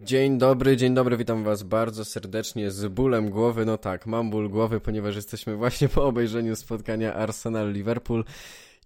Dzień 0.00 0.38
dobry, 0.38 0.76
dzień 0.76 0.94
dobry, 0.94 1.16
witam 1.16 1.44
was 1.44 1.62
bardzo 1.62 2.04
serdecznie 2.04 2.70
z 2.70 2.92
bólem 2.92 3.30
głowy. 3.30 3.64
No 3.64 3.78
tak, 3.78 4.06
mam 4.06 4.30
ból 4.30 4.50
głowy, 4.50 4.80
ponieważ 4.80 5.16
jesteśmy 5.16 5.56
właśnie 5.56 5.88
po 5.88 6.04
obejrzeniu 6.04 6.56
spotkania 6.56 7.14
Arsenal-Liverpool 7.14 8.24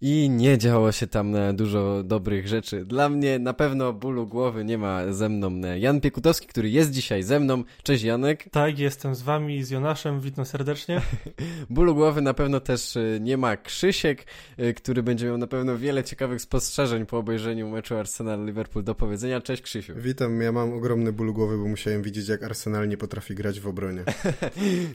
i 0.05 0.29
nie 0.29 0.57
działo 0.57 0.91
się 0.91 1.07
tam 1.07 1.35
e, 1.35 1.53
dużo 1.53 2.03
dobrych 2.03 2.47
rzeczy. 2.47 2.85
Dla 2.85 3.09
mnie 3.09 3.39
na 3.39 3.53
pewno 3.53 3.93
bólu 3.93 4.27
głowy 4.27 4.65
nie 4.65 4.77
ma 4.77 5.13
ze 5.13 5.29
mną 5.29 5.61
e, 5.63 5.79
Jan 5.79 6.01
Piekutowski, 6.01 6.47
który 6.47 6.69
jest 6.69 6.91
dzisiaj 6.91 7.23
ze 7.23 7.39
mną. 7.39 7.63
Cześć 7.83 8.03
Janek. 8.03 8.49
Tak, 8.51 8.79
jestem 8.79 9.15
z 9.15 9.21
wami, 9.21 9.63
z 9.63 9.69
Jonaszem, 9.69 10.21
witam 10.21 10.45
serdecznie. 10.45 11.01
bólu 11.69 11.95
głowy 11.95 12.21
na 12.21 12.33
pewno 12.33 12.59
też 12.59 12.97
e, 12.97 13.19
nie 13.19 13.37
ma 13.37 13.57
Krzysiek, 13.57 14.25
który 14.75 15.03
będzie 15.03 15.25
miał 15.25 15.37
na 15.37 15.47
pewno 15.47 15.77
wiele 15.77 16.03
ciekawych 16.03 16.41
spostrzeżeń 16.41 17.05
po 17.05 17.17
obejrzeniu 17.17 17.69
meczu 17.69 17.95
Arsenal-Liverpool 17.95 18.83
do 18.83 18.95
powiedzenia. 18.95 19.41
Cześć 19.41 19.61
Krzysiu. 19.61 19.93
Witam, 19.97 20.41
ja 20.41 20.51
mam 20.51 20.73
ogromny 20.73 21.13
ból 21.13 21.33
głowy, 21.33 21.57
bo 21.57 21.65
musiałem 21.67 22.01
widzieć 22.01 22.27
jak 22.27 22.43
Arsenal 22.43 22.87
nie 22.87 22.97
potrafi 22.97 23.35
grać 23.35 23.59
w 23.59 23.67
obronie. 23.67 24.03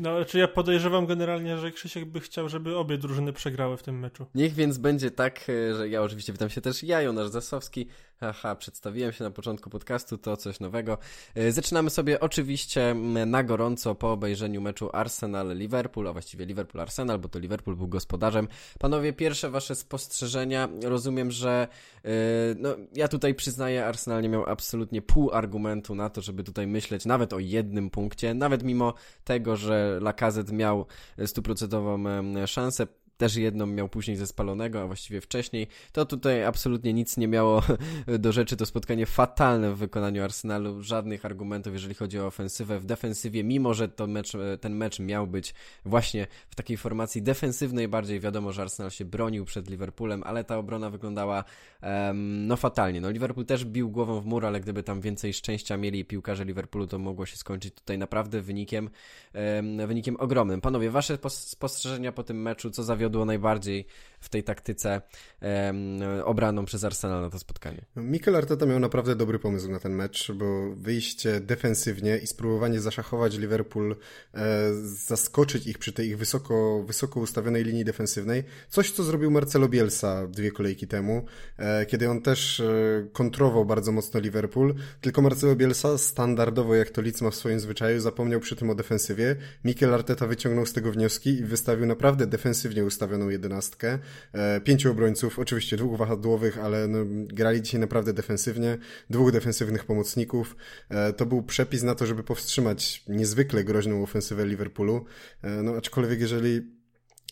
no, 0.00 0.24
czy 0.24 0.38
ja 0.38 0.48
podejrzewam 0.48 1.06
generalnie, 1.06 1.58
że 1.58 1.72
Krzysiek 1.72 2.04
by 2.04 2.20
chciał, 2.20 2.48
żeby 2.48 2.76
obie 2.76 2.98
drużyny 2.98 3.32
przegrały 3.32 3.76
w 3.76 3.82
tym 3.82 3.98
meczu. 3.98 4.26
Niech 4.34 4.54
więc 4.54 4.78
będzie 4.78 4.97
będzie 4.98 5.10
tak, 5.10 5.46
e, 5.48 5.74
że 5.74 5.88
ja 5.88 6.02
oczywiście 6.02 6.32
witam 6.32 6.50
się 6.50 6.60
też 6.60 6.82
ja, 6.82 7.02
Jonasz 7.02 7.28
Zasowski. 7.28 7.86
Haha, 8.20 8.56
przedstawiłem 8.56 9.12
się 9.12 9.24
na 9.24 9.30
początku 9.30 9.70
podcastu, 9.70 10.18
to 10.18 10.36
coś 10.36 10.60
nowego. 10.60 10.98
E, 11.34 11.52
zaczynamy 11.52 11.90
sobie 11.90 12.20
oczywiście 12.20 12.94
na 13.26 13.42
gorąco 13.42 13.94
po 13.94 14.12
obejrzeniu 14.12 14.60
meczu 14.60 14.90
Arsenal-Liverpool, 14.92 16.08
a 16.08 16.12
właściwie 16.12 16.46
Liverpool-Arsenal, 16.46 17.18
bo 17.18 17.28
to 17.28 17.38
Liverpool 17.38 17.76
był 17.76 17.88
gospodarzem. 17.88 18.48
Panowie, 18.78 19.12
pierwsze 19.12 19.50
wasze 19.50 19.74
spostrzeżenia. 19.74 20.68
Rozumiem, 20.82 21.30
że 21.30 21.68
yy, 22.04 22.10
no, 22.58 22.76
ja 22.94 23.08
tutaj 23.08 23.34
przyznaję, 23.34 23.86
Arsenal 23.86 24.22
nie 24.22 24.28
miał 24.28 24.46
absolutnie 24.46 25.02
pół 25.02 25.30
argumentu 25.32 25.94
na 25.94 26.10
to, 26.10 26.20
żeby 26.20 26.44
tutaj 26.44 26.66
myśleć 26.66 27.04
nawet 27.04 27.32
o 27.32 27.38
jednym 27.38 27.90
punkcie, 27.90 28.34
nawet 28.34 28.62
mimo 28.62 28.94
tego, 29.24 29.56
że 29.56 29.98
Lacazette 30.02 30.52
miał 30.52 30.86
stuprocentową 31.26 32.04
szansę 32.46 32.86
też 33.18 33.36
jedną 33.36 33.66
miał 33.66 33.88
później 33.88 34.16
ze 34.16 34.26
spalonego, 34.26 34.82
a 34.82 34.86
właściwie 34.86 35.20
wcześniej, 35.20 35.66
to 35.92 36.06
tutaj 36.06 36.44
absolutnie 36.44 36.92
nic 36.92 37.16
nie 37.16 37.28
miało 37.28 37.62
do 38.18 38.32
rzeczy. 38.32 38.56
To 38.56 38.66
spotkanie 38.66 39.06
fatalne 39.06 39.72
w 39.72 39.78
wykonaniu 39.78 40.24
Arsenalu, 40.24 40.82
żadnych 40.82 41.24
argumentów, 41.24 41.72
jeżeli 41.72 41.94
chodzi 41.94 42.20
o 42.20 42.26
ofensywę. 42.26 42.78
W 42.78 42.84
defensywie, 42.84 43.44
mimo 43.44 43.74
że 43.74 43.88
to 43.88 44.06
mecz, 44.06 44.32
ten 44.60 44.76
mecz 44.76 45.00
miał 45.00 45.26
być 45.26 45.54
właśnie 45.84 46.26
w 46.50 46.54
takiej 46.54 46.76
formacji 46.76 47.22
defensywnej, 47.22 47.88
bardziej 47.88 48.20
wiadomo, 48.20 48.52
że 48.52 48.62
Arsenal 48.62 48.90
się 48.90 49.04
bronił 49.04 49.44
przed 49.44 49.70
Liverpoolem, 49.70 50.22
ale 50.26 50.44
ta 50.44 50.58
obrona 50.58 50.90
wyglądała 50.90 51.44
um, 51.82 52.46
no 52.46 52.56
fatalnie. 52.56 53.00
No 53.00 53.10
Liverpool 53.10 53.46
też 53.46 53.64
bił 53.64 53.90
głową 53.90 54.20
w 54.20 54.26
mur, 54.26 54.46
ale 54.46 54.60
gdyby 54.60 54.82
tam 54.82 55.00
więcej 55.00 55.32
szczęścia 55.32 55.76
mieli 55.76 56.04
piłkarze 56.04 56.44
Liverpoolu, 56.44 56.86
to 56.86 56.98
mogło 56.98 57.26
się 57.26 57.36
skończyć 57.36 57.74
tutaj 57.74 57.98
naprawdę 57.98 58.40
wynikiem, 58.40 58.90
um, 59.34 59.86
wynikiem 59.86 60.16
ogromnym. 60.16 60.60
Panowie, 60.60 60.90
wasze 60.90 61.18
spostrzeżenia 61.28 62.12
po 62.12 62.22
tym 62.22 62.42
meczu, 62.42 62.70
co 62.70 62.82
zawiodło 62.82 63.07
zawiodło 63.08 63.24
najbardziej 63.24 63.86
w 64.20 64.28
tej 64.28 64.44
taktyce 64.44 65.02
um, 65.42 66.02
obraną 66.24 66.64
przez 66.64 66.84
Arsenal 66.84 67.20
na 67.20 67.30
to 67.30 67.38
spotkanie. 67.38 67.84
Mikel 67.96 68.36
Arteta 68.36 68.66
miał 68.66 68.80
naprawdę 68.80 69.16
dobry 69.16 69.38
pomysł 69.38 69.70
na 69.70 69.78
ten 69.78 69.92
mecz, 69.92 70.32
bo 70.32 70.74
wyjście 70.74 71.40
defensywnie 71.40 72.18
i 72.18 72.26
spróbowanie 72.26 72.80
zaszachować 72.80 73.38
Liverpool, 73.38 73.96
e, 74.34 74.74
zaskoczyć 74.82 75.66
ich 75.66 75.78
przy 75.78 75.92
tej 75.92 76.08
ich 76.08 76.18
wysoko, 76.18 76.84
wysoko 76.86 77.20
ustawionej 77.20 77.64
linii 77.64 77.84
defensywnej, 77.84 78.44
coś 78.68 78.90
co 78.90 79.02
zrobił 79.02 79.30
Marcelo 79.30 79.68
Bielsa 79.68 80.26
dwie 80.26 80.52
kolejki 80.52 80.86
temu, 80.86 81.24
e, 81.56 81.86
kiedy 81.86 82.10
on 82.10 82.22
też 82.22 82.60
e, 82.60 82.64
kontrował 83.12 83.64
bardzo 83.64 83.92
mocno 83.92 84.20
Liverpool, 84.20 84.74
tylko 85.00 85.22
Marcelo 85.22 85.56
Bielsa 85.56 85.98
standardowo 85.98 86.74
jak 86.74 86.90
to 86.90 87.02
Leeds 87.02 87.22
ma 87.22 87.30
w 87.30 87.34
swoim 87.34 87.60
zwyczaju 87.60 88.00
zapomniał 88.00 88.40
przy 88.40 88.56
tym 88.56 88.70
o 88.70 88.74
defensywie. 88.74 89.36
Mikel 89.64 89.94
Arteta 89.94 90.26
wyciągnął 90.26 90.66
z 90.66 90.72
tego 90.72 90.92
wnioski 90.92 91.30
i 91.30 91.44
wystawił 91.44 91.86
naprawdę 91.86 92.26
defensywnie 92.26 92.84
ustawioną 92.98 93.28
jedenastkę. 93.28 93.98
E, 94.32 94.60
pięciu 94.60 94.90
obrońców, 94.90 95.38
oczywiście 95.38 95.76
dwóch 95.76 95.98
wahadłowych, 95.98 96.58
ale 96.58 96.88
no, 96.88 96.98
grali 97.26 97.62
dzisiaj 97.62 97.80
naprawdę 97.80 98.12
defensywnie, 98.12 98.78
dwóch 99.10 99.32
defensywnych 99.32 99.84
pomocników. 99.84 100.56
E, 100.88 101.12
to 101.12 101.26
był 101.26 101.42
przepis 101.42 101.82
na 101.82 101.94
to, 101.94 102.06
żeby 102.06 102.22
powstrzymać 102.22 103.04
niezwykle 103.08 103.64
groźną 103.64 104.02
ofensywę 104.02 104.46
Liverpoolu. 104.46 105.04
E, 105.42 105.50
no 105.62 105.76
aczkolwiek 105.76 106.20
jeżeli 106.20 106.78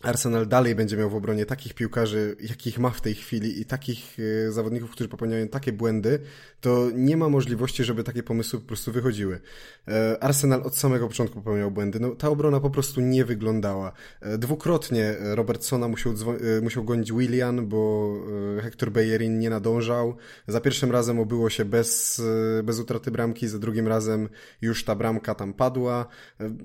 Arsenal 0.03 0.47
dalej 0.47 0.75
będzie 0.75 0.97
miał 0.97 1.09
w 1.09 1.15
obronie 1.15 1.45
takich 1.45 1.73
piłkarzy, 1.73 2.35
jakich 2.39 2.79
ma 2.79 2.89
w 2.89 3.01
tej 3.01 3.15
chwili 3.15 3.61
i 3.61 3.65
takich 3.65 4.17
zawodników, 4.49 4.91
którzy 4.91 5.09
popełniają 5.09 5.47
takie 5.47 5.71
błędy, 5.71 6.19
to 6.61 6.87
nie 6.95 7.17
ma 7.17 7.29
możliwości, 7.29 7.83
żeby 7.83 8.03
takie 8.03 8.23
pomysły 8.23 8.59
po 8.59 8.67
prostu 8.67 8.91
wychodziły. 8.91 9.39
E, 9.87 10.23
Arsenal 10.23 10.63
od 10.63 10.77
samego 10.77 11.07
początku 11.07 11.35
popełniał 11.35 11.71
błędy. 11.71 11.99
No, 11.99 12.15
ta 12.15 12.29
obrona 12.29 12.59
po 12.59 12.69
prostu 12.69 13.01
nie 13.01 13.25
wyglądała. 13.25 13.91
E, 14.21 14.37
dwukrotnie 14.37 15.15
Robertsona 15.19 15.87
musiał, 15.87 16.13
musiał 16.61 16.83
gonić 16.83 17.11
Willian, 17.11 17.67
bo 17.67 18.13
Hector 18.61 18.91
Bellerin 18.91 19.39
nie 19.39 19.49
nadążał. 19.49 20.15
Za 20.47 20.61
pierwszym 20.61 20.91
razem 20.91 21.19
obyło 21.19 21.49
się 21.49 21.65
bez, 21.65 22.21
bez 22.63 22.79
utraty 22.79 23.11
bramki, 23.11 23.47
za 23.47 23.59
drugim 23.59 23.87
razem 23.87 24.29
już 24.61 24.83
ta 24.83 24.95
bramka 24.95 25.35
tam 25.35 25.53
padła. 25.53 26.07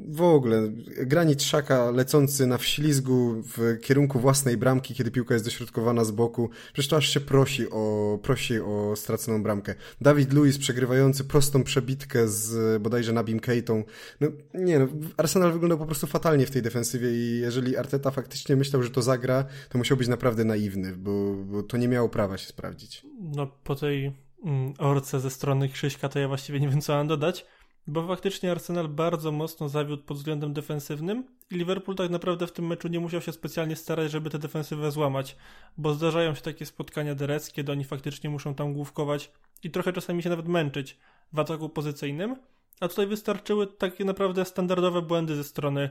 W 0.09 0.23
ogóle 0.23 0.69
granit 1.07 1.43
Szaka 1.43 1.91
lecący 1.91 2.47
na 2.47 2.59
wślizgu 2.59 3.43
w 3.57 3.81
kierunku 3.81 4.21
własnej 4.21 4.57
bramki, 4.57 4.95
kiedy 4.95 5.11
piłka 5.11 5.35
jest 5.35 5.45
dośrodkowana 5.47 6.05
z 6.05 6.11
boku. 6.11 6.51
Przecież 6.73 6.89
to 6.89 6.97
aż 6.97 7.09
się 7.09 7.21
prosi 7.21 7.71
o, 7.71 8.19
prosi 8.23 8.61
o 8.61 8.97
straconą 8.97 9.43
bramkę. 9.43 9.75
Dawid 10.01 10.33
Luiz 10.33 10.59
przegrywający 10.59 11.25
prostą 11.25 11.65
przebitkę 11.65 12.29
z 12.29 12.83
bodajże 12.83 13.13
Nabim 13.13 13.41
Keitą. 13.41 13.85
No 14.21 14.29
nie 14.55 14.79
no, 14.79 14.89
Arsenal 15.17 15.53
wyglądał 15.53 15.79
po 15.79 15.87
prostu 15.87 16.07
fatalnie 16.07 16.47
w 16.47 16.51
tej 16.51 16.63
defensywie 16.63 17.11
i 17.11 17.39
jeżeli 17.41 17.77
Arteta 17.77 18.11
faktycznie 18.11 18.57
myślał, 18.57 18.83
że 18.83 18.91
to 18.91 19.03
zagra, 19.03 19.45
to 19.69 19.79
musiał 19.79 19.97
być 19.97 20.09
naprawdę 20.09 20.45
naiwny, 20.45 20.97
bo, 20.97 21.35
bo 21.35 21.63
to 21.63 21.77
nie 21.77 21.89
miało 21.89 22.09
prawa 22.09 22.39
się 22.39 22.47
sprawdzić. 22.47 23.07
No 23.21 23.47
po 23.65 23.75
tej 23.75 24.13
mm, 24.45 24.75
orce 24.79 25.21
ze 25.21 25.31
strony 25.31 25.69
Krzyśka 25.69 26.09
to 26.09 26.19
ja 26.19 26.29
właściwie 26.29 26.61
nie 26.61 26.69
wiem 26.69 26.81
co 26.81 26.93
mam 26.93 27.09
dodać. 27.09 27.47
Bo 27.87 28.07
faktycznie 28.07 28.51
Arsenal 28.51 28.89
bardzo 28.89 29.33
mocno 29.33 29.69
zawiódł 29.69 30.03
pod 30.03 30.17
względem 30.17 30.53
defensywnym 30.53 31.25
i 31.51 31.55
Liverpool 31.55 31.97
tak 31.97 32.11
naprawdę 32.11 32.47
w 32.47 32.53
tym 32.53 32.67
meczu 32.67 32.89
nie 32.89 33.01
musiał 33.01 33.21
się 33.21 33.33
specjalnie 33.33 33.77
starać, 33.77 34.11
żeby 34.11 34.31
tę 34.31 34.39
defensywę 34.39 34.91
złamać, 34.91 35.37
bo 35.79 35.95
zdarzają 35.95 36.35
się 36.35 36.43
takie 36.43 36.67
spotkania 36.67 37.15
DRS, 37.15 37.53
kiedy 37.53 37.73
oni 37.73 37.85
faktycznie 37.85 38.31
muszą 38.31 38.55
tam 38.55 38.75
główkować 38.75 39.33
i 39.63 39.71
trochę 39.71 39.93
czasami 39.93 40.23
się 40.23 40.29
nawet 40.29 40.49
męczyć 40.49 40.99
w 41.33 41.39
ataku 41.39 41.69
pozycyjnym, 41.69 42.37
a 42.81 42.89
tutaj 42.89 43.07
wystarczyły 43.07 43.67
takie 43.67 44.05
naprawdę 44.05 44.45
standardowe 44.45 45.03
błędy 45.03 45.37
ze 45.37 45.45
strony 45.45 45.91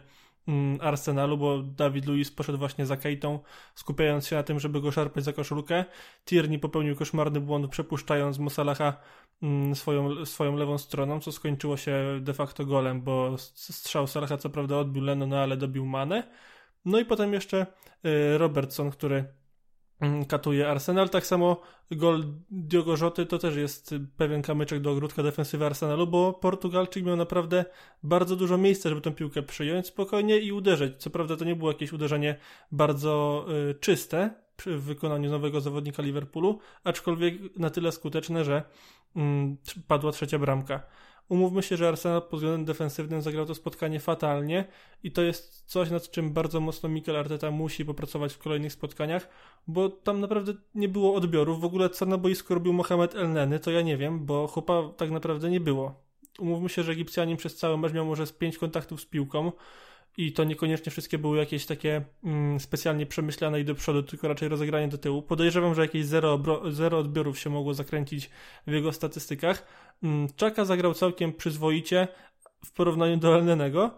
Arsenalu, 0.82 1.38
bo 1.38 1.64
Dawid 1.64 2.06
Luiz 2.06 2.32
poszedł 2.32 2.58
właśnie 2.58 2.86
za 2.86 2.98
Keitą, 2.98 3.40
skupiając 3.76 4.28
się 4.28 4.36
na 4.36 4.44
tym, 4.44 4.60
żeby 4.60 4.82
go 4.82 4.92
szarpać 4.92 5.24
za 5.24 5.34
koszulkę. 5.34 5.86
Tierney 6.26 6.60
popełnił 6.60 6.96
koszmarny 6.96 7.42
błąd, 7.42 7.72
przepuszczając 7.72 8.40
Mosalacha 8.40 8.98
Mm, 9.42 9.76
swoją, 9.76 10.26
swoją 10.26 10.56
lewą 10.56 10.78
stroną, 10.78 11.20
co 11.20 11.32
skończyło 11.32 11.78
się 11.78 12.20
de 12.22 12.34
facto 12.34 12.66
golem, 12.66 13.02
bo 13.02 13.38
strzał 13.38 14.08
Salaha 14.08 14.38
co 14.38 14.50
prawda 14.50 14.78
odbił 14.78 15.04
no 15.04 15.38
ale 15.38 15.58
dobił 15.58 15.86
Manę. 15.86 16.24
No 16.86 17.00
i 17.00 17.06
potem 17.06 17.34
jeszcze 17.34 17.66
y, 18.06 18.38
Robertson, 18.38 18.92
który 18.92 19.16
mm, 19.16 19.32
katuje 20.28 20.70
Arsenal. 20.70 21.10
Tak 21.10 21.26
samo 21.26 21.62
gol 21.92 22.24
Diogo 22.52 22.98
Rzoty 22.98 23.26
to 23.26 23.38
też 23.38 23.56
jest 23.56 23.96
pewien 24.18 24.42
kamyczek 24.42 24.82
do 24.82 24.92
ogródka 24.92 25.24
defensywy 25.24 25.66
Arsenalu, 25.66 26.08
bo 26.08 26.34
Portugalczyk 26.34 27.06
miał 27.06 27.16
naprawdę 27.16 27.66
bardzo 28.04 28.36
dużo 28.36 28.58
miejsca, 28.58 28.90
żeby 28.90 29.02
tę 29.02 29.12
piłkę 29.12 29.44
przyjąć 29.44 29.88
spokojnie 29.88 30.40
i 30.40 30.52
uderzyć. 30.52 30.98
Co 30.98 31.10
prawda 31.10 31.38
to 31.38 31.46
nie 31.46 31.56
było 31.56 31.72
jakieś 31.72 31.94
uderzenie 31.94 32.36
bardzo 32.72 33.46
y, 33.70 33.76
czyste 33.76 34.30
w 34.66 34.82
wykonaniu 34.82 35.32
nowego 35.32 35.62
zawodnika 35.62 36.04
Liverpoolu, 36.04 36.60
aczkolwiek 36.84 37.58
na 37.58 37.70
tyle 37.70 37.92
skuteczne, 37.92 38.46
że 38.46 38.64
Mm, 39.16 39.58
padła 39.88 40.12
trzecia 40.12 40.40
bramka. 40.40 40.84
Umówmy 41.30 41.64
się, 41.64 41.78
że 41.78 41.88
Arsenal 41.88 42.22
pod 42.22 42.40
względem 42.40 42.66
defensywnym 42.66 43.22
zagrał 43.22 43.46
to 43.46 43.56
spotkanie 43.56 44.00
fatalnie 44.00 44.66
i 45.04 45.12
to 45.12 45.22
jest 45.22 45.64
coś, 45.66 45.90
nad 45.90 46.12
czym 46.12 46.34
bardzo 46.34 46.60
mocno 46.60 46.90
Mikel 46.90 47.16
Arteta 47.16 47.52
musi 47.52 47.86
popracować 47.86 48.34
w 48.34 48.38
kolejnych 48.38 48.74
spotkaniach, 48.74 49.30
bo 49.68 49.90
tam 49.90 50.20
naprawdę 50.20 50.54
nie 50.76 50.90
było 50.90 51.16
odbiorów. 51.16 51.62
W 51.62 51.66
ogóle 51.66 51.90
co 51.90 52.06
na 52.06 52.18
boisku 52.18 52.54
robił 52.54 52.74
Mohamed 52.74 53.16
Elneny, 53.16 53.60
to 53.60 53.72
ja 53.72 53.82
nie 53.82 53.98
wiem, 53.98 54.26
bo 54.26 54.48
chłopa 54.48 54.90
tak 54.98 55.12
naprawdę 55.12 55.50
nie 55.50 55.60
było. 55.60 55.96
Umówmy 56.40 56.70
się, 56.70 56.84
że 56.84 56.92
Egipcjanin 56.92 57.38
przez 57.38 57.56
cały 57.56 57.78
mecz 57.78 57.94
miał 57.94 58.06
może 58.06 58.28
z 58.28 58.32
pięć 58.32 58.58
kontaktów 58.58 59.02
z 59.02 59.06
piłką, 59.06 59.52
i 60.18 60.34
to 60.34 60.44
niekoniecznie 60.44 60.92
wszystkie 60.92 61.18
były 61.18 61.38
jakieś 61.38 61.66
takie 61.66 62.02
mm, 62.24 62.60
specjalnie 62.60 63.06
przemyślane 63.06 63.60
i 63.60 63.66
do 63.66 63.76
przodu, 63.76 64.04
tylko 64.04 64.28
raczej 64.28 64.50
rozegranie 64.50 64.88
do 64.88 64.98
tyłu. 64.98 65.22
Podejrzewam, 65.22 65.76
że 65.76 65.82
jakieś 65.82 66.06
zero, 66.06 66.40
zero 66.72 66.98
odbiorów 66.98 67.40
się 67.40 67.50
mogło 67.50 67.74
zakręcić 67.74 68.30
w 68.68 68.72
jego 68.72 68.94
statystykach. 68.94 69.68
Mm, 70.04 70.28
Czaka 70.36 70.66
zagrał 70.66 70.94
całkiem 70.94 71.34
przyzwoicie 71.34 72.08
w 72.66 72.72
porównaniu 72.72 73.18
do 73.18 73.36
Elnenego 73.36 73.92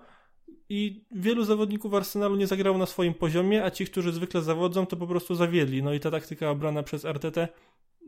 i 0.69 1.06
wielu 1.12 1.44
zawodników 1.44 1.94
Arsenalu 1.94 2.36
nie 2.36 2.48
zagrało 2.48 2.77
na 2.77 2.86
swoim 2.86 3.13
poziomie, 3.13 3.63
a 3.63 3.71
ci, 3.71 3.86
którzy 3.86 4.12
zwykle 4.12 4.42
zawodzą, 4.42 4.86
to 4.86 4.98
po 4.98 5.07
prostu 5.07 5.36
zawiedli. 5.36 5.83
No 5.83 5.94
i 5.94 6.00
ta 6.00 6.12
taktyka 6.12 6.50
obrana 6.50 6.83
przez 6.83 7.06
RTT 7.06 7.48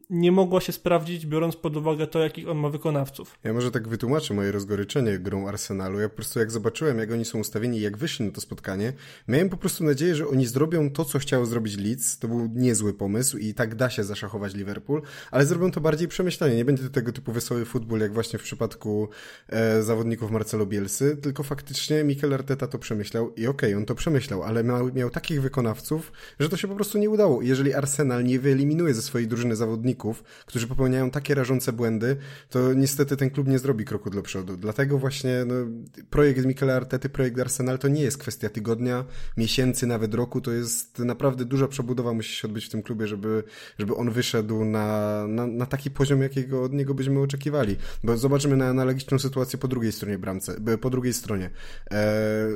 nie 0.09 0.31
mogła 0.31 0.61
się 0.61 0.71
sprawdzić, 0.71 1.25
biorąc 1.25 1.55
pod 1.55 1.77
uwagę 1.77 2.07
to, 2.07 2.19
jakich 2.19 2.49
on 2.49 2.57
ma 2.57 2.69
wykonawców. 2.69 3.39
Ja 3.43 3.53
może 3.53 3.71
tak 3.71 3.87
wytłumaczę 3.87 4.33
moje 4.33 4.51
rozgoryczenie 4.51 5.19
grą 5.19 5.47
Arsenalu. 5.47 5.99
Ja 5.99 6.09
po 6.09 6.15
prostu 6.15 6.39
jak 6.39 6.51
zobaczyłem, 6.51 6.99
jak 6.99 7.11
oni 7.11 7.25
są 7.25 7.39
ustawieni 7.39 7.81
jak 7.81 7.97
wyszli 7.97 8.25
na 8.25 8.31
to 8.31 8.41
spotkanie, 8.41 8.93
miałem 9.27 9.49
po 9.49 9.57
prostu 9.57 9.83
nadzieję, 9.83 10.15
że 10.15 10.27
oni 10.27 10.47
zrobią 10.47 10.89
to, 10.89 11.05
co 11.05 11.19
chciał 11.19 11.45
zrobić 11.45 11.77
Leeds. 11.77 12.19
To 12.19 12.27
był 12.27 12.49
niezły 12.53 12.93
pomysł 12.93 13.37
i 13.37 13.53
tak 13.53 13.75
da 13.75 13.89
się 13.89 14.03
zaszachować 14.03 14.53
Liverpool, 14.53 15.01
ale 15.31 15.45
zrobią 15.45 15.71
to 15.71 15.81
bardziej 15.81 16.07
przemyślanie. 16.07 16.55
Nie 16.55 16.65
będzie 16.65 16.83
to 16.83 16.89
tego 16.89 17.11
typu 17.11 17.31
wesoły 17.31 17.65
futbol, 17.65 17.99
jak 17.99 18.13
właśnie 18.13 18.39
w 18.39 18.43
przypadku 18.43 19.09
e, 19.49 19.83
zawodników 19.83 20.31
Marcelo 20.31 20.65
Bielsy, 20.65 21.17
tylko 21.17 21.43
faktycznie 21.43 22.03
Mikel 22.03 22.33
Arteta 22.33 22.67
to 22.67 22.79
przemyślał 22.79 23.33
i 23.33 23.47
okej, 23.47 23.69
okay, 23.69 23.77
on 23.77 23.85
to 23.85 23.95
przemyślał, 23.95 24.43
ale 24.43 24.63
miał, 24.63 24.93
miał 24.93 25.09
takich 25.09 25.41
wykonawców, 25.41 26.11
że 26.39 26.49
to 26.49 26.57
się 26.57 26.67
po 26.67 26.75
prostu 26.75 26.97
nie 26.97 27.09
udało. 27.09 27.41
Jeżeli 27.41 27.73
Arsenal 27.73 28.23
nie 28.23 28.39
wyeliminuje 28.39 28.93
ze 28.93 29.01
swojej 29.01 29.27
drużyny 29.27 29.55
zawodników, 29.55 29.84
zawodników, 29.85 30.23
którzy 30.45 30.67
popełniają 30.67 31.11
takie 31.11 31.35
rażące 31.35 31.73
błędy, 31.73 32.17
to 32.49 32.73
niestety 32.73 33.17
ten 33.17 33.29
klub 33.29 33.47
nie 33.47 33.59
zrobi 33.59 33.85
kroku 33.85 34.09
do 34.09 34.21
przodu. 34.21 34.57
Dlatego 34.57 34.97
właśnie 34.97 35.45
no, 35.47 35.55
projekt 36.09 36.45
Mikela 36.45 36.73
Artety, 36.75 37.09
projekt 37.09 37.39
Arsenal 37.39 37.79
to 37.79 37.87
nie 37.87 38.01
jest 38.01 38.17
kwestia 38.17 38.49
tygodnia, 38.49 39.05
miesięcy, 39.37 39.87
nawet 39.87 40.13
roku, 40.13 40.41
to 40.41 40.51
jest 40.51 40.99
naprawdę 40.99 41.45
duża 41.45 41.67
przebudowa 41.67 42.13
musi 42.13 42.35
się 42.35 42.47
odbyć 42.47 42.65
w 42.65 42.69
tym 42.69 42.83
klubie, 42.83 43.07
żeby, 43.07 43.43
żeby 43.79 43.95
on 43.95 44.11
wyszedł 44.11 44.65
na, 44.65 45.27
na, 45.27 45.47
na 45.47 45.65
taki 45.65 45.91
poziom, 45.91 46.21
jakiego 46.21 46.63
od 46.63 46.73
niego 46.73 46.93
byśmy 46.93 47.19
oczekiwali. 47.19 47.75
Bo 48.03 48.17
zobaczymy 48.17 48.57
na 48.57 48.67
analogiczną 48.67 49.19
sytuację 49.19 49.59
po 49.59 49.67
drugiej 49.67 49.91
stronie 49.91 50.17
bramce, 50.17 50.55
po 50.81 50.89
drugiej 50.89 51.13
stronie. 51.13 51.49
E, 51.91 52.47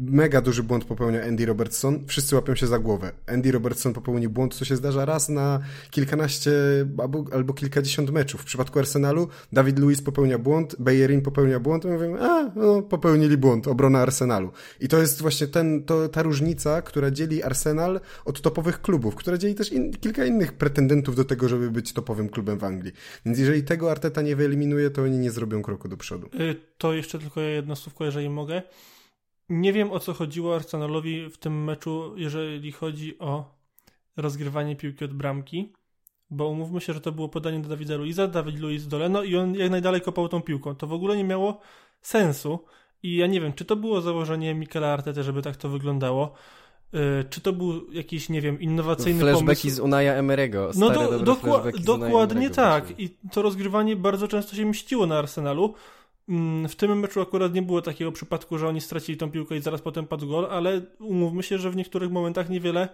mega 0.00 0.40
duży 0.40 0.62
błąd 0.62 0.84
popełnia 0.84 1.24
Andy 1.24 1.46
Robertson, 1.46 2.04
wszyscy 2.06 2.34
łapią 2.34 2.54
się 2.54 2.66
za 2.66 2.78
głowę. 2.78 3.12
Andy 3.26 3.52
Robertson 3.52 3.92
popełnił 3.92 4.30
błąd, 4.30 4.54
co 4.54 4.64
się 4.64 4.76
zdarza 4.76 5.04
raz 5.04 5.28
na 5.28 5.60
kilkanaście 5.90 6.52
albo, 6.98 7.24
albo 7.32 7.54
kilkadziesiąt 7.54 8.10
meczów. 8.10 8.40
W 8.40 8.44
przypadku 8.44 8.78
Arsenalu 8.78 9.28
Dawid 9.52 9.78
Luiz 9.78 10.02
popełnia 10.02 10.38
błąd, 10.38 10.76
Bellerin 10.78 11.22
popełnia 11.22 11.60
błąd, 11.60 11.84
i 11.84 11.88
mówimy, 11.88 12.22
a, 12.22 12.50
no, 12.56 12.82
popełnili 12.82 13.36
błąd, 13.36 13.68
obrona 13.68 14.00
Arsenalu. 14.00 14.50
I 14.80 14.88
to 14.88 14.98
jest 14.98 15.22
właśnie 15.22 15.46
ten, 15.46 15.84
to, 15.84 16.08
ta 16.08 16.22
różnica, 16.22 16.82
która 16.82 17.10
dzieli 17.10 17.42
Arsenal 17.42 18.00
od 18.24 18.40
topowych 18.40 18.82
klubów, 18.82 19.14
która 19.14 19.38
dzieli 19.38 19.54
też 19.54 19.72
in, 19.72 19.92
kilka 19.92 20.24
innych 20.24 20.52
pretendentów 20.52 21.16
do 21.16 21.24
tego, 21.24 21.48
żeby 21.48 21.70
być 21.70 21.92
topowym 21.92 22.28
klubem 22.28 22.58
w 22.58 22.64
Anglii. 22.64 22.92
Więc 23.26 23.38
jeżeli 23.38 23.62
tego 23.62 23.90
Arteta 23.90 24.22
nie 24.22 24.36
wyeliminuje, 24.36 24.90
to 24.90 25.02
oni 25.02 25.18
nie 25.18 25.30
zrobią 25.30 25.62
kroku 25.62 25.88
do 25.88 25.96
przodu. 25.96 26.26
Y, 26.40 26.56
to 26.78 26.92
jeszcze 26.92 27.18
tylko 27.18 27.40
jedno 27.40 27.76
słówko, 27.76 28.04
jeżeli 28.04 28.30
mogę. 28.30 28.62
Nie 29.48 29.72
wiem 29.72 29.92
o 29.92 30.00
co 30.00 30.14
chodziło 30.14 30.54
Arsenalowi 30.54 31.30
w 31.30 31.38
tym 31.38 31.64
meczu, 31.64 32.14
jeżeli 32.16 32.72
chodzi 32.72 33.18
o 33.18 33.54
rozgrywanie 34.16 34.76
piłki 34.76 35.04
od 35.04 35.14
bramki 35.14 35.72
bo 36.36 36.48
umówmy 36.48 36.80
się, 36.80 36.92
że 36.92 37.00
to 37.00 37.12
było 37.12 37.28
podanie 37.28 37.60
do 37.60 37.68
Dawida 37.68 37.96
Luiza, 37.96 38.26
Dawid 38.26 38.58
Luiz 38.60 38.86
do 38.88 38.98
Leno 38.98 39.22
i 39.22 39.36
on 39.36 39.54
jak 39.54 39.70
najdalej 39.70 40.00
kopał 40.00 40.28
tą 40.28 40.42
piłką. 40.42 40.74
To 40.74 40.86
w 40.86 40.92
ogóle 40.92 41.16
nie 41.16 41.24
miało 41.24 41.60
sensu 42.02 42.58
i 43.02 43.16
ja 43.16 43.26
nie 43.26 43.40
wiem, 43.40 43.52
czy 43.52 43.64
to 43.64 43.76
było 43.76 44.00
założenie 44.00 44.54
Mikela 44.54 44.92
Artety, 44.92 45.22
żeby 45.22 45.42
tak 45.42 45.56
to 45.56 45.68
wyglądało, 45.68 46.32
yy, 46.92 47.00
czy 47.30 47.40
to 47.40 47.52
był 47.52 47.92
jakiś, 47.92 48.28
nie 48.28 48.40
wiem, 48.40 48.60
innowacyjny 48.60 49.20
flashbacki 49.20 49.62
pomysł. 49.68 49.76
z 49.76 49.80
Unaja 49.80 50.14
Emerego. 50.14 50.70
No 50.76 50.90
do, 50.90 51.18
dokła- 51.20 51.84
dokładnie 51.84 52.50
tak. 52.50 53.00
I 53.00 53.10
to 53.32 53.42
rozgrywanie 53.42 53.96
bardzo 53.96 54.28
często 54.28 54.56
się 54.56 54.66
mściło 54.66 55.06
na 55.06 55.18
Arsenalu. 55.18 55.74
Mm, 56.28 56.68
w 56.68 56.76
tym 56.76 56.98
meczu 56.98 57.20
akurat 57.20 57.54
nie 57.54 57.62
było 57.62 57.82
takiego 57.82 58.12
przypadku, 58.12 58.58
że 58.58 58.68
oni 58.68 58.80
stracili 58.80 59.18
tą 59.18 59.30
piłkę 59.30 59.56
i 59.56 59.60
zaraz 59.60 59.82
potem 59.82 60.06
padł 60.06 60.28
gol, 60.28 60.46
ale 60.50 60.80
umówmy 60.98 61.42
się, 61.42 61.58
że 61.58 61.70
w 61.70 61.76
niektórych 61.76 62.10
momentach 62.10 62.48
niewiele 62.50 62.88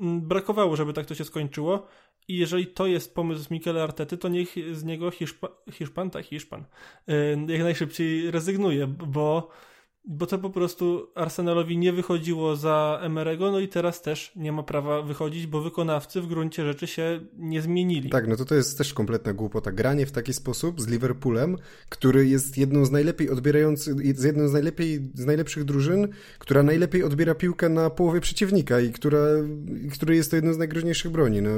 mm, 0.00 0.20
brakowało, 0.20 0.76
żeby 0.76 0.92
tak 0.92 1.06
to 1.06 1.14
się 1.14 1.24
skończyło. 1.24 1.86
I 2.28 2.36
jeżeli 2.38 2.66
to 2.66 2.86
jest 2.86 3.14
pomysł 3.14 3.54
Mikela 3.54 3.82
Artety, 3.82 4.18
to 4.18 4.28
niech 4.28 4.54
z 4.72 4.84
niego 4.84 5.10
Hiszpa, 5.10 5.48
Hiszpan, 5.72 6.10
tak, 6.10 6.26
Hiszpan, 6.26 6.64
jak 7.48 7.62
najszybciej 7.62 8.30
rezygnuje, 8.30 8.86
bo 8.86 9.50
bo 10.06 10.26
to 10.26 10.38
po 10.38 10.50
prostu 10.50 11.10
Arsenalowi 11.14 11.78
nie 11.78 11.92
wychodziło 11.92 12.56
za 12.56 12.98
Emerego, 13.02 13.52
no 13.52 13.60
i 13.60 13.68
teraz 13.68 14.02
też 14.02 14.32
nie 14.36 14.52
ma 14.52 14.62
prawa 14.62 15.02
wychodzić, 15.02 15.46
bo 15.46 15.60
wykonawcy 15.60 16.20
w 16.20 16.26
gruncie 16.26 16.64
rzeczy 16.64 16.86
się 16.86 17.20
nie 17.36 17.62
zmienili. 17.62 18.10
Tak, 18.10 18.28
no 18.28 18.36
to 18.36 18.44
to 18.44 18.54
jest 18.54 18.78
też 18.78 18.94
kompletna 18.94 19.32
głupota. 19.32 19.72
Granie 19.72 20.06
w 20.06 20.12
taki 20.12 20.34
sposób 20.34 20.80
z 20.80 20.88
Liverpoolem, 20.88 21.56
który 21.88 22.26
jest 22.28 22.58
jedną 22.58 22.84
z 22.84 22.90
najlepiej 22.90 23.30
odbierających, 23.30 24.04
jest 24.04 24.24
jedną 24.24 24.48
z 24.48 24.52
najlepiej, 24.52 25.10
z 25.14 25.24
najlepszych 25.24 25.64
drużyn, 25.64 26.08
która 26.38 26.62
najlepiej 26.62 27.02
odbiera 27.02 27.34
piłkę 27.34 27.68
na 27.68 27.90
połowie 27.90 28.20
przeciwnika 28.20 28.80
i 28.80 28.92
która, 28.92 29.18
który 29.92 30.16
jest 30.16 30.30
to 30.30 30.36
jedną 30.36 30.52
z 30.52 30.58
najgroźniejszych 30.58 31.12
broni. 31.12 31.42
No, 31.42 31.50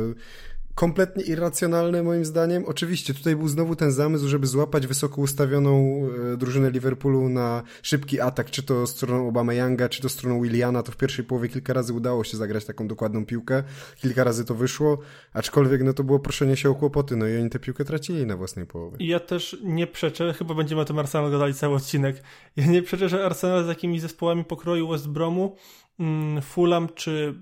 kompletnie 0.76 1.25
irracjonalne 1.25 2.02
moim 2.02 2.25
zdaniem. 2.25 2.64
Oczywiście 2.64 3.14
tutaj 3.14 3.37
był 3.37 3.49
znowu 3.49 3.76
ten 3.76 3.93
zamysł, 3.93 4.28
żeby 4.28 4.46
złapać 4.46 4.87
wysoko 4.87 5.20
ustawioną 5.20 6.02
e, 6.32 6.37
drużynę 6.37 6.70
Liverpoolu 6.70 7.28
na 7.28 7.62
szybki 7.82 8.20
atak, 8.20 8.50
czy 8.50 8.62
to 8.62 8.87
stroną 8.87 9.28
Obama 9.28 9.55
Younga, 9.55 9.88
czy 9.88 10.02
to 10.02 10.08
stroną 10.08 10.43
Williana. 10.43 10.82
To 10.82 10.93
w 10.93 10.96
pierwszej 10.96 11.25
połowie 11.25 11.49
kilka 11.49 11.73
razy 11.73 11.93
udało 11.93 12.25
się 12.25 12.37
zagrać 12.37 12.64
taką 12.64 12.88
dokładną 12.88 13.26
piłkę. 13.26 13.62
Kilka 13.96 14.25
razy 14.25 14.44
to 14.44 14.55
wyszło, 14.55 14.99
aczkolwiek 15.32 15.82
no 15.82 15.93
to 15.93 16.05
było 16.05 16.19
proszenie 16.19 16.56
się 16.56 16.70
o 16.70 16.75
kłopoty, 16.75 17.17
no 17.17 17.28
i 17.28 17.37
oni 17.37 17.50
tę 17.50 17.58
piłkę 17.58 17.84
tracili 17.84 18.26
na 18.26 18.37
własnej 18.37 18.67
połowie. 18.67 18.96
Ja 19.00 19.20
też 19.20 19.56
nie 19.64 19.87
przeczę, 19.87 20.32
chyba 20.32 20.55
będziemy 20.55 20.81
o 20.81 20.84
tym 20.84 20.99
Arsenal 20.99 21.31
gadali 21.31 21.55
cały 21.55 21.75
odcinek. 21.75 22.23
Ja 22.56 22.67
nie 22.67 22.82
przeczę, 22.82 23.08
że 23.08 23.25
Arsenal 23.25 23.64
z 23.64 23.69
jakimiś 23.69 24.00
zespołami 24.00 24.44
pokroju 24.44 24.88
West 24.88 25.08
Bromu, 25.08 25.56
mm, 26.00 26.43
Fulham 26.43 26.88
czy 26.94 27.34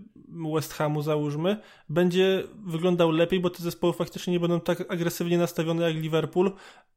West 0.54 0.72
Hamu 0.72 1.02
załóżmy, 1.02 1.56
będzie 1.88 2.42
wyglądał 2.66 3.10
lepiej, 3.10 3.40
bo 3.40 3.50
te 3.50 3.62
zespoły 3.62 3.92
faktycznie 3.92 4.32
nie 4.32 4.40
będą 4.40 4.60
tak 4.60 4.92
agresywnie 4.92 5.38
nastawione 5.38 5.82
jak 5.82 6.02
Liverpool, 6.02 6.52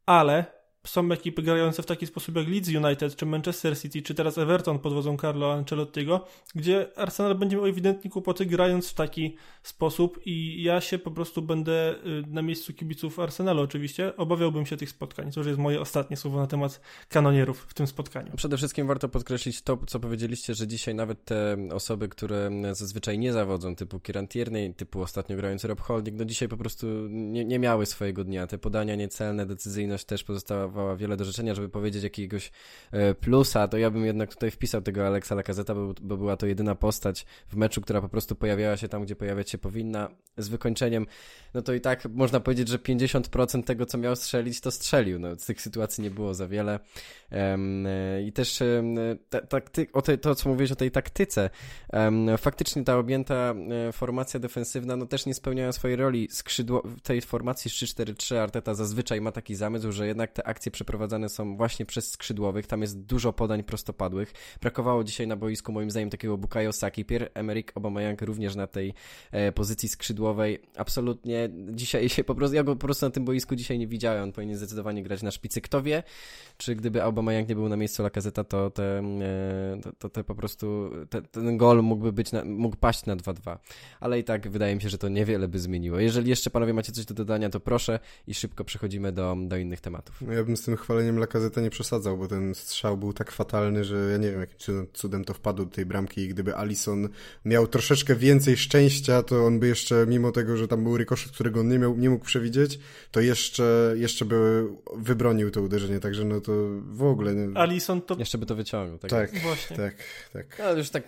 ale 0.05 0.45
są 0.85 1.11
ekipy 1.11 1.41
grające 1.41 1.83
w 1.83 1.85
taki 1.85 2.07
sposób 2.07 2.35
jak 2.35 2.47
Leeds 2.47 2.69
United, 2.69 3.15
czy 3.15 3.25
Manchester 3.25 3.79
City, 3.79 4.01
czy 4.01 4.15
teraz 4.15 4.37
Everton 4.37 4.79
pod 4.79 4.93
wodzą 4.93 5.17
Carlo 5.17 5.53
Ancelottiego, 5.53 6.25
gdzie 6.55 6.87
Arsenal 6.95 7.35
będzie 7.35 7.57
miał 7.57 7.65
ewidentnie 7.65 8.11
kłopoty 8.11 8.45
grając 8.45 8.89
w 8.89 8.93
taki 8.93 9.35
sposób 9.63 10.19
i 10.25 10.63
ja 10.63 10.81
się 10.81 10.99
po 10.99 11.11
prostu 11.11 11.41
będę 11.41 11.95
y, 12.05 12.23
na 12.27 12.41
miejscu 12.41 12.73
kibiców 12.73 13.19
Arsenalu 13.19 13.61
oczywiście, 13.61 14.15
obawiałbym 14.15 14.65
się 14.65 14.77
tych 14.77 14.89
spotkań. 14.89 15.31
To 15.31 15.39
już 15.39 15.47
jest 15.47 15.59
moje 15.59 15.81
ostatnie 15.81 16.17
słowo 16.17 16.37
na 16.37 16.47
temat 16.47 16.81
kanonierów 17.09 17.65
w 17.69 17.73
tym 17.73 17.87
spotkaniu. 17.87 18.31
Przede 18.35 18.57
wszystkim 18.57 18.87
warto 18.87 19.09
podkreślić 19.09 19.61
to, 19.61 19.77
co 19.87 19.99
powiedzieliście, 19.99 20.53
że 20.53 20.67
dzisiaj 20.67 20.95
nawet 20.95 21.25
te 21.25 21.57
osoby, 21.71 22.09
które 22.09 22.51
zazwyczaj 22.71 23.19
nie 23.19 23.33
zawodzą, 23.33 23.75
typu 23.75 23.99
Kieran 23.99 24.27
Tierney, 24.27 24.73
typu 24.73 25.01
ostatnio 25.01 25.35
grający 25.35 25.67
Rob 25.67 25.81
Holding, 25.81 26.17
no 26.17 26.25
dzisiaj 26.25 26.47
po 26.47 26.57
prostu 26.57 26.87
nie, 27.09 27.45
nie 27.45 27.59
miały 27.59 27.85
swojego 27.85 28.23
dnia. 28.23 28.47
Te 28.47 28.57
podania 28.57 28.95
niecelne, 28.95 29.45
decyzyjność 29.45 30.05
też 30.05 30.23
pozostała 30.23 30.66
dawała 30.67 30.95
wiele 30.95 31.17
do 31.17 31.25
życzenia, 31.25 31.55
żeby 31.55 31.69
powiedzieć 31.69 32.03
jakiegoś 32.03 32.51
e, 32.91 33.13
plusa, 33.13 33.67
to 33.67 33.77
ja 33.77 33.91
bym 33.91 34.05
jednak 34.05 34.33
tutaj 34.33 34.51
wpisał 34.51 34.81
tego 34.81 35.07
Alexa 35.07 35.35
Lacazeta, 35.35 35.75
bo, 35.75 35.93
bo 36.01 36.17
była 36.17 36.37
to 36.37 36.45
jedyna 36.45 36.75
postać 36.75 37.25
w 37.47 37.55
meczu, 37.55 37.81
która 37.81 38.01
po 38.01 38.09
prostu 38.09 38.35
pojawiała 38.35 38.77
się 38.77 38.87
tam, 38.87 39.03
gdzie 39.03 39.15
pojawiać 39.15 39.49
się 39.49 39.57
powinna, 39.57 40.09
z 40.37 40.47
wykończeniem, 40.47 41.05
no 41.53 41.61
to 41.61 41.73
i 41.73 41.81
tak 41.81 42.05
można 42.05 42.39
powiedzieć, 42.39 42.67
że 42.67 42.77
50% 42.77 43.63
tego, 43.63 43.85
co 43.85 43.97
miał 43.97 44.15
strzelić, 44.15 44.61
to 44.61 44.71
strzelił. 44.71 45.19
No, 45.19 45.35
z 45.35 45.45
tych 45.45 45.61
sytuacji 45.61 46.03
nie 46.03 46.11
było 46.11 46.33
za 46.33 46.47
wiele. 46.47 46.79
Um, 47.31 47.87
I 48.25 48.31
też 48.31 48.61
um, 48.61 48.95
ta, 49.29 49.39
o 49.93 50.01
te, 50.01 50.17
to, 50.17 50.35
co 50.35 50.49
mówiłeś 50.49 50.71
o 50.71 50.75
tej 50.75 50.91
taktyce, 50.91 51.49
faktycznie 52.37 52.83
ta 52.83 52.97
objęta 52.97 53.55
formacja 53.93 54.39
defensywna, 54.39 54.95
no 54.95 55.05
też 55.05 55.25
nie 55.25 55.33
spełniała 55.33 55.71
swojej 55.71 55.97
roli. 55.97 56.27
Skrzydło, 56.31 56.81
w 56.85 57.01
tej 57.01 57.21
formacji 57.21 57.71
3-4-3 57.71 58.35
Arteta 58.35 58.73
zazwyczaj 58.73 59.21
ma 59.21 59.31
taki 59.31 59.55
zamysł, 59.55 59.91
że 59.91 60.07
jednak 60.07 60.31
te 60.31 60.47
akcje 60.47 60.56
akcje 60.57 60.71
przeprowadzane 60.71 61.29
są 61.29 61.57
właśnie 61.57 61.85
przez 61.85 62.11
skrzydłowych, 62.11 62.67
tam 62.67 62.81
jest 62.81 62.99
dużo 63.01 63.33
podań 63.33 63.63
prostopadłych. 63.63 64.33
Brakowało 64.61 65.03
dzisiaj 65.03 65.27
na 65.27 65.35
boisku 65.35 65.71
moim 65.71 65.91
zdaniem 65.91 66.09
takiego 66.09 66.37
Bukayo 66.37 66.73
Saki, 66.73 67.05
Pierre-Emerick 67.05 67.71
Aubameyang 67.75 68.21
również 68.21 68.55
na 68.55 68.67
tej 68.67 68.93
e, 69.31 69.51
pozycji 69.51 69.89
skrzydłowej. 69.89 70.59
Absolutnie 70.77 71.49
dzisiaj 71.71 72.09
się 72.09 72.23
po 72.23 72.35
prostu, 72.35 72.55
ja 72.55 72.63
go 72.63 72.75
po 72.75 72.85
prostu 72.87 73.05
na 73.05 73.09
tym 73.09 73.25
boisku 73.25 73.55
dzisiaj 73.55 73.79
nie 73.79 73.87
widziałem, 73.87 74.23
on 74.23 74.31
powinien 74.31 74.57
zdecydowanie 74.57 75.03
grać 75.03 75.23
na 75.23 75.31
szpicy. 75.31 75.61
Kto 75.61 75.81
wie, 75.81 76.03
czy 76.57 76.75
gdyby 76.75 77.03
Aubameyang 77.03 77.49
nie 77.49 77.55
był 77.55 77.69
na 77.69 77.77
miejscu 77.77 78.03
Lacazeta, 78.03 78.43
to, 78.43 78.69
te, 78.69 78.99
e, 78.99 79.79
to, 79.83 79.91
to 79.93 80.09
te 80.09 80.23
po 80.23 80.35
prostu, 80.35 80.89
te, 81.09 81.21
ten 81.21 81.57
gol 81.57 81.83
mógłby 81.83 82.11
być, 82.11 82.31
na, 82.31 82.45
mógł 82.45 82.75
paść 82.75 83.05
na 83.05 83.15
2-2. 83.15 83.57
Ale 83.99 84.19
i 84.19 84.23
tak 84.23 84.49
wydaje 84.49 84.75
mi 84.75 84.81
się, 84.81 84.89
że 84.89 84.97
to 84.97 85.09
niewiele 85.09 85.47
by 85.47 85.59
zmieniło. 85.59 85.99
Jeżeli 85.99 86.29
jeszcze 86.29 86.49
panowie 86.49 86.73
macie 86.73 86.91
coś 86.91 87.05
do 87.05 87.13
dodania, 87.13 87.49
to 87.49 87.59
proszę 87.59 87.99
i 88.27 88.33
szybko 88.33 88.63
przechodzimy 88.63 89.11
do, 89.11 89.37
do 89.47 89.57
innych 89.57 89.81
tematów. 89.81 90.21
No 90.21 90.33
ja 90.33 90.43
bym 90.47 90.57
z 90.57 90.61
tym 90.61 90.77
chwaleniem 90.77 91.17
Lakazeta 91.17 91.61
nie 91.61 91.69
przesadzał, 91.69 92.17
bo 92.17 92.27
ten 92.27 92.55
strzał 92.55 92.97
był 92.97 93.13
tak 93.13 93.31
fatalny, 93.31 93.83
że 93.83 94.09
ja 94.11 94.17
nie 94.17 94.31
wiem, 94.31 94.39
jakim 94.39 94.87
cudem 94.93 95.25
to 95.25 95.33
wpadło 95.33 95.65
do 95.65 95.71
tej 95.71 95.85
bramki 95.85 96.21
i 96.21 96.27
gdyby 96.27 96.55
Alison 96.55 97.09
miał 97.45 97.67
troszeczkę 97.67 98.15
więcej 98.15 98.57
szczęścia, 98.57 99.23
to 99.23 99.45
on 99.45 99.59
by 99.59 99.67
jeszcze, 99.67 100.05
mimo 100.07 100.31
tego, 100.31 100.57
że 100.57 100.67
tam 100.67 100.83
był 100.83 100.97
rykoszet, 100.97 101.31
którego 101.31 101.59
on 101.59 101.67
nie, 101.67 101.79
miał, 101.79 101.97
nie 101.97 102.09
mógł 102.09 102.25
przewidzieć, 102.25 102.79
to 103.11 103.21
jeszcze, 103.21 103.93
jeszcze 103.97 104.25
by 104.25 104.67
wybronił 104.95 105.51
to 105.51 105.61
uderzenie, 105.61 105.99
także 105.99 106.23
no 106.25 106.41
to 106.41 106.51
w 106.91 107.03
ogóle... 107.03 107.33
Alison 107.55 108.01
to... 108.01 108.15
Jeszcze 108.19 108.37
by 108.37 108.45
to 108.45 108.55
wyciągnął. 108.55 108.97
Tak, 108.97 109.09
tak, 109.09 109.41
Właśnie. 109.41 109.77
tak. 109.77 109.95
tak. 110.33 110.59
Ale 110.59 110.77
już 110.77 110.89
tak 110.89 111.03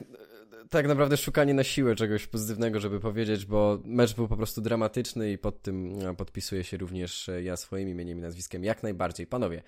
tak 0.70 0.88
naprawdę 0.88 1.18
szukanie 1.18 1.54
na 1.54 1.64
siłę 1.64 1.96
czegoś 1.96 2.28
pozytywnego, 2.28 2.80
żeby 2.80 3.00
powiedzieć, 3.00 3.46
bo 3.46 3.80
mecz 3.86 4.16
był 4.16 4.28
po 4.28 4.38
prostu 4.38 4.62
dramatyczny 4.62 5.32
i 5.32 5.38
pod 5.38 5.62
tym 5.62 6.00
e, 6.08 6.16
podpisuję 6.16 6.64
się 6.64 6.78
również 6.78 7.30
e, 7.30 7.44
ja 7.44 7.58
swoim 7.58 7.90
imieniem 7.90 8.20
i 8.20 8.22
nazwiskiem 8.22 8.64
jak 8.64 8.84
najbardziej. 8.84 9.28
Panowie, 9.28 9.64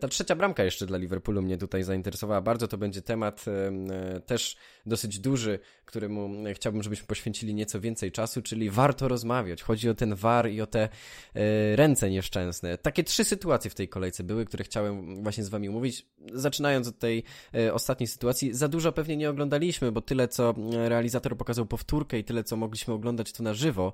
ta 0.00 0.08
trzecia 0.08 0.36
bramka 0.36 0.64
jeszcze 0.64 0.86
dla 0.86 0.98
Liverpoolu 0.98 1.42
mnie 1.42 1.58
tutaj 1.58 1.82
zainteresowała 1.82 2.40
bardzo. 2.40 2.68
To 2.68 2.78
będzie 2.78 3.02
temat 3.02 3.44
em, 3.48 3.88
też 4.26 4.56
dosyć 4.86 5.18
duży, 5.18 5.58
któremu 5.84 6.30
chciałbym, 6.54 6.82
żebyśmy 6.82 7.06
poświęcili 7.06 7.54
nieco 7.54 7.80
więcej 7.80 8.12
czasu, 8.12 8.42
czyli 8.42 8.70
warto 8.70 9.08
rozmawiać. 9.08 9.62
Chodzi 9.62 9.88
o 9.88 9.94
ten 9.94 10.14
war 10.14 10.50
i 10.50 10.60
o 10.60 10.66
te 10.66 10.88
e, 11.34 11.76
ręce 11.76 12.10
nieszczęsne. 12.10 12.78
Takie 12.78 13.04
trzy 13.04 13.24
sytuacje 13.24 13.70
w 13.70 13.74
tej 13.74 13.88
kolejce 13.88 14.24
były, 14.24 14.44
które 14.44 14.64
chciałem 14.64 15.22
właśnie 15.22 15.44
z 15.44 15.48
wami 15.48 15.68
omówić. 15.68 16.06
Zaczynając 16.32 16.88
od 16.88 16.98
tej 16.98 17.24
e, 17.54 17.74
ostatniej 17.74 18.06
sytuacji, 18.06 18.54
za 18.54 18.68
dużo 18.68 18.92
pewnie 18.92 19.16
nie 19.16 19.30
oglądaliśmy, 19.30 19.77
bo 19.92 20.00
tyle 20.00 20.28
co 20.28 20.54
realizator 20.72 21.36
pokazał 21.36 21.66
powtórkę 21.66 22.18
i 22.18 22.24
tyle 22.24 22.44
co 22.44 22.56
mogliśmy 22.56 22.94
oglądać 22.94 23.32
to 23.32 23.42
na 23.42 23.54
żywo, 23.54 23.92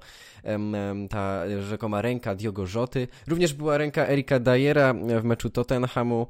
ta 1.10 1.42
rzekoma 1.60 2.02
ręka 2.02 2.34
Diogo 2.34 2.66
Rzoty. 2.66 3.08
Również 3.26 3.54
była 3.54 3.78
ręka 3.78 4.08
Erika 4.08 4.38
Dajera 4.38 4.94
w 4.94 5.24
meczu 5.24 5.50
Tottenhamu. 5.50 6.26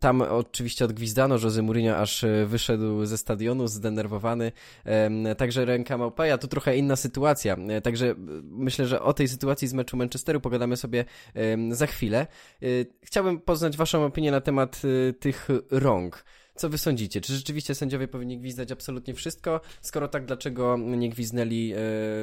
Tam 0.00 0.22
oczywiście 0.22 0.84
odgwizdano 0.84 1.38
Jose 1.42 1.62
Mourinho, 1.62 1.96
aż 1.96 2.24
e, 2.24 2.46
wyszedł 2.46 3.04
ze 3.04 3.18
stadionu 3.18 3.68
zdenerwowany. 3.68 4.52
Także 5.36 5.64
ręka 5.64 5.98
Maupaja 5.98 6.38
to 6.38 6.48
trochę 6.48 6.76
inna 6.76 6.96
sytuacja. 6.96 7.56
E, 7.56 7.80
także 7.80 8.14
myślę, 8.42 8.86
że 8.86 9.02
o 9.02 9.12
tej 9.12 9.28
sytuacji 9.28 9.68
z 9.68 9.72
meczu 9.72 9.96
Manchesteru 9.96 10.40
pogadamy 10.40 10.76
sobie 10.76 11.04
za 11.70 11.86
chwilę. 11.86 12.26
E, 12.62 12.66
chciałbym 13.02 13.40
poznać 13.40 13.76
waszą 13.76 14.04
opinię 14.04 14.30
na 14.30 14.40
temat 14.40 14.82
tych 15.20 15.48
rąk. 15.70 16.24
Co 16.56 16.68
wy 16.68 16.78
sądzicie? 16.78 17.20
Czy 17.20 17.34
rzeczywiście 17.34 17.74
sędziowie 17.74 18.08
powinni 18.08 18.38
gwizdać 18.38 18.72
absolutnie 18.72 19.14
wszystko? 19.14 19.60
Skoro 19.80 20.08
tak, 20.08 20.26
dlaczego 20.26 20.76
nie 20.78 21.10
gwiznęli 21.10 21.72
e, 21.72 21.78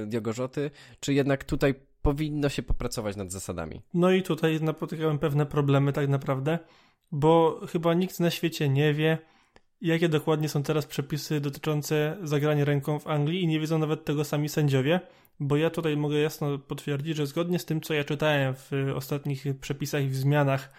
Diogo 0.05 0.33
Rzoty? 0.33 0.71
Czy 0.99 1.13
jednak 1.13 1.43
tutaj 1.43 1.75
powinno 2.01 2.49
się 2.49 2.63
popracować 2.63 3.15
nad 3.15 3.31
zasadami? 3.31 3.81
No 3.93 4.11
i 4.11 4.23
tutaj 4.23 4.61
napotykałem 4.61 5.19
pewne 5.19 5.45
problemy 5.45 5.93
tak 5.93 6.09
naprawdę, 6.09 6.59
bo 7.11 7.61
chyba 7.71 7.93
nikt 7.93 8.19
na 8.19 8.29
świecie 8.29 8.69
nie 8.69 8.93
wie, 8.93 9.17
jakie 9.81 10.09
dokładnie 10.09 10.49
są 10.49 10.63
teraz 10.63 10.85
przepisy 10.85 11.39
dotyczące 11.39 12.17
zagrania 12.23 12.65
ręką 12.65 12.99
w 12.99 13.07
Anglii 13.07 13.43
i 13.43 13.47
nie 13.47 13.59
wiedzą 13.59 13.77
nawet 13.77 14.05
tego 14.05 14.23
sami 14.23 14.49
sędziowie, 14.49 14.99
bo 15.39 15.57
ja 15.57 15.69
tutaj 15.69 15.97
mogę 15.97 16.17
jasno 16.17 16.59
potwierdzić, 16.59 17.17
że 17.17 17.27
zgodnie 17.27 17.59
z 17.59 17.65
tym, 17.65 17.81
co 17.81 17.93
ja 17.93 18.03
czytałem 18.03 18.53
w 18.55 18.71
ostatnich 18.95 19.45
przepisach 19.61 20.03
i 20.03 20.07
w 20.07 20.15
zmianach 20.15 20.73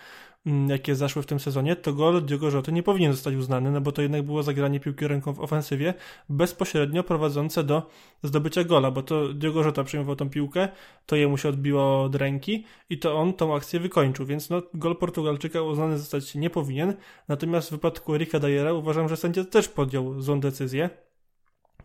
jakie 0.66 0.94
zaszły 0.94 1.22
w 1.22 1.26
tym 1.26 1.40
sezonie, 1.40 1.76
to 1.76 1.92
gol 1.92 2.24
Diogo 2.24 2.50
Rzoty 2.50 2.72
nie 2.72 2.82
powinien 2.82 3.12
zostać 3.12 3.34
uznany, 3.34 3.70
no 3.70 3.80
bo 3.80 3.92
to 3.92 4.02
jednak 4.02 4.22
było 4.22 4.42
zagranie 4.42 4.80
piłki 4.80 5.08
ręką 5.08 5.32
w 5.32 5.40
ofensywie 5.40 5.94
bezpośrednio 6.28 7.02
prowadzące 7.02 7.64
do 7.64 7.90
zdobycia 8.22 8.64
gola, 8.64 8.90
bo 8.90 9.02
to 9.02 9.32
Diogo 9.32 9.62
Rzoto 9.62 9.84
przyjmował 9.84 10.16
tą 10.16 10.30
piłkę, 10.30 10.68
to 11.06 11.16
jemu 11.16 11.38
się 11.38 11.48
odbiło 11.48 12.02
od 12.02 12.14
ręki 12.14 12.64
i 12.90 12.98
to 12.98 13.16
on 13.16 13.32
tą 13.32 13.56
akcję 13.56 13.80
wykończył, 13.80 14.26
więc 14.26 14.50
no 14.50 14.62
gol 14.74 14.96
Portugalczyka 14.96 15.62
uznany 15.62 15.98
zostać 15.98 16.34
nie 16.34 16.50
powinien, 16.50 16.94
natomiast 17.28 17.68
w 17.68 17.72
wypadku 17.72 18.14
Erika 18.14 18.38
Dajera 18.38 18.72
uważam, 18.72 19.08
że 19.08 19.16
sędzia 19.16 19.44
też 19.44 19.68
podjął 19.68 20.20
złą 20.20 20.40
decyzję, 20.40 20.90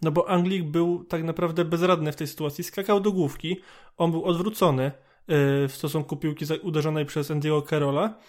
no 0.02 0.12
bo 0.12 0.30
Anglik 0.30 0.64
był 0.64 1.04
tak 1.04 1.24
naprawdę 1.24 1.66
bezradny 1.66 2.12
w 2.12 2.16
tej 2.16 2.28
sytuacji, 2.28 2.64
skakał 2.64 3.00
do 3.00 3.12
główki, 3.12 3.62
on 3.98 4.12
był 4.12 4.26
odwrócony 4.26 4.86
y, 4.86 4.92
w 5.68 5.72
stosunku 5.72 6.18
piłki 6.18 6.46
uderzonej 6.62 7.06
przez 7.06 7.32
Andiego 7.32 7.62
Carola, 7.62 8.20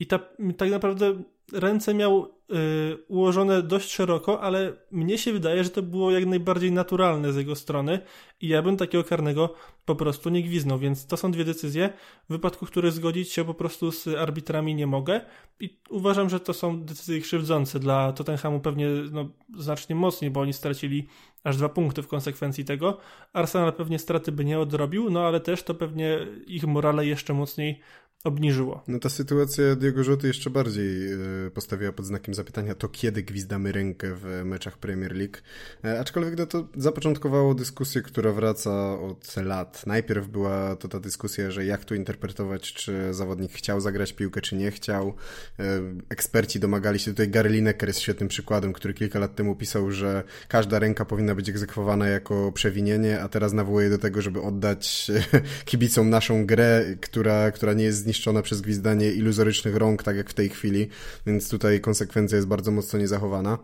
i 0.00 0.06
ta, 0.06 0.18
tak 0.56 0.70
naprawdę 0.70 1.22
ręce 1.52 1.94
miał 1.94 2.24
y, 2.24 3.04
ułożone 3.08 3.62
dość 3.62 3.92
szeroko, 3.92 4.40
ale 4.40 4.72
mnie 4.90 5.18
się 5.18 5.32
wydaje, 5.32 5.64
że 5.64 5.70
to 5.70 5.82
było 5.82 6.10
jak 6.10 6.26
najbardziej 6.26 6.72
naturalne 6.72 7.32
z 7.32 7.36
jego 7.36 7.56
strony 7.56 8.00
i 8.40 8.48
ja 8.48 8.62
bym 8.62 8.76
takiego 8.76 9.04
karnego 9.04 9.54
po 9.84 9.96
prostu 9.96 10.30
nie 10.30 10.42
gwiznął, 10.42 10.78
więc 10.78 11.06
to 11.06 11.16
są 11.16 11.32
dwie 11.32 11.44
decyzje, 11.44 11.92
w 12.28 12.32
wypadku 12.32 12.66
których 12.66 12.92
zgodzić 12.92 13.32
się 13.32 13.44
po 13.44 13.54
prostu 13.54 13.92
z 13.92 14.08
arbitrami 14.08 14.74
nie 14.74 14.86
mogę 14.86 15.20
i 15.60 15.80
uważam, 15.90 16.30
że 16.30 16.40
to 16.40 16.54
są 16.54 16.84
decyzje 16.84 17.20
krzywdzące 17.20 17.78
dla 17.78 18.12
Tottenhamu 18.12 18.60
pewnie 18.60 18.88
no, 19.12 19.28
znacznie 19.56 19.94
mocniej, 19.94 20.30
bo 20.30 20.40
oni 20.40 20.52
stracili 20.52 21.08
aż 21.44 21.56
dwa 21.56 21.68
punkty 21.68 22.02
w 22.02 22.08
konsekwencji 22.08 22.64
tego. 22.64 22.98
Arsenal 23.32 23.72
pewnie 23.72 23.98
straty 23.98 24.32
by 24.32 24.44
nie 24.44 24.58
odrobił, 24.58 25.10
no 25.10 25.26
ale 25.26 25.40
też 25.40 25.62
to 25.62 25.74
pewnie 25.74 26.18
ich 26.46 26.64
morale 26.64 27.06
jeszcze 27.06 27.34
mocniej 27.34 27.80
obniżyło. 28.24 28.82
No 28.88 28.98
ta 28.98 29.08
sytuacja 29.08 29.76
Diego 29.76 30.04
Rzoty 30.04 30.26
jeszcze 30.26 30.50
bardziej 30.50 31.12
e, 31.12 31.16
postawiła 31.54 31.92
pod 31.92 32.06
znakiem 32.06 32.34
zapytania 32.34 32.74
to, 32.74 32.88
kiedy 32.88 33.22
gwizdamy 33.22 33.72
rękę 33.72 34.14
w 34.14 34.42
meczach 34.44 34.78
Premier 34.78 35.16
League. 35.16 35.36
E, 35.84 36.00
aczkolwiek 36.00 36.38
no, 36.38 36.46
to 36.46 36.68
zapoczątkowało 36.76 37.54
dyskusję, 37.54 38.02
która 38.02 38.32
wraca 38.32 39.00
od 39.00 39.36
lat. 39.36 39.86
Najpierw 39.86 40.28
była 40.28 40.76
to 40.76 40.88
ta 40.88 41.00
dyskusja, 41.00 41.50
że 41.50 41.64
jak 41.64 41.84
tu 41.84 41.94
interpretować, 41.94 42.72
czy 42.72 43.14
zawodnik 43.14 43.52
chciał 43.52 43.80
zagrać 43.80 44.12
piłkę, 44.12 44.40
czy 44.40 44.56
nie 44.56 44.70
chciał. 44.70 45.14
E, 45.58 45.80
eksperci 46.08 46.60
domagali 46.60 46.98
się, 46.98 47.10
tutaj 47.10 47.28
Gary 47.28 47.50
Lineker 47.50 47.88
jest 47.88 48.00
świetnym 48.00 48.28
przykładem, 48.28 48.72
który 48.72 48.94
kilka 48.94 49.18
lat 49.18 49.34
temu 49.34 49.56
pisał, 49.56 49.90
że 49.90 50.22
każda 50.48 50.78
ręka 50.78 51.04
powinna 51.04 51.34
być 51.34 51.48
egzekwowana 51.48 52.08
jako 52.08 52.52
przewinienie, 52.52 53.20
a 53.20 53.28
teraz 53.28 53.52
nawołuje 53.52 53.90
do 53.90 53.98
tego, 53.98 54.22
żeby 54.22 54.42
oddać 54.42 55.10
kibicom 55.64 56.10
naszą 56.10 56.46
grę, 56.46 56.84
która, 57.00 57.50
która 57.50 57.72
nie 57.72 57.84
jest 57.84 57.98
zniszczona 57.98 58.13
przez 58.42 58.60
gwizdanie 58.60 59.12
iluzorycznych 59.12 59.76
rąk, 59.76 60.02
tak 60.02 60.16
jak 60.16 60.30
w 60.30 60.34
tej 60.34 60.48
chwili, 60.48 60.88
więc 61.26 61.48
tutaj 61.48 61.80
konsekwencja 61.80 62.36
jest 62.36 62.48
bardzo 62.48 62.70
mocno 62.70 62.98
niezachowana. 62.98 63.58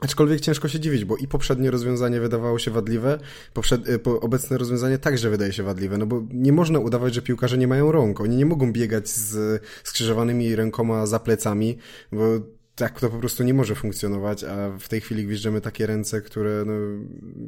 Aczkolwiek 0.00 0.40
ciężko 0.40 0.68
się 0.68 0.80
dziwić, 0.80 1.04
bo 1.04 1.16
i 1.16 1.28
poprzednie 1.28 1.70
rozwiązanie 1.70 2.20
wydawało 2.20 2.58
się 2.58 2.70
wadliwe, 2.70 3.18
poprzed... 3.54 3.88
Y, 3.88 3.98
po 3.98 4.20
obecne 4.20 4.58
rozwiązanie 4.58 4.98
także 4.98 5.30
wydaje 5.30 5.52
się 5.52 5.62
wadliwe, 5.62 5.98
no 5.98 6.06
bo 6.06 6.22
nie 6.30 6.52
można 6.52 6.78
udawać, 6.78 7.14
że 7.14 7.22
piłkarze 7.22 7.58
nie 7.58 7.68
mają 7.68 7.92
rąk. 7.92 8.20
Oni 8.20 8.36
nie 8.36 8.46
mogą 8.46 8.72
biegać 8.72 9.08
z 9.08 9.62
skrzyżowanymi 9.84 10.56
rękoma 10.56 11.06
za 11.06 11.18
plecami, 11.18 11.78
bo 12.12 12.40
tak 12.78 13.00
to 13.00 13.10
po 13.10 13.18
prostu 13.18 13.44
nie 13.44 13.54
może 13.54 13.74
funkcjonować, 13.74 14.44
a 14.44 14.78
w 14.78 14.88
tej 14.88 15.00
chwili 15.00 15.24
gwiżdżemy 15.24 15.60
takie 15.60 15.86
ręce, 15.86 16.20
które 16.20 16.64
no, 16.66 16.72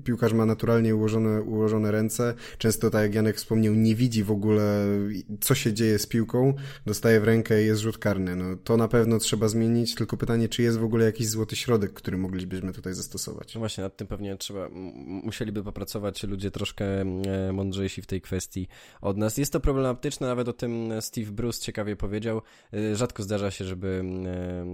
piłkarz 0.04 0.32
ma 0.32 0.46
naturalnie 0.46 0.96
ułożone, 0.96 1.42
ułożone 1.42 1.90
ręce. 1.90 2.34
Często, 2.58 2.90
tak 2.90 3.02
jak 3.02 3.14
Janek 3.14 3.36
wspomniał, 3.36 3.74
nie 3.74 3.94
widzi 3.94 4.24
w 4.24 4.30
ogóle, 4.30 4.86
co 5.40 5.54
się 5.54 5.72
dzieje 5.72 5.98
z 5.98 6.06
piłką, 6.06 6.54
dostaje 6.86 7.20
w 7.20 7.24
rękę 7.24 7.62
i 7.62 7.66
jest 7.66 7.80
rzut 7.80 7.98
karny. 7.98 8.36
No, 8.36 8.44
to 8.64 8.76
na 8.76 8.88
pewno 8.88 9.18
trzeba 9.18 9.48
zmienić, 9.48 9.94
tylko 9.94 10.16
pytanie, 10.16 10.48
czy 10.48 10.62
jest 10.62 10.78
w 10.78 10.84
ogóle 10.84 11.04
jakiś 11.04 11.28
złoty 11.28 11.56
środek, 11.56 11.92
który 11.92 12.18
moglibyśmy 12.18 12.72
tutaj 12.72 12.94
zastosować. 12.94 13.54
No 13.54 13.58
właśnie, 13.58 13.84
nad 13.84 13.96
tym 13.96 14.06
pewnie 14.06 14.36
trzeba, 14.36 14.68
musieliby 15.24 15.64
popracować 15.64 16.22
ludzie 16.22 16.50
troszkę 16.50 16.84
e, 17.00 17.52
mądrzejsi 17.52 18.02
w 18.02 18.06
tej 18.06 18.20
kwestii 18.20 18.68
od 19.00 19.16
nas. 19.16 19.38
Jest 19.38 19.52
to 19.52 19.60
problematyczne, 19.60 20.26
nawet 20.26 20.48
o 20.48 20.52
tym 20.52 20.92
Steve 21.00 21.30
Bruce 21.32 21.60
ciekawie 21.60 21.96
powiedział. 21.96 22.42
E, 22.72 22.96
rzadko 22.96 23.22
zdarza 23.22 23.50
się, 23.50 23.64
żeby, 23.64 24.02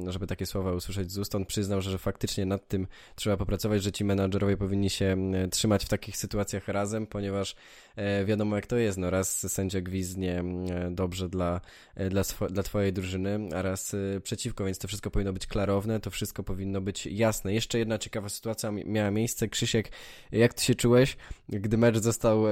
e, 0.06 0.12
żeby 0.12 0.26
takie 0.26 0.45
słowa 0.46 0.72
usłyszeć 0.72 1.12
z 1.12 1.18
ust. 1.18 1.34
On 1.34 1.46
przyznał, 1.46 1.80
że 1.80 1.98
faktycznie 1.98 2.46
nad 2.46 2.68
tym 2.68 2.86
trzeba 3.14 3.36
popracować, 3.36 3.82
że 3.82 3.92
ci 3.92 4.04
menadżerowie 4.04 4.56
powinni 4.56 4.90
się 4.90 5.16
trzymać 5.50 5.84
w 5.84 5.88
takich 5.88 6.16
sytuacjach 6.16 6.68
razem, 6.68 7.06
ponieważ 7.06 7.56
e, 7.96 8.24
wiadomo 8.24 8.56
jak 8.56 8.66
to 8.66 8.76
jest, 8.76 8.98
no 8.98 9.10
raz 9.10 9.52
sędzia 9.52 9.80
gwizdnie 9.80 10.44
dobrze 10.90 11.28
dla, 11.28 11.60
e, 11.94 12.10
dla, 12.10 12.22
dla 12.50 12.62
twojej 12.62 12.92
drużyny, 12.92 13.48
a 13.54 13.62
raz 13.62 13.94
e, 13.94 14.20
przeciwko, 14.20 14.64
więc 14.64 14.78
to 14.78 14.88
wszystko 14.88 15.10
powinno 15.10 15.32
być 15.32 15.46
klarowne, 15.46 16.00
to 16.00 16.10
wszystko 16.10 16.42
powinno 16.42 16.80
być 16.80 17.06
jasne. 17.06 17.54
Jeszcze 17.54 17.78
jedna 17.78 17.98
ciekawa 17.98 18.28
sytuacja 18.28 18.70
miała 18.70 19.10
miejsce. 19.10 19.48
Krzysiek, 19.48 19.90
jak 20.32 20.54
ty 20.54 20.64
się 20.64 20.74
czułeś, 20.74 21.16
gdy 21.48 21.78
mecz 21.78 21.98
został, 21.98 22.44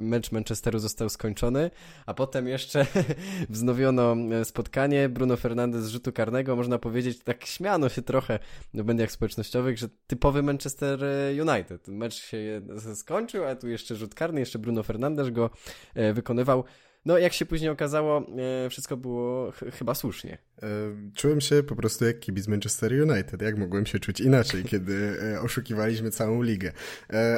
mecz 0.00 0.32
Manchesteru 0.32 0.78
został 0.78 1.08
skończony, 1.08 1.70
a 2.06 2.14
potem 2.14 2.48
jeszcze 2.48 2.86
wznowiono 3.48 4.16
spotkanie, 4.44 5.08
Bruno 5.08 5.36
Fernandes 5.36 5.84
z 5.84 5.88
rzutu 5.88 6.12
karnego, 6.12 6.56
można 6.56 6.78
powiedzieć 6.78 7.18
tak 7.18 7.41
tak 7.42 7.48
śmiano 7.48 7.88
się 7.88 8.02
trochę 8.02 8.38
w 8.74 8.84
mediach 8.84 9.12
społecznościowych, 9.12 9.78
że 9.78 9.88
typowy 10.06 10.42
Manchester 10.42 11.04
United. 11.40 11.88
Mecz 11.88 12.14
się 12.14 12.62
skończył, 12.94 13.44
a 13.44 13.56
tu 13.56 13.68
jeszcze 13.68 13.94
rzut 13.94 14.14
karny, 14.14 14.40
jeszcze 14.40 14.58
Bruno 14.58 14.82
Fernandes 14.82 15.30
go 15.30 15.50
e, 15.94 16.12
wykonywał. 16.12 16.64
No, 17.04 17.18
jak 17.18 17.32
się 17.32 17.46
później 17.46 17.70
okazało, 17.70 18.26
e, 18.66 18.70
wszystko 18.70 18.96
było 18.96 19.50
ch 19.50 19.60
chyba 19.72 19.94
słusznie. 19.94 20.38
E, 20.62 20.66
czułem 21.14 21.40
się 21.40 21.62
po 21.62 21.76
prostu 21.76 22.04
jak 22.04 22.20
kibic 22.20 22.48
Manchester 22.48 22.92
United. 22.92 23.42
Jak 23.42 23.58
mogłem 23.58 23.86
się 23.86 23.98
czuć 23.98 24.20
inaczej, 24.20 24.64
kiedy 24.64 25.16
e, 25.34 25.40
oszukiwaliśmy 25.40 26.10
całą 26.10 26.42
ligę? 26.42 26.72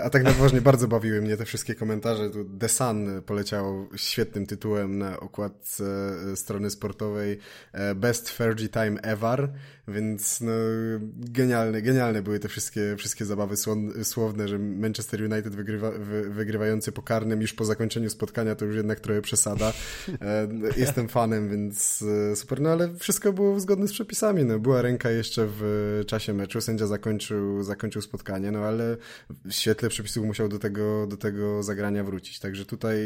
A 0.03 0.11
tak 0.11 0.23
na 0.25 0.33
poważnie 0.33 0.61
bardzo 0.61 0.89
bawiły 0.89 1.21
mnie 1.21 1.37
te 1.37 1.45
wszystkie 1.45 1.75
komentarze. 1.75 2.31
Tu 2.31 2.45
The 2.45 2.69
Sun 2.69 3.23
poleciał 3.27 3.89
świetnym 3.97 4.47
tytułem 4.47 4.99
na 4.99 5.21
okładce 5.21 5.85
strony 6.35 6.71
sportowej 6.71 7.39
Best 7.95 8.31
Fergie 8.31 8.69
Time 8.69 9.01
Ever, 9.01 9.53
więc 9.89 10.41
no, 10.41 10.53
genialne, 11.17 11.83
genialne 11.83 12.23
były 12.23 12.39
te 12.39 12.49
wszystkie, 12.49 12.97
wszystkie 12.97 13.25
zabawy 13.25 13.57
słowne, 14.03 14.49
że 14.49 14.59
Manchester 14.59 15.33
United 15.33 15.57
wygrywa, 15.57 15.91
wy, 15.91 16.31
wygrywający 16.31 16.93
po 16.93 17.03
karnym 17.03 17.43
już 17.43 17.53
po 17.53 17.65
zakończeniu 17.65 18.11
spotkania 18.11 18.55
to 18.55 18.65
już 18.65 18.77
jednak 18.77 19.01
trochę 19.01 19.23
przesada. 19.23 19.73
E, 20.21 20.49
jestem 20.77 21.09
fanem, 21.09 21.49
więc 21.49 22.05
e, 22.33 22.37
super, 22.37 22.61
no 22.61 22.71
ale 22.71 22.95
wszystko 22.95 23.14
było 23.33 23.61
zgodne 23.61 23.89
z 23.89 23.93
przepisami, 23.93 24.45
no 24.45 24.59
była 24.59 24.83
ręka 24.83 25.11
jeszcze 25.11 25.47
w 25.49 26.03
czasie 26.07 26.35
meczu, 26.35 26.61
sędzia 26.61 26.87
zakończył, 26.87 27.63
zakończył 27.63 28.03
spotkanie, 28.03 28.51
no 28.51 28.59
ale 28.59 28.97
w 29.45 29.53
świetle 29.53 29.89
przepisów 29.89 30.27
musiał 30.27 30.49
do 30.49 30.59
tego, 30.59 31.07
do 31.07 31.17
tego 31.17 31.63
zagrania 31.63 32.05
wrócić, 32.05 32.39
także 32.39 32.65
tutaj 32.65 32.97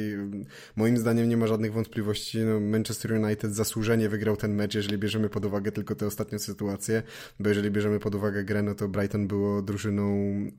moim 0.77 0.99
zdaniem 0.99 1.29
nie 1.29 1.37
ma 1.37 1.47
żadnych 1.47 1.73
wątpliwości, 1.73 2.39
no 2.39 2.61
Manchester 2.61 3.13
United 3.13 3.55
zasłużenie 3.55 4.09
wygrał 4.09 4.37
ten 4.37 4.55
mecz, 4.55 4.75
jeżeli 4.75 4.99
bierzemy 4.99 5.29
pod 5.29 5.45
uwagę 5.45 5.73
tylko 5.73 5.95
tę 5.95 6.07
ostatnią 6.07 6.39
sytuację, 6.39 7.03
bo 7.41 7.49
jeżeli 7.49 7.71
bierzemy 7.71 7.99
pod 8.01 8.15
uwagę 8.15 8.45
grę, 8.45 8.63
no 8.63 8.75
to 8.75 8.89
Brighton 8.89 9.29
było 9.29 9.63
drużyną 9.63 10.09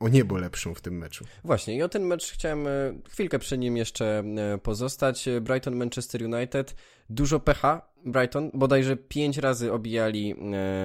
o 0.00 0.08
niebo 0.08 0.38
lepszą 0.38 0.74
w 0.74 0.80
tym 0.80 0.98
meczu. 0.98 1.24
Właśnie 1.44 1.76
i 1.76 1.82
o 1.82 1.88
ten 1.88 2.04
mecz 2.04 2.32
chciałem 2.32 2.66
e, 2.66 2.70
chwilkę 3.10 3.38
przy 3.38 3.58
nim 3.58 3.76
jeszcze 3.76 4.18
e, 4.18 4.58
pozostać. 4.58 5.28
Brighton-Manchester 5.40 6.34
United, 6.34 6.74
dużo 7.10 7.40
pecha 7.40 7.90
Brighton, 8.04 8.50
bodajże 8.54 8.96
pięć 8.96 9.38
razy 9.38 9.72
obijali 9.72 10.34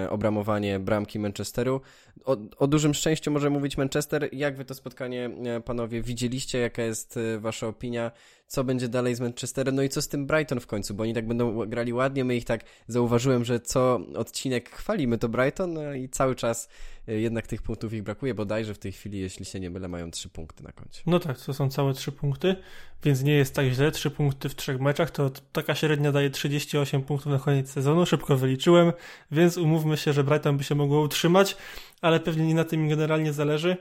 e, 0.04 0.10
obramowanie 0.10 0.80
bramki 0.80 1.20
Manchesteru. 1.20 1.82
O, 2.26 2.38
o, 2.58 2.68
dużym 2.68 2.94
szczęściu 2.94 3.32
może 3.32 3.50
mówić 3.50 3.78
Manchester. 3.78 4.30
Jak 4.32 4.58
wy 4.58 4.66
to 4.66 4.74
spotkanie, 4.74 5.30
panowie, 5.66 6.02
widzieliście? 6.02 6.60
Jaka 6.60 6.82
jest 6.82 7.20
wasza 7.40 7.68
opinia? 7.68 8.12
Co 8.48 8.64
będzie 8.64 8.88
dalej 8.88 9.16
z 9.16 9.20
Manchesterem? 9.20 9.76
No 9.76 9.84
i 9.84 9.90
co 9.90 10.02
z 10.02 10.08
tym 10.08 10.28
Brighton 10.28 10.60
w 10.60 10.68
końcu? 10.68 10.94
Bo 10.94 11.04
oni 11.04 11.14
tak 11.14 11.28
będą 11.28 11.66
grali 11.66 11.94
ładnie. 11.94 12.26
My 12.26 12.36
ich 12.36 12.46
tak 12.46 12.64
zauważyłem, 12.88 13.46
że 13.46 13.60
co 13.60 14.00
odcinek 14.16 14.70
chwalimy 14.70 15.18
to 15.18 15.30
Brighton 15.30 15.74
no 15.74 15.94
i 15.94 16.10
cały 16.10 16.36
czas 16.36 16.70
jednak 17.08 17.48
tych 17.48 17.62
punktów 17.62 17.94
ich 17.94 18.04
brakuje, 18.04 18.34
bodajże 18.34 18.74
w 18.74 18.78
tej 18.78 18.92
chwili, 18.92 19.20
jeśli 19.20 19.46
się 19.46 19.60
nie 19.60 19.70
mylę, 19.70 19.88
mają 19.88 20.12
trzy 20.12 20.30
punkty 20.30 20.64
na 20.64 20.72
koncie. 20.72 21.02
No 21.06 21.20
tak, 21.20 21.42
to 21.42 21.54
są 21.54 21.70
całe 21.70 21.94
trzy 21.94 22.12
punkty, 22.12 22.56
więc 23.04 23.24
nie 23.24 23.34
jest 23.34 23.56
tak 23.56 23.68
źle. 23.68 23.92
Trzy 23.92 24.12
punkty 24.12 24.50
w 24.50 24.56
trzech 24.56 24.80
meczach, 24.80 25.12
to 25.12 25.30
taka 25.52 25.76
średnia 25.76 26.12
daje 26.12 26.30
38 26.30 27.02
punktów 27.02 27.32
na 27.32 27.40
koniec 27.40 27.70
sezonu, 27.70 28.06
szybko 28.06 28.38
wyliczyłem, 28.38 28.94
więc 29.32 29.58
umówmy 29.58 29.98
się, 29.98 30.14
że 30.14 30.24
Brighton 30.24 30.58
by 30.58 30.64
się 30.64 30.76
mogło 30.76 31.02
utrzymać, 31.02 31.58
ale 32.06 32.20
pewnie 32.20 32.48
nie 32.48 32.56
na 32.56 32.64
tym 32.64 32.90
generalnie 32.90 33.34
zależy. 33.34 33.78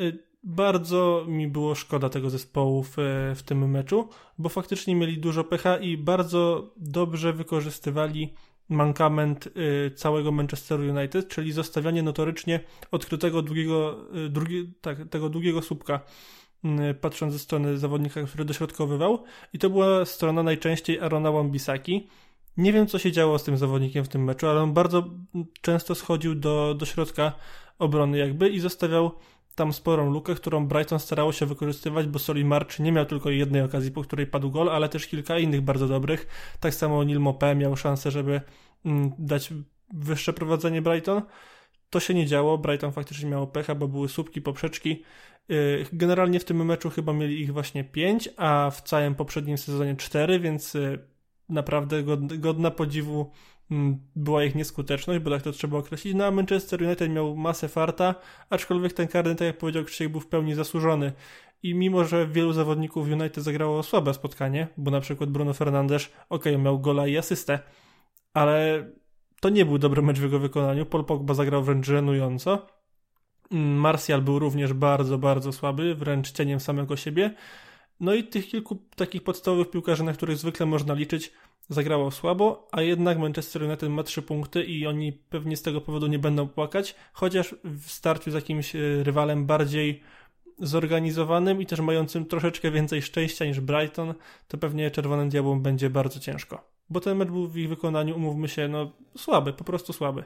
Y, 0.00 0.28
bardzo 0.42 1.24
mi 1.28 1.48
było 1.48 1.74
szkoda 1.74 2.08
tego 2.08 2.30
zespołu 2.30 2.82
w, 2.82 2.96
w 3.36 3.42
tym 3.42 3.70
meczu, 3.70 4.08
bo 4.38 4.48
faktycznie 4.48 4.94
mieli 4.94 5.18
dużo 5.18 5.44
pecha 5.44 5.76
i 5.76 5.96
bardzo 5.96 6.72
dobrze 6.76 7.32
wykorzystywali 7.32 8.34
mankament 8.68 9.46
y, 9.46 9.90
całego 9.90 10.32
Manchesteru 10.32 10.82
United, 10.82 11.28
czyli 11.28 11.52
zostawianie 11.52 12.02
notorycznie 12.02 12.60
odkrytego 12.90 13.42
długiego, 13.42 14.06
y, 14.26 14.28
drugi, 14.28 14.72
tak, 14.80 15.08
tego 15.08 15.28
długiego 15.28 15.62
słupka, 15.62 16.00
y, 16.90 16.94
patrząc 16.94 17.32
ze 17.32 17.38
strony 17.38 17.78
zawodnika, 17.78 18.22
który 18.22 18.44
dośrodkowywał. 18.44 19.24
I 19.52 19.58
to 19.58 19.70
była 19.70 20.04
strona 20.04 20.42
najczęściej 20.42 21.00
Arona 21.00 21.32
Wambisaki. 21.32 22.08
Nie 22.58 22.72
wiem, 22.72 22.86
co 22.86 22.98
się 22.98 23.12
działo 23.12 23.38
z 23.38 23.44
tym 23.44 23.56
zawodnikiem 23.56 24.04
w 24.04 24.08
tym 24.08 24.24
meczu, 24.24 24.48
ale 24.48 24.60
on 24.60 24.72
bardzo 24.72 25.04
często 25.60 25.94
schodził 25.94 26.34
do, 26.34 26.74
do 26.74 26.86
środka 26.86 27.32
obrony 27.78 28.18
jakby 28.18 28.48
i 28.48 28.60
zostawiał 28.60 29.12
tam 29.54 29.72
sporą 29.72 30.10
lukę, 30.10 30.34
którą 30.34 30.66
Brighton 30.66 30.98
starało 30.98 31.32
się 31.32 31.46
wykorzystywać, 31.46 32.06
bo 32.06 32.18
Soli 32.18 32.44
March 32.44 32.78
nie 32.78 32.92
miał 32.92 33.06
tylko 33.06 33.30
jednej 33.30 33.62
okazji, 33.62 33.90
po 33.90 34.02
której 34.02 34.26
padł 34.26 34.50
gol, 34.50 34.68
ale 34.70 34.88
też 34.88 35.06
kilka 35.06 35.38
innych 35.38 35.60
bardzo 35.60 35.88
dobrych. 35.88 36.26
Tak 36.60 36.74
samo 36.74 37.04
Neil 37.04 37.18
Mopé 37.18 37.56
miał 37.56 37.76
szansę, 37.76 38.10
żeby 38.10 38.40
mm, 38.84 39.12
dać 39.18 39.52
wyższe 39.94 40.32
prowadzenie 40.32 40.82
Brighton. 40.82 41.22
To 41.90 42.00
się 42.00 42.14
nie 42.14 42.26
działo, 42.26 42.58
Brighton 42.58 42.92
faktycznie 42.92 43.30
miało 43.30 43.46
pecha, 43.46 43.74
bo 43.74 43.88
były 43.88 44.08
słupki, 44.08 44.42
poprzeczki. 44.42 45.02
Y, 45.50 45.86
generalnie 45.92 46.40
w 46.40 46.44
tym 46.44 46.64
meczu 46.64 46.90
chyba 46.90 47.12
mieli 47.12 47.40
ich 47.40 47.52
właśnie 47.52 47.84
5, 47.84 48.28
a 48.36 48.70
w 48.70 48.82
całym 48.82 49.14
poprzednim 49.14 49.58
sezonie 49.58 49.96
4, 49.96 50.40
więc 50.40 50.74
y, 50.74 50.98
naprawdę 51.48 52.02
godna 52.38 52.70
podziwu 52.70 53.30
Mm, 53.70 53.98
była 54.16 54.44
ich 54.44 54.54
nieskuteczność, 54.54 55.20
bo 55.20 55.30
tak 55.30 55.42
to 55.42 55.52
trzeba 55.52 55.78
określić. 55.78 56.14
No 56.14 56.24
a 56.24 56.30
Manchester 56.30 56.82
United 56.82 57.10
miał 57.10 57.36
masę 57.36 57.68
farta, 57.68 58.14
aczkolwiek 58.50 58.92
ten 58.92 59.08
karny, 59.08 59.34
tak 59.34 59.46
jak 59.46 59.58
powiedział 59.58 59.84
Krzysiek, 59.84 60.08
był 60.08 60.20
w 60.20 60.26
pełni 60.26 60.54
zasłużony. 60.54 61.12
I 61.62 61.74
mimo, 61.74 62.04
że 62.04 62.26
wielu 62.26 62.52
zawodników 62.52 63.08
United 63.08 63.44
zagrało 63.44 63.82
słabe 63.82 64.14
spotkanie, 64.14 64.68
bo 64.76 64.90
na 64.90 65.00
przykład 65.00 65.30
Bruno 65.30 65.54
Fernandes, 65.54 66.10
ok, 66.28 66.44
miał 66.58 66.80
gola 66.80 67.06
i 67.06 67.16
asystę, 67.16 67.58
ale 68.34 68.84
to 69.40 69.48
nie 69.48 69.64
był 69.64 69.78
dobry 69.78 70.02
mecz 70.02 70.18
w 70.18 70.22
jego 70.22 70.38
wykonaniu. 70.38 70.86
Paul 70.86 71.04
Pogba 71.04 71.34
zagrał 71.34 71.62
wręcz 71.62 71.86
żenująco. 71.86 72.66
Mm, 73.52 73.74
Martial 73.76 74.22
był 74.22 74.38
również 74.38 74.72
bardzo, 74.72 75.18
bardzo 75.18 75.52
słaby, 75.52 75.94
wręcz 75.94 76.32
cieniem 76.32 76.60
samego 76.60 76.96
siebie. 76.96 77.34
No 78.00 78.14
i 78.14 78.24
tych 78.24 78.48
kilku 78.48 78.78
takich 78.96 79.22
podstawowych 79.22 79.70
piłkarzy, 79.70 80.04
na 80.04 80.12
których 80.12 80.36
zwykle 80.36 80.66
można 80.66 80.94
liczyć, 80.94 81.32
zagrało 81.68 82.10
słabo, 82.10 82.68
a 82.72 82.82
jednak 82.82 83.18
Manchester 83.18 83.62
United 83.62 83.90
ma 83.90 84.02
trzy 84.02 84.22
punkty 84.22 84.64
i 84.64 84.86
oni 84.86 85.12
pewnie 85.12 85.56
z 85.56 85.62
tego 85.62 85.80
powodu 85.80 86.06
nie 86.06 86.18
będą 86.18 86.48
płakać, 86.48 86.94
chociaż 87.12 87.54
w 87.64 87.90
starciu 87.90 88.30
z 88.30 88.34
jakimś 88.34 88.76
e, 88.76 88.78
rywalem 89.02 89.46
bardziej 89.46 90.02
zorganizowanym 90.58 91.62
i 91.62 91.66
też 91.66 91.80
mającym 91.80 92.26
troszeczkę 92.26 92.70
więcej 92.70 93.02
szczęścia 93.02 93.44
niż 93.44 93.60
Brighton, 93.60 94.14
to 94.48 94.58
pewnie 94.58 94.90
Czerwonym 94.90 95.28
Diabłom 95.28 95.62
będzie 95.62 95.90
bardzo 95.90 96.20
ciężko. 96.20 96.70
Bo 96.90 97.00
ten 97.00 97.16
mecz 97.16 97.28
był 97.28 97.48
w 97.48 97.56
ich 97.56 97.68
wykonaniu, 97.68 98.16
umówmy 98.16 98.48
się, 98.48 98.68
no 98.68 98.92
słaby, 99.16 99.52
po 99.52 99.64
prostu 99.64 99.92
słaby. 99.92 100.24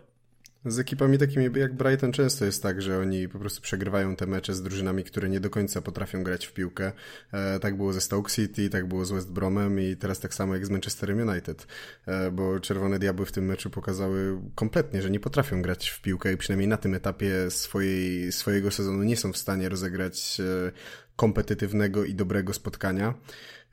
Z 0.65 0.79
ekipami 0.79 1.19
takimi 1.19 1.51
jak 1.57 1.75
Brighton 1.75 2.13
często 2.13 2.45
jest 2.45 2.63
tak, 2.63 2.83
że 2.83 2.99
oni 2.99 3.29
po 3.29 3.39
prostu 3.39 3.61
przegrywają 3.61 4.17
te 4.17 4.27
mecze 4.27 4.55
z 4.55 4.63
drużynami, 4.63 5.05
które 5.05 5.29
nie 5.29 5.41
do 5.41 5.51
końca 5.51 5.83
potrafią 5.83 6.23
grać 6.23 6.47
w 6.47 6.53
piłkę. 6.53 6.93
E, 7.33 7.59
tak 7.59 7.77
było 7.77 7.93
ze 7.93 8.01
Stoke 8.01 8.31
City, 8.31 8.71
tak 8.71 8.89
było 8.89 9.05
z 9.05 9.11
West 9.11 9.33
Bromem 9.33 9.81
i 9.81 9.97
teraz 9.97 10.21
tak 10.21 10.35
samo 10.35 10.55
jak 10.55 10.67
z 10.67 10.71
Manchesterem 10.71 11.29
United, 11.29 11.67
e, 12.07 12.31
bo 12.31 12.61
Czerwone 12.61 12.99
Diabły 12.99 13.27
w 13.27 13.33
tym 13.33 13.45
meczu 13.45 13.71
pokazały 13.71 14.41
kompletnie, 14.55 15.03
że 15.03 15.11
nie 15.11 15.21
potrafią 15.21 15.63
grać 15.63 15.89
w 15.89 16.03
piłkę 16.03 16.33
i 16.33 16.37
przynajmniej 16.37 16.69
na 16.69 16.77
tym 16.77 16.95
etapie 16.95 17.51
swojej, 17.51 18.33
swojego 18.33 18.71
sezonu 18.71 19.03
nie 19.03 19.17
są 19.17 19.33
w 19.33 19.37
stanie 19.37 19.69
rozegrać 19.69 20.41
e, 20.41 20.73
kompetytywnego 21.17 22.05
i 22.05 22.15
dobrego 22.15 22.53
spotkania. 22.53 23.15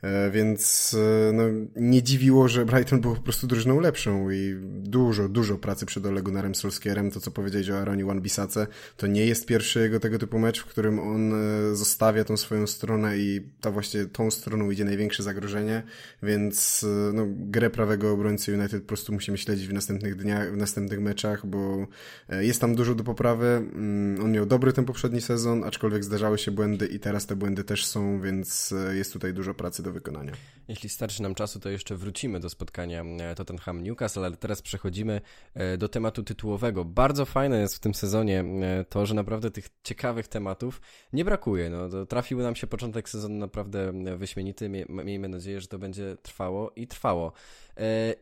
E, 0.01 0.31
więc 0.31 0.95
e, 0.99 1.33
no, 1.33 1.43
nie 1.75 2.03
dziwiło, 2.03 2.47
że 2.47 2.65
Brighton 2.65 3.01
był 3.01 3.15
po 3.15 3.21
prostu 3.21 3.47
drużyną 3.47 3.79
lepszą 3.79 4.29
i 4.29 4.55
dużo, 4.63 5.29
dużo 5.29 5.57
pracy 5.57 5.85
przed 5.85 6.05
Ole 6.05 6.21
Gunnarem 6.21 6.55
Solskierem. 6.55 7.11
To, 7.11 7.19
co 7.19 7.31
powiedziałeś 7.31 7.69
o 7.69 7.77
Aaronie 7.77 8.05
Wan-Bissace, 8.05 8.67
to 8.97 9.07
nie 9.07 9.25
jest 9.25 9.45
pierwszy 9.45 9.79
jego 9.79 9.99
tego 9.99 10.19
typu 10.19 10.39
mecz, 10.39 10.59
w 10.59 10.65
którym 10.65 10.99
on 10.99 11.33
e, 11.33 11.75
zostawia 11.75 12.23
tą 12.23 12.37
swoją 12.37 12.67
stronę 12.67 13.17
i 13.17 13.41
ta 13.61 13.71
właśnie 13.71 14.05
tą 14.05 14.31
stroną 14.31 14.71
idzie 14.71 14.85
największe 14.85 15.23
zagrożenie, 15.23 15.83
więc 16.23 16.85
no, 17.13 17.25
grę 17.29 17.69
prawego 17.69 18.11
obrońcy 18.11 18.53
United 18.53 18.81
po 18.81 18.87
prostu 18.87 19.13
musimy 19.13 19.37
śledzić 19.37 19.67
w 19.67 19.73
następnych 19.73 20.15
dniach, 20.15 20.53
w 20.53 20.57
następnych 20.57 20.99
meczach, 20.99 21.45
bo 21.45 21.87
jest 22.29 22.61
tam 22.61 22.75
dużo 22.75 22.95
do 22.95 23.03
poprawy. 23.03 23.47
Mm, 23.47 24.23
on 24.23 24.31
miał 24.31 24.45
dobry 24.45 24.73
ten 24.73 24.85
poprzedni 24.85 25.21
sezon, 25.21 25.63
aczkolwiek 25.63 26.03
zdarzały 26.03 26.37
się 26.37 26.51
błędy 26.51 26.87
i 26.87 26.99
teraz 26.99 27.25
te 27.25 27.35
błędy 27.35 27.63
też 27.63 27.85
są, 27.85 28.21
więc 28.21 28.73
jest 28.93 29.13
tutaj 29.13 29.33
dużo 29.33 29.53
pracy 29.53 29.83
do 29.83 29.88
do 29.89 29.93
wykonania. 29.93 30.33
Jeśli 30.67 30.89
starczy 30.89 31.21
nam 31.21 31.35
czasu, 31.35 31.59
to 31.59 31.69
jeszcze 31.69 31.95
wrócimy 31.95 32.39
do 32.39 32.49
spotkania 32.49 33.03
e, 33.03 33.35
Tottenham 33.35 33.83
Newcastle, 33.83 34.25
ale 34.25 34.37
teraz 34.37 34.61
przechodzimy 34.61 35.21
e, 35.53 35.77
do 35.77 35.89
tematu 35.89 36.23
tytułowego. 36.23 36.85
Bardzo 36.85 37.25
fajne 37.25 37.59
jest 37.59 37.75
w 37.75 37.79
tym 37.79 37.93
sezonie 37.93 38.39
e, 38.39 38.85
to, 38.89 39.05
że 39.05 39.13
naprawdę 39.13 39.51
tych 39.51 39.69
ciekawych 39.83 40.27
tematów 40.27 40.81
nie 41.13 41.25
brakuje. 41.25 41.69
No, 41.69 42.05
trafił 42.05 42.39
nam 42.39 42.55
się 42.55 42.67
początek 42.67 43.09
sezonu 43.09 43.35
naprawdę 43.35 43.93
wyśmienity. 44.17 44.69
Miejmy 44.89 45.29
nadzieję, 45.29 45.61
że 45.61 45.67
to 45.67 45.79
będzie 45.79 46.17
trwało 46.21 46.71
i 46.75 46.87
trwało. 46.87 47.31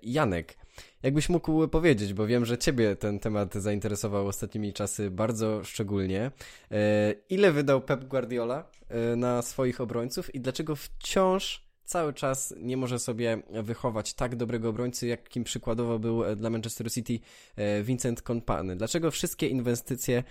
Janek, 0.01 0.58
jakbyś 1.04 1.30
mógł 1.30 1.68
powiedzieć, 1.68 2.13
bo 2.13 2.28
wiem, 2.28 2.46
że 2.46 2.58
Ciebie 2.58 2.96
ten 2.96 3.20
temat 3.20 3.54
zainteresował 3.54 4.28
ostatnimi 4.28 4.74
czasy 4.74 5.12
bardzo 5.12 5.63
szczególnie. 5.63 6.32
Ile 7.30 7.52
wydał 7.52 7.82
Pep 7.82 8.06
Guardiola 8.06 8.70
na 9.18 9.42
swoich 9.42 9.82
obrońców 9.82 10.36
i 10.36 10.40
dlaczego 10.40 10.76
wciąż 10.76 11.68
cały 11.88 12.13
czas 12.13 12.54
nie 12.58 12.78
może 12.78 13.00
sobie 13.00 13.42
wychować 13.63 14.13
tak 14.13 14.36
dobrego 14.36 14.70
obrońcy, 14.70 15.08
jakim 15.08 15.44
przykładowo 15.44 16.00
był 16.00 16.26
e, 16.26 16.36
dla 16.36 16.50
Manchester 16.50 16.92
City 16.92 17.20
e, 17.56 17.84
Vincent 17.84 18.22
Kompany. 18.22 18.76
Dlaczego 18.76 19.12
wszystkie 19.12 19.48
inwestycje 19.48 20.24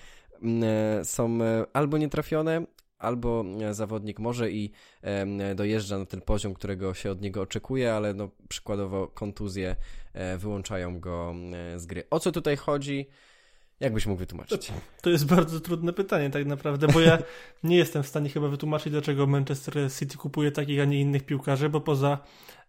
e, 0.42 1.04
są 1.04 1.38
albo 1.72 1.98
nietrafione, 1.98 2.66
albo 2.98 3.44
zawodnik 3.70 4.18
może 4.18 4.50
i 4.50 4.70
dojeżdża 5.54 5.98
na 5.98 6.06
ten 6.06 6.20
poziom, 6.20 6.54
którego 6.54 6.94
się 6.94 7.10
od 7.10 7.20
niego 7.20 7.40
oczekuje, 7.42 7.94
ale 7.94 8.14
no, 8.14 8.30
przykładowo 8.48 9.08
kontuzje 9.08 9.76
wyłączają 10.38 11.00
go 11.00 11.34
z 11.76 11.86
gry. 11.86 12.04
O 12.10 12.20
co 12.20 12.32
tutaj 12.32 12.56
chodzi? 12.56 13.06
Jak 13.80 13.92
byś 13.92 14.06
mógł 14.06 14.18
wytłumaczyć? 14.18 14.66
To, 14.66 14.72
to, 15.02 15.10
jest 15.10 15.26
bardzo 15.26 15.60
trudne 15.60 15.92
pytanie 15.92 16.30
tak 16.30 16.46
naprawdę, 16.46 16.86
bo 16.88 17.00
ja 17.00 17.18
nie 17.62 17.76
jestem 17.76 18.02
w 18.02 18.06
stanie 18.06 18.28
chyba 18.28 18.48
wytłumaczyć, 18.48 18.92
dlaczego 18.92 19.26
Manchester 19.26 19.74
City 19.98 20.16
kupuje 20.16 20.52
takich, 20.52 20.80
a 20.80 20.84
nie 20.84 21.00
innych 21.00 21.26
piłkarzy, 21.26 21.68
bo 21.68 21.80
poza 21.80 22.18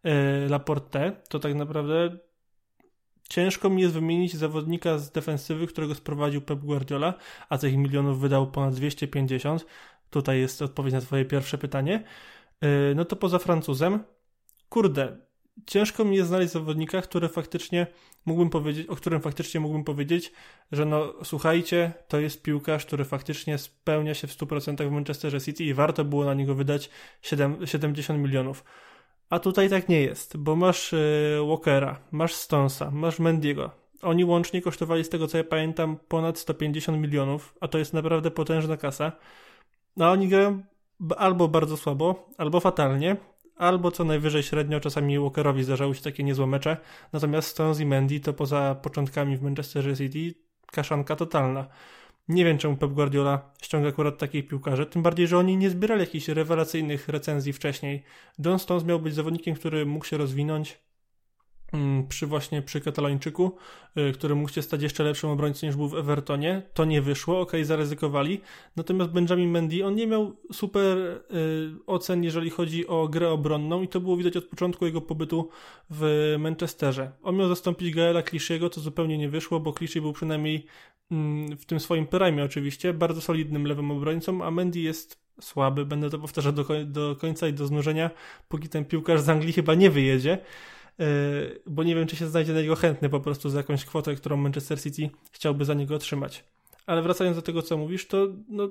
e, 0.03 0.47
Laporte 0.49 1.11
to 1.29 1.39
tak 1.39 1.55
naprawdę 1.55 2.17
ciężko 3.29 3.69
mi 3.69 3.81
jest 3.81 3.93
wymienić 3.93 4.35
zawodnika 4.35 4.97
z 4.97 5.11
defensywy, 5.11 5.67
którego 5.67 5.95
sprowadził 5.95 6.41
Pep 6.41 6.59
Guardiola, 6.59 7.13
a 7.49 7.57
tych 7.57 7.77
milionów 7.77 8.19
wydał 8.19 8.51
ponad 8.51 8.75
250. 8.75 9.65
Tutaj 10.09 10.39
jest 10.39 10.61
odpowiedź 10.61 10.93
na 10.93 11.01
twoje 11.01 11.25
pierwsze 11.25 11.57
pytanie. 11.57 12.03
E, 12.61 12.67
no 12.95 13.05
to 13.05 13.15
poza 13.15 13.39
Francuzem, 13.39 14.03
kurde, 14.69 15.17
ciężko 15.65 16.05
mi 16.05 16.15
jest 16.15 16.27
znaleźć 16.27 16.53
zawodnika, 16.53 17.01
który 17.01 17.29
faktycznie 17.29 17.87
mógłbym 18.25 18.49
powiedzieć, 18.49 18.87
o 18.87 18.95
którym 18.95 19.21
faktycznie 19.21 19.59
mógłbym 19.59 19.83
powiedzieć, 19.83 20.31
że 20.71 20.85
no 20.85 21.13
słuchajcie, 21.23 21.93
to 22.07 22.19
jest 22.19 22.41
piłkarz, 22.41 22.85
który 22.85 23.05
faktycznie 23.05 23.57
spełnia 23.57 24.13
się 24.13 24.27
w 24.27 24.37
100% 24.37 24.89
w 24.89 24.91
Manchesterze 24.91 25.41
City 25.41 25.63
i 25.63 25.73
warto 25.73 26.05
było 26.05 26.25
na 26.25 26.33
niego 26.33 26.55
wydać 26.55 26.89
7, 27.21 27.67
70 27.67 28.19
milionów. 28.19 28.63
A 29.29 29.39
tutaj 29.39 29.69
tak 29.69 29.89
nie 29.89 30.01
jest, 30.01 30.37
bo 30.37 30.55
masz 30.55 30.91
yy, 30.91 31.47
Walkera, 31.47 31.99
masz 32.11 32.33
Stonesa, 32.33 32.91
masz 32.91 33.19
Mendiego. 33.19 33.71
Oni 34.01 34.25
łącznie 34.25 34.61
kosztowali, 34.61 35.03
z 35.03 35.09
tego 35.09 35.27
co 35.27 35.37
ja 35.37 35.43
pamiętam, 35.43 35.97
ponad 36.07 36.39
150 36.39 36.97
milionów, 36.97 37.55
a 37.61 37.67
to 37.67 37.77
jest 37.77 37.93
naprawdę 37.93 38.31
potężna 38.31 38.77
kasa. 38.77 39.11
A 39.99 40.11
oni 40.11 40.27
grają 40.27 40.63
albo 41.17 41.47
bardzo 41.47 41.77
słabo, 41.77 42.29
albo 42.37 42.59
fatalnie, 42.59 43.17
albo 43.55 43.91
co 43.91 44.03
najwyżej 44.03 44.43
średnio, 44.43 44.79
czasami 44.79 45.19
Walkerowi 45.19 45.63
zdarzały 45.63 45.95
się 45.95 46.01
takie 46.01 46.23
niezłe 46.23 46.47
mecze, 46.47 46.77
natomiast 47.13 47.47
Stones 47.47 47.79
i 47.79 47.85
Mendy 47.85 48.19
to 48.19 48.33
poza 48.33 48.75
początkami 48.75 49.37
w 49.37 49.41
Manchesterze 49.41 49.97
City 49.97 50.39
kaszanka 50.71 51.15
totalna. 51.15 51.67
Nie 52.27 52.45
wiem, 52.45 52.57
czemu 52.57 52.77
Pep 52.77 52.91
Guardiola 52.91 53.51
ściąga 53.61 53.89
akurat 53.89 54.17
takich 54.17 54.47
piłkarzy, 54.47 54.85
tym 54.85 55.01
bardziej, 55.01 55.27
że 55.27 55.37
oni 55.37 55.57
nie 55.57 55.69
zbierali 55.69 56.01
jakichś 56.01 56.27
rewelacyjnych 56.27 57.09
recenzji 57.09 57.53
wcześniej. 57.53 58.03
John 58.45 58.59
Stones 58.59 58.83
miał 58.83 58.99
być 58.99 59.13
zawodnikiem, 59.13 59.55
który 59.55 59.85
mógł 59.85 60.05
się 60.05 60.17
rozwinąć, 60.17 60.79
przy 62.09 62.27
właśnie 62.27 62.61
przy 62.61 62.81
Katalończyku, 62.81 63.57
y, 63.97 64.11
który 64.11 64.35
mógł 64.35 64.49
się 64.49 64.61
stać 64.61 64.81
jeszcze 64.81 65.03
lepszym 65.03 65.29
obrońcą 65.29 65.67
niż 65.67 65.75
był 65.75 65.89
w 65.89 65.95
Evertonie. 65.95 66.61
To 66.73 66.85
nie 66.85 67.01
wyszło, 67.01 67.39
ok, 67.39 67.51
zaryzykowali. 67.63 68.41
Natomiast 68.75 69.11
Benjamin 69.11 69.51
Mendy, 69.51 69.85
on 69.85 69.95
nie 69.95 70.07
miał 70.07 70.35
super 70.53 70.97
y, 70.97 71.21
ocen, 71.87 72.23
jeżeli 72.23 72.49
chodzi 72.49 72.87
o 72.87 73.07
grę 73.07 73.29
obronną 73.29 73.81
i 73.81 73.87
to 73.87 73.99
było 73.99 74.17
widać 74.17 74.37
od 74.37 74.45
początku 74.45 74.85
jego 74.85 75.01
pobytu 75.01 75.49
w 75.89 76.35
Manchesterze. 76.39 77.11
On 77.23 77.35
miał 77.35 77.47
zastąpić 77.47 77.95
Gaela 77.95 78.21
Clichy'ego, 78.21 78.69
co 78.69 78.81
zupełnie 78.81 79.17
nie 79.17 79.29
wyszło, 79.29 79.59
bo 79.59 79.73
Clichy 79.73 80.01
był 80.01 80.13
przynajmniej 80.13 80.65
mm, 81.11 81.57
w 81.57 81.65
tym 81.65 81.79
swoim 81.79 82.07
prime 82.07 82.43
oczywiście, 82.43 82.93
bardzo 82.93 83.21
solidnym 83.21 83.67
lewym 83.67 83.91
obrońcą, 83.91 84.43
a 84.43 84.51
Mendy 84.51 84.79
jest 84.79 85.27
słaby, 85.41 85.85
będę 85.85 86.09
to 86.09 86.19
powtarzał 86.19 86.53
do, 86.53 86.65
do 86.85 87.15
końca 87.15 87.47
i 87.47 87.53
do 87.53 87.67
znużenia, 87.67 88.09
póki 88.47 88.69
ten 88.69 88.85
piłkarz 88.85 89.21
z 89.21 89.29
Anglii 89.29 89.53
chyba 89.53 89.75
nie 89.75 89.89
wyjedzie. 89.89 90.37
E, 90.99 91.03
bo 91.65 91.83
nie 91.83 91.95
wiem, 91.95 92.07
czy 92.07 92.15
się 92.15 92.27
znajdzie 92.27 92.53
na 92.53 92.61
niego 92.61 92.75
chętny 92.75 93.09
po 93.09 93.19
prostu 93.19 93.49
za 93.49 93.57
jakąś 93.57 93.85
kwotę, 93.85 94.15
którą 94.15 94.37
Manchester 94.37 94.81
City 94.81 95.09
chciałby 95.31 95.65
za 95.65 95.73
niego 95.73 95.95
otrzymać. 95.95 96.43
Ale 96.85 97.01
wracając 97.01 97.37
do 97.37 97.41
tego, 97.41 97.61
co 97.61 97.77
mówisz, 97.77 98.07
to 98.07 98.27
no, 98.49 98.69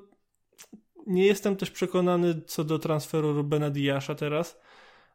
nie 1.06 1.26
jestem 1.26 1.56
też 1.56 1.70
przekonany 1.70 2.42
co 2.46 2.64
do 2.64 2.78
transferu 2.78 3.32
Rubena 3.32 3.70
Diasza 3.70 4.14
teraz. 4.14 4.60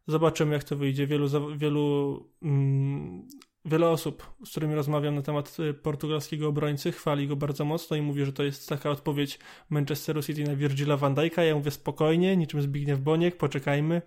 Zobaczymy, 0.07 0.53
jak 0.53 0.63
to 0.63 0.75
wyjdzie. 0.75 1.07
Wielu, 1.07 1.27
wielu, 1.57 2.29
mm, 2.41 3.27
wiele 3.65 3.89
osób, 3.89 4.33
z 4.45 4.51
którymi 4.51 4.75
rozmawiam 4.75 5.15
na 5.15 5.21
temat 5.21 5.57
y, 5.59 5.73
portugalskiego 5.73 6.47
obrońcy, 6.47 6.91
chwali 6.91 7.27
go 7.27 7.35
bardzo 7.35 7.65
mocno 7.65 7.97
i 7.97 8.01
mówi, 8.01 8.25
że 8.25 8.33
to 8.33 8.43
jest 8.43 8.69
taka 8.69 8.89
odpowiedź 8.89 9.39
Manchesteru 9.69 10.23
City 10.23 10.43
na 10.43 10.55
Virgila 10.55 10.97
van 10.97 11.15
Dijk'a. 11.15 11.41
Ja 11.41 11.55
mówię 11.55 11.71
spokojnie, 11.71 12.37
niczym 12.37 12.61
Zbigniew 12.61 12.99
Boniek, 12.99 13.37
poczekajmy. 13.37 14.01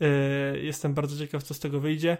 E, 0.00 0.06
jestem 0.58 0.94
bardzo 0.94 1.18
ciekaw, 1.18 1.42
co 1.42 1.54
z 1.54 1.60
tego 1.60 1.80
wyjdzie 1.80 2.16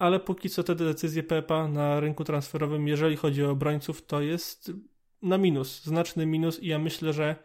ale 0.00 0.20
póki 0.20 0.50
co 0.50 0.64
te 0.64 0.74
decyzje 0.74 1.22
Pepa 1.22 1.68
na 1.68 2.00
rynku 2.00 2.24
transferowym, 2.24 2.88
jeżeli 2.88 3.16
chodzi 3.16 3.44
o 3.44 3.50
obrońców, 3.50 4.06
to 4.06 4.20
jest 4.20 4.72
na 5.22 5.38
minus, 5.38 5.84
znaczny 5.84 6.26
minus 6.26 6.62
i 6.62 6.66
ja 6.66 6.78
myślę, 6.78 7.12
że 7.12 7.36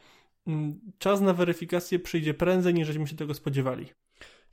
mm, 0.47 0.79
czas 0.97 1.21
na 1.21 1.33
weryfikację 1.33 1.99
przyjdzie 1.99 2.33
prędzej, 2.33 2.73
niż 2.73 2.87
żeśmy 2.87 3.07
się 3.07 3.15
tego 3.15 3.33
spodziewali. 3.33 3.89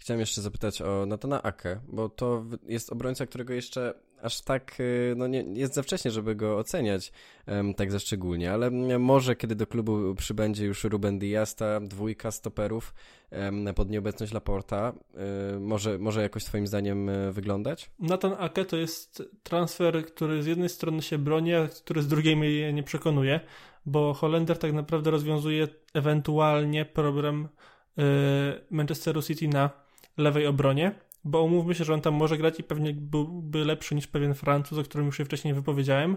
Chciałem 0.03 0.21
jeszcze 0.21 0.43
zapytać 0.43 0.83
o 0.83 1.07
Natana 1.07 1.43
Ake, 1.43 1.81
bo 1.89 2.09
to 2.09 2.45
jest 2.67 2.93
obrońca, 2.93 3.27
którego 3.27 3.53
jeszcze 3.55 3.95
aż 4.23 4.41
tak, 4.41 4.81
y, 4.81 5.15
no 5.17 5.27
nie, 5.27 5.45
jest 5.55 5.75
za 5.75 5.83
wcześnie, 5.83 6.11
żeby 6.11 6.35
go 6.35 6.59
oceniać 6.59 7.13
um, 7.47 7.75
tak 7.75 7.93
za 7.93 7.99
szczególnie, 7.99 8.53
ale 8.53 8.71
może 8.99 9.37
kiedy 9.37 9.55
do 9.55 9.67
klubu 9.67 10.15
przybędzie 10.15 10.65
już 10.67 10.85
Ruben 10.85 11.19
Diaz, 11.19 11.55
ta 11.57 11.81
dwójka 11.81 12.31
stoperów 12.31 12.95
um, 13.31 13.75
pod 13.75 13.91
nieobecność 13.91 14.33
Laporta, 14.33 14.93
um, 14.93 15.65
może, 15.65 15.99
może 15.99 16.23
jakoś 16.23 16.45
twoim 16.45 16.67
zdaniem 16.67 17.09
e, 17.09 17.33
wyglądać? 17.33 17.91
Nathan 17.99 18.35
Ake 18.39 18.65
to 18.65 18.77
jest 18.77 19.23
transfer, 19.43 20.07
który 20.07 20.43
z 20.43 20.47
jednej 20.47 20.69
strony 20.69 21.03
się 21.03 21.19
broni, 21.19 21.55
a 21.55 21.69
który 21.69 22.03
z 22.03 22.09
drugiej 22.09 22.37
mnie 22.37 22.73
nie 22.73 22.83
przekonuje, 22.83 23.41
bo 23.87 24.15
Holender 24.15 24.59
tak 24.59 24.73
naprawdę 24.73 25.11
rozwiązuje 25.11 25.69
ewentualnie 25.95 26.85
problem 26.85 27.49
y, 27.99 28.03
Manchesteru 28.71 29.23
City 29.23 29.49
na 29.49 29.82
lewej 30.17 30.47
obronie, 30.47 30.95
bo 31.25 31.43
umówmy 31.43 31.75
się, 31.75 31.85
że 31.85 31.95
on 31.95 32.01
tam 32.01 32.15
może 32.15 32.39
grać 32.39 32.61
i 32.61 32.63
pewnie 32.63 32.95
byłby 32.95 33.65
lepszy 33.65 33.95
niż 33.95 34.07
pewien 34.07 34.35
Francuz, 34.35 34.79
o 34.79 34.83
którym 34.83 35.07
już 35.07 35.17
się 35.17 35.25
wcześniej 35.25 35.55
wypowiedziałem. 35.55 36.17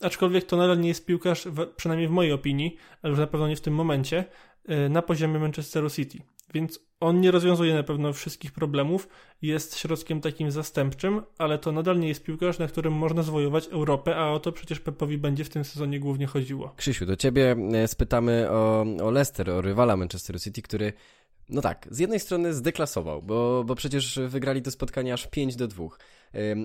Aczkolwiek 0.00 0.44
to 0.44 0.56
nadal 0.56 0.80
nie 0.80 0.88
jest 0.88 1.06
piłkarz, 1.06 1.48
przynajmniej 1.76 2.08
w 2.08 2.10
mojej 2.10 2.32
opinii, 2.32 2.76
ale 3.02 3.10
już 3.10 3.18
na 3.18 3.26
pewno 3.26 3.48
nie 3.48 3.56
w 3.56 3.60
tym 3.60 3.74
momencie, 3.74 4.24
y, 4.70 4.88
na 4.88 5.02
poziomie 5.02 5.38
Manchesteru 5.38 5.90
City. 5.90 6.18
Więc 6.54 6.80
on 7.00 7.20
nie 7.20 7.30
rozwiązuje 7.30 7.74
na 7.74 7.82
pewno 7.82 8.12
wszystkich 8.12 8.52
problemów, 8.52 9.08
jest 9.42 9.78
środkiem 9.78 10.20
takim 10.20 10.50
zastępczym, 10.50 11.22
ale 11.38 11.58
to 11.58 11.72
nadal 11.72 11.98
nie 11.98 12.08
jest 12.08 12.24
piłkarz, 12.24 12.58
na 12.58 12.66
którym 12.66 12.92
można 12.92 13.22
zwojować 13.22 13.68
Europę, 13.68 14.16
a 14.16 14.30
o 14.30 14.40
to 14.40 14.52
przecież 14.52 14.80
Pepowi 14.80 15.18
będzie 15.18 15.44
w 15.44 15.48
tym 15.48 15.64
sezonie 15.64 16.00
głównie 16.00 16.26
chodziło. 16.26 16.74
Krzysiu, 16.76 17.06
do 17.06 17.16
ciebie 17.16 17.56
e, 17.72 17.88
spytamy 17.88 18.50
o, 18.50 18.86
o 19.02 19.10
Leicester, 19.10 19.50
o 19.50 19.60
rywala 19.60 19.96
Manchesteru 19.96 20.38
City, 20.38 20.62
który 20.62 20.92
no 21.48 21.60
tak, 21.62 21.88
z 21.90 21.98
jednej 21.98 22.20
strony 22.20 22.54
zdeklasował, 22.54 23.22
bo, 23.22 23.64
bo 23.64 23.74
przecież 23.74 24.20
wygrali 24.28 24.62
to 24.62 24.70
spotkanie 24.70 25.12
aż 25.12 25.26
5 25.26 25.56
do 25.56 25.68
2. 25.68 25.84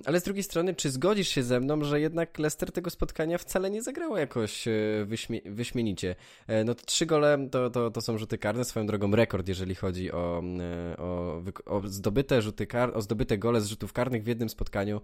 Ale 0.06 0.20
z 0.20 0.24
drugiej 0.24 0.44
strony, 0.44 0.76
czy 0.76 0.92
zgodzisz 0.92 1.28
się 1.28 1.44
ze 1.44 1.60
mną, 1.60 1.84
że 1.84 2.02
jednak 2.02 2.40
Leicester 2.40 2.72
tego 2.72 2.90
spotkania 2.90 3.38
wcale 3.38 3.72
nie 3.72 3.82
zagrało 3.82 4.18
jakoś 4.18 4.68
e, 4.68 4.72
wyśmie 5.06 5.42
wyśmienicie? 5.46 6.16
E, 6.48 6.64
no 6.64 6.76
to 6.76 6.86
trzy 6.86 7.06
gole 7.06 7.48
to, 7.52 7.70
to, 7.70 7.92
to 7.92 8.02
są 8.02 8.18
rzuty 8.18 8.38
karne, 8.38 8.66
swoją 8.66 8.86
drogą 8.86 9.16
rekord, 9.16 9.48
jeżeli 9.48 9.76
chodzi 9.76 10.12
o, 10.12 10.44
e, 10.60 10.98
o, 10.98 11.42
o 11.66 11.82
zdobyte 11.86 12.42
rzuty 12.42 12.68
kar 12.68 12.98
o 12.98 13.02
zdobyte 13.02 13.38
gole 13.38 13.62
z 13.62 13.68
rzutów 13.68 13.94
karnych 13.94 14.24
w 14.24 14.28
jednym 14.28 14.50
spotkaniu 14.50 15.02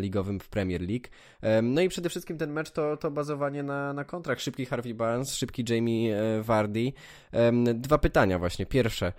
ligowym 0.00 0.40
w 0.40 0.48
Premier 0.48 0.80
League. 0.80 1.06
No 1.62 1.80
i 1.80 1.88
przede 1.88 2.08
wszystkim 2.08 2.38
ten 2.38 2.52
mecz 2.52 2.70
to, 2.70 2.96
to 2.96 3.10
bazowanie 3.10 3.62
na, 3.62 3.92
na 3.92 4.04
kontrakt. 4.04 4.42
Szybki 4.42 4.66
Harvey 4.66 4.94
Barnes, 4.94 5.34
szybki 5.34 5.64
Jamie 5.68 6.16
Vardy. 6.42 6.92
Dwa 7.74 7.98
pytania 7.98 8.38
właśnie. 8.38 8.66
Pierwsze, 8.66 9.12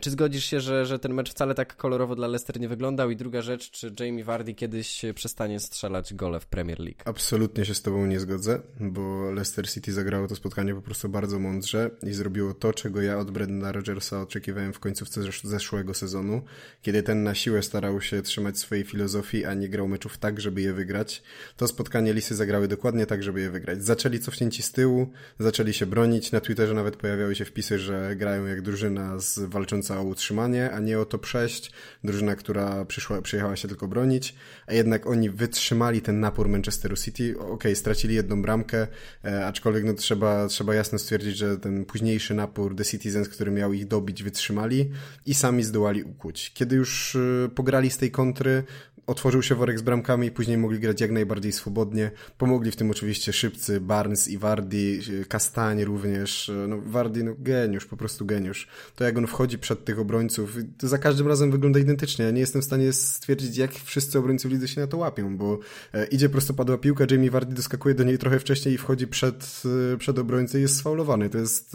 czy 0.00 0.10
zgodzisz 0.10 0.44
się, 0.44 0.60
że, 0.60 0.86
że 0.86 0.98
ten 0.98 1.14
mecz 1.14 1.30
wcale 1.30 1.54
tak 1.54 1.76
kolorowo 1.76 2.16
dla 2.16 2.26
Leicester 2.26 2.60
nie 2.60 2.68
wyglądał? 2.68 3.10
I 3.10 3.16
druga 3.16 3.42
rzecz, 3.42 3.70
czy 3.70 3.92
Jamie 4.00 4.07
Vardy 4.24 4.54
kiedyś 4.54 5.02
przestanie 5.14 5.60
strzelać 5.60 6.14
gole 6.14 6.40
w 6.40 6.46
Premier 6.46 6.80
League. 6.80 7.00
Absolutnie 7.04 7.64
się 7.64 7.74
z 7.74 7.82
tobą 7.82 8.06
nie 8.06 8.20
zgodzę, 8.20 8.60
bo 8.80 9.30
Leicester 9.30 9.70
City 9.70 9.92
zagrało 9.92 10.28
to 10.28 10.36
spotkanie 10.36 10.74
po 10.74 10.82
prostu 10.82 11.08
bardzo 11.08 11.38
mądrze 11.38 11.90
i 12.02 12.12
zrobiło 12.12 12.54
to, 12.54 12.72
czego 12.72 13.02
ja 13.02 13.18
od 13.18 13.30
Brendana 13.30 13.72
Rodgersa 13.72 14.22
oczekiwałem 14.22 14.72
w 14.72 14.78
końcówce 14.78 15.20
zeszłego 15.44 15.94
sezonu, 15.94 16.42
kiedy 16.82 17.02
ten 17.02 17.22
na 17.22 17.34
siłę 17.34 17.62
starał 17.62 18.00
się 18.00 18.22
trzymać 18.22 18.58
swojej 18.58 18.84
filozofii, 18.84 19.44
a 19.44 19.54
nie 19.54 19.68
grał 19.68 19.88
meczów 19.88 20.18
tak, 20.18 20.40
żeby 20.40 20.60
je 20.60 20.72
wygrać. 20.72 21.22
To 21.56 21.68
spotkanie 21.68 22.12
Lisy 22.12 22.34
zagrały 22.34 22.68
dokładnie 22.68 23.06
tak, 23.06 23.22
żeby 23.22 23.40
je 23.40 23.50
wygrać. 23.50 23.84
Zaczęli 23.84 24.18
cofnięci 24.18 24.62
z 24.62 24.72
tyłu, 24.72 25.08
zaczęli 25.38 25.72
się 25.72 25.86
bronić, 25.86 26.32
na 26.32 26.40
Twitterze 26.40 26.74
nawet 26.74 26.96
pojawiały 26.96 27.34
się 27.34 27.44
wpisy, 27.44 27.78
że 27.78 28.16
grają 28.16 28.46
jak 28.46 28.62
drużyna 28.62 29.18
z, 29.18 29.38
walcząca 29.38 30.00
o 30.00 30.02
utrzymanie, 30.02 30.70
a 30.70 30.80
nie 30.80 31.00
o 31.00 31.04
to 31.04 31.18
przejść. 31.18 31.72
Drużyna, 32.04 32.36
która 32.36 32.84
przyszła, 32.84 33.22
przyjechała 33.22 33.56
się 33.56 33.68
tylko 33.68 33.87
bronić, 33.88 34.34
a 34.66 34.72
jednak 34.72 35.06
oni 35.06 35.30
wytrzymali 35.30 36.02
ten 36.02 36.20
napór 36.20 36.48
Manchesteru 36.48 36.96
City. 36.96 37.38
Okej, 37.38 37.52
okay, 37.52 37.76
stracili 37.76 38.14
jedną 38.14 38.42
bramkę, 38.42 38.86
e, 39.24 39.46
aczkolwiek 39.46 39.84
no, 39.84 39.94
trzeba, 39.94 40.48
trzeba 40.48 40.74
jasno 40.74 40.98
stwierdzić, 40.98 41.36
że 41.36 41.58
ten 41.58 41.84
późniejszy 41.84 42.34
napór 42.34 42.76
The 42.76 42.84
Citizens, 42.84 43.28
który 43.28 43.50
miał 43.50 43.72
ich 43.72 43.86
dobić, 43.86 44.22
wytrzymali 44.22 44.90
i 45.26 45.34
sami 45.34 45.62
zdołali 45.62 46.02
ukuć. 46.02 46.52
Kiedy 46.54 46.76
już 46.76 47.16
e, 47.16 47.48
pograli 47.48 47.90
z 47.90 47.98
tej 47.98 48.10
kontry, 48.10 48.64
otworzył 49.08 49.42
się 49.42 49.54
worek 49.54 49.78
z 49.78 49.82
bramkami 49.82 50.26
i 50.26 50.30
później 50.30 50.58
mogli 50.58 50.78
grać 50.78 51.00
jak 51.00 51.10
najbardziej 51.10 51.52
swobodnie. 51.52 52.10
Pomogli 52.38 52.70
w 52.70 52.76
tym 52.76 52.90
oczywiście 52.90 53.32
szybcy 53.32 53.80
Barnes 53.80 54.28
i 54.28 54.38
Wardy, 54.38 55.00
Kastań 55.28 55.84
również. 55.84 56.50
No, 56.68 56.78
Wardy, 56.86 57.24
no 57.24 57.34
geniusz, 57.38 57.86
po 57.86 57.96
prostu 57.96 58.26
geniusz. 58.26 58.68
To 58.96 59.04
jak 59.04 59.18
on 59.18 59.26
wchodzi 59.26 59.58
przed 59.58 59.84
tych 59.84 59.98
obrońców, 59.98 60.56
to 60.78 60.88
za 60.88 60.98
każdym 60.98 61.28
razem 61.28 61.50
wygląda 61.50 61.78
identycznie. 61.80 62.24
Ja 62.24 62.30
nie 62.30 62.40
jestem 62.40 62.62
w 62.62 62.64
stanie 62.64 62.92
stwierdzić, 62.92 63.56
jak 63.56 63.72
wszyscy 63.72 64.18
obrońcy 64.18 64.48
w 64.48 64.52
lidze 64.52 64.68
się 64.68 64.80
na 64.80 64.86
to 64.86 64.96
łapią, 64.96 65.36
bo 65.36 65.58
e, 65.92 66.06
idzie 66.06 66.28
prostopadła 66.28 66.78
piłka, 66.78 67.04
Jamie 67.10 67.30
Wardy 67.30 67.54
doskakuje 67.54 67.94
do 67.94 68.04
niej 68.04 68.18
trochę 68.18 68.38
wcześniej 68.38 68.74
i 68.74 68.78
wchodzi 68.78 69.06
przed, 69.06 69.62
e, 69.94 69.96
przed 69.96 70.18
obrońcę 70.18 70.58
i 70.58 70.62
jest 70.62 70.76
sfaulowany. 70.76 71.30
To 71.30 71.38
jest 71.38 71.74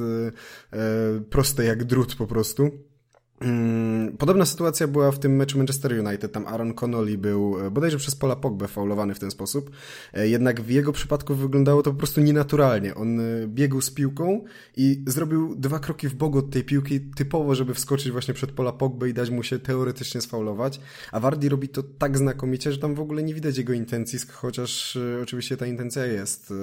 e 0.74 1.24
proste 1.30 1.66
jak 1.66 1.84
drut 1.84 2.16
po 2.16 2.28
prostu. 2.28 2.93
Mm, 3.42 4.18
podobna 4.18 4.46
sytuacja 4.46 4.88
była 4.88 5.12
w 5.12 5.20
tym 5.20 5.36
meczu 5.36 5.58
Manchester 5.58 6.06
United. 6.06 6.32
Tam 6.32 6.48
Aaron 6.48 6.74
Connolly 6.74 7.18
był 7.18 7.66
e, 7.66 7.72
bodajże 7.72 7.98
przez 7.98 8.16
Pola 8.16 8.36
Pogbę 8.36 8.68
faulowany 8.68 9.14
w 9.16 9.20
ten 9.20 9.32
sposób. 9.32 9.72
E, 10.14 10.28
jednak 10.28 10.62
w 10.62 10.70
jego 10.70 10.92
przypadku 10.92 11.36
wyglądało 11.36 11.84
to 11.84 11.92
po 11.92 11.98
prostu 11.98 12.22
nienaturalnie. 12.22 12.96
On 12.96 13.20
e, 13.20 13.24
biegł 13.48 13.82
z 13.82 13.92
piłką 13.92 14.44
i 14.78 15.04
zrobił 15.08 15.56
dwa 15.56 15.80
kroki 15.80 16.08
w 16.08 16.14
bok 16.16 16.36
od 16.36 16.52
tej 16.52 16.64
piłki 16.64 17.02
typowo, 17.02 17.56
żeby 17.56 17.74
wskoczyć 17.74 18.12
właśnie 18.12 18.34
przed 18.34 18.52
Pola 18.52 18.72
Pogbę 18.72 19.10
i 19.10 19.14
dać 19.14 19.30
mu 19.30 19.44
się 19.44 19.60
teoretycznie 19.60 20.22
sfaulować. 20.22 20.80
A 21.12 21.20
Wardy 21.20 21.50
robi 21.50 21.70
to 21.70 21.84
tak 21.84 22.18
znakomicie, 22.18 22.72
że 22.72 22.78
tam 22.78 22.96
w 22.96 23.00
ogóle 23.00 23.24
nie 23.24 23.34
widać 23.34 23.58
jego 23.58 23.74
intencji, 23.74 24.20
chociaż 24.32 24.98
oczywiście 25.24 25.58
ta 25.58 25.66
intencja 25.66 26.06
jest. 26.06 26.54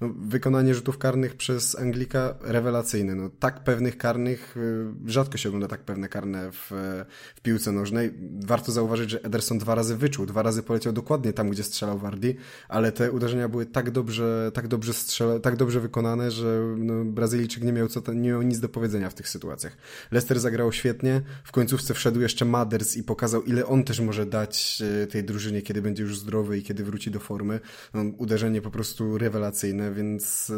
No, 0.00 0.08
wykonanie 0.18 0.74
rzutów 0.74 0.98
karnych 0.98 1.34
przez 1.34 1.78
Anglika 1.78 2.34
rewelacyjne. 2.40 3.14
No, 3.14 3.30
tak 3.38 3.64
pewnych 3.64 3.98
karnych 3.98 4.56
rzadko 5.06 5.38
się 5.38 5.48
ogląda 5.48 5.68
tak 5.68 5.80
pewne 5.80 6.08
karne 6.08 6.19
w, 6.26 6.70
w 7.36 7.40
piłce 7.40 7.72
nożnej. 7.72 8.14
Warto 8.46 8.72
zauważyć, 8.72 9.10
że 9.10 9.22
Ederson 9.24 9.58
dwa 9.58 9.74
razy 9.74 9.96
wyczuł, 9.96 10.26
dwa 10.26 10.42
razy 10.42 10.62
poleciał 10.62 10.92
dokładnie 10.92 11.32
tam, 11.32 11.50
gdzie 11.50 11.62
strzelał 11.62 11.98
Wardy, 11.98 12.34
ale 12.68 12.92
te 12.92 13.12
uderzenia 13.12 13.48
były 13.48 13.66
tak 13.66 13.90
dobrze, 13.90 14.50
tak 14.54 14.68
dobrze, 14.68 14.92
strzela, 14.92 15.38
tak 15.38 15.56
dobrze 15.56 15.80
wykonane, 15.80 16.30
że 16.30 16.74
no, 16.78 17.04
Brazylijczyk 17.04 17.64
nie 17.64 17.72
miał, 17.72 17.88
co, 17.88 18.12
nie 18.12 18.28
miał 18.28 18.42
nic 18.42 18.60
do 18.60 18.68
powiedzenia 18.68 19.10
w 19.10 19.14
tych 19.14 19.28
sytuacjach. 19.28 19.76
Leicester 20.10 20.40
zagrał 20.40 20.72
świetnie, 20.72 21.22
w 21.44 21.52
końcówce 21.52 21.94
wszedł 21.94 22.20
jeszcze 22.20 22.44
Maders 22.44 22.96
i 22.96 23.02
pokazał, 23.02 23.42
ile 23.42 23.66
on 23.66 23.84
też 23.84 24.00
może 24.00 24.26
dać 24.26 24.82
e, 25.02 25.06
tej 25.06 25.24
drużynie, 25.24 25.62
kiedy 25.62 25.82
będzie 25.82 26.02
już 26.02 26.18
zdrowy 26.18 26.58
i 26.58 26.62
kiedy 26.62 26.84
wróci 26.84 27.10
do 27.10 27.20
formy. 27.20 27.60
No, 27.94 28.02
uderzenie 28.18 28.62
po 28.62 28.70
prostu 28.70 29.18
rewelacyjne, 29.18 29.92
więc 29.94 30.50
e, 30.50 30.54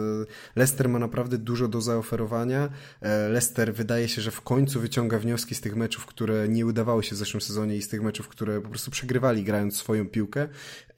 Leicester 0.57 0.89
ma 0.89 0.99
naprawdę 0.99 1.39
dużo 1.39 1.69
do 1.69 1.81
zaoferowania. 1.81 2.69
E, 3.01 3.29
Leicester 3.29 3.75
wydaje 3.75 4.09
się, 4.09 4.23
że 4.23 4.31
w 4.31 4.41
końcu 4.41 4.81
wyciąga 4.81 5.19
wnioski 5.19 5.42
z 5.51 5.61
tych 5.61 5.77
meczów, 5.77 6.07
które 6.07 6.49
nie 6.49 6.67
udawały 6.67 7.03
się 7.03 7.15
w 7.15 7.19
zeszłym 7.19 7.41
sezonie 7.41 7.77
i 7.77 7.83
z 7.83 7.89
tych 7.89 8.03
meczów, 8.03 8.29
które 8.29 8.61
po 8.61 8.69
prostu 8.69 8.91
przegrywali 8.91 9.45
grając 9.45 9.77
swoją 9.77 10.09
piłkę 10.09 10.49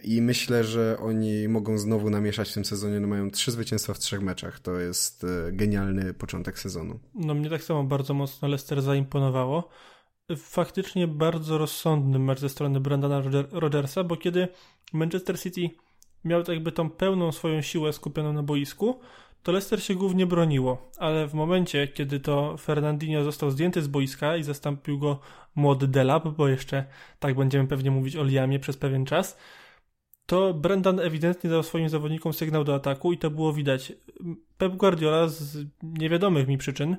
i 0.04 0.22
myślę, 0.22 0.64
że 0.64 0.96
oni 1.00 1.48
mogą 1.48 1.78
znowu 1.78 2.10
namieszać 2.10 2.50
w 2.50 2.54
tym 2.54 2.64
sezonie. 2.64 3.00
No 3.00 3.08
mają 3.08 3.30
trzy 3.30 3.52
zwycięstwa 3.52 3.94
w 3.94 3.98
trzech 3.98 4.20
meczach. 4.20 4.60
To 4.60 4.78
jest 4.78 5.24
e, 5.24 5.52
genialny 5.52 6.14
początek 6.14 6.58
sezonu. 6.58 7.00
No 7.14 7.34
mnie 7.34 7.50
tak 7.50 7.62
samo 7.62 7.84
bardzo 7.84 8.14
mocno 8.14 8.48
Leicester 8.48 8.82
zaimponowało. 8.82 9.68
Faktycznie 10.36 11.08
bardzo 11.08 11.58
rozsądny 11.58 12.18
mecz 12.18 12.40
ze 12.40 12.48
strony 12.48 12.80
Brandana 12.80 13.22
Rogersa, 13.50 14.04
bo 14.04 14.16
kiedy 14.16 14.48
Manchester 14.92 15.40
City 15.40 15.70
miał 16.24 16.42
tak 16.42 16.54
jakby 16.54 16.72
tą 16.72 16.90
pełną 16.90 17.32
swoją 17.32 17.62
siłę 17.62 17.92
skupioną 17.92 18.32
na 18.32 18.42
boisku, 18.42 19.00
to 19.44 19.52
Leicester 19.52 19.82
się 19.82 19.94
głównie 19.94 20.26
broniło, 20.26 20.90
ale 20.98 21.28
w 21.28 21.34
momencie, 21.34 21.88
kiedy 21.88 22.20
to 22.20 22.56
Fernandinho 22.56 23.24
został 23.24 23.50
zdjęty 23.50 23.82
z 23.82 23.88
boiska 23.88 24.36
i 24.36 24.42
zastąpił 24.42 24.98
go 24.98 25.20
młody 25.54 25.88
Delap, 25.88 26.28
bo 26.28 26.48
jeszcze 26.48 26.84
tak 27.18 27.34
będziemy 27.34 27.68
pewnie 27.68 27.90
mówić 27.90 28.16
o 28.16 28.24
Liamie 28.24 28.58
przez 28.58 28.76
pewien 28.76 29.06
czas, 29.06 29.38
to 30.26 30.54
Brendan 30.54 31.00
ewidentnie 31.00 31.50
dał 31.50 31.62
swoim 31.62 31.88
zawodnikom 31.88 32.32
sygnał 32.32 32.64
do 32.64 32.74
ataku 32.74 33.12
i 33.12 33.18
to 33.18 33.30
było 33.30 33.52
widać. 33.52 33.92
Pep 34.58 34.76
Guardiola 34.76 35.28
z 35.28 35.66
niewiadomych 35.82 36.48
mi 36.48 36.58
przyczyn 36.58 36.96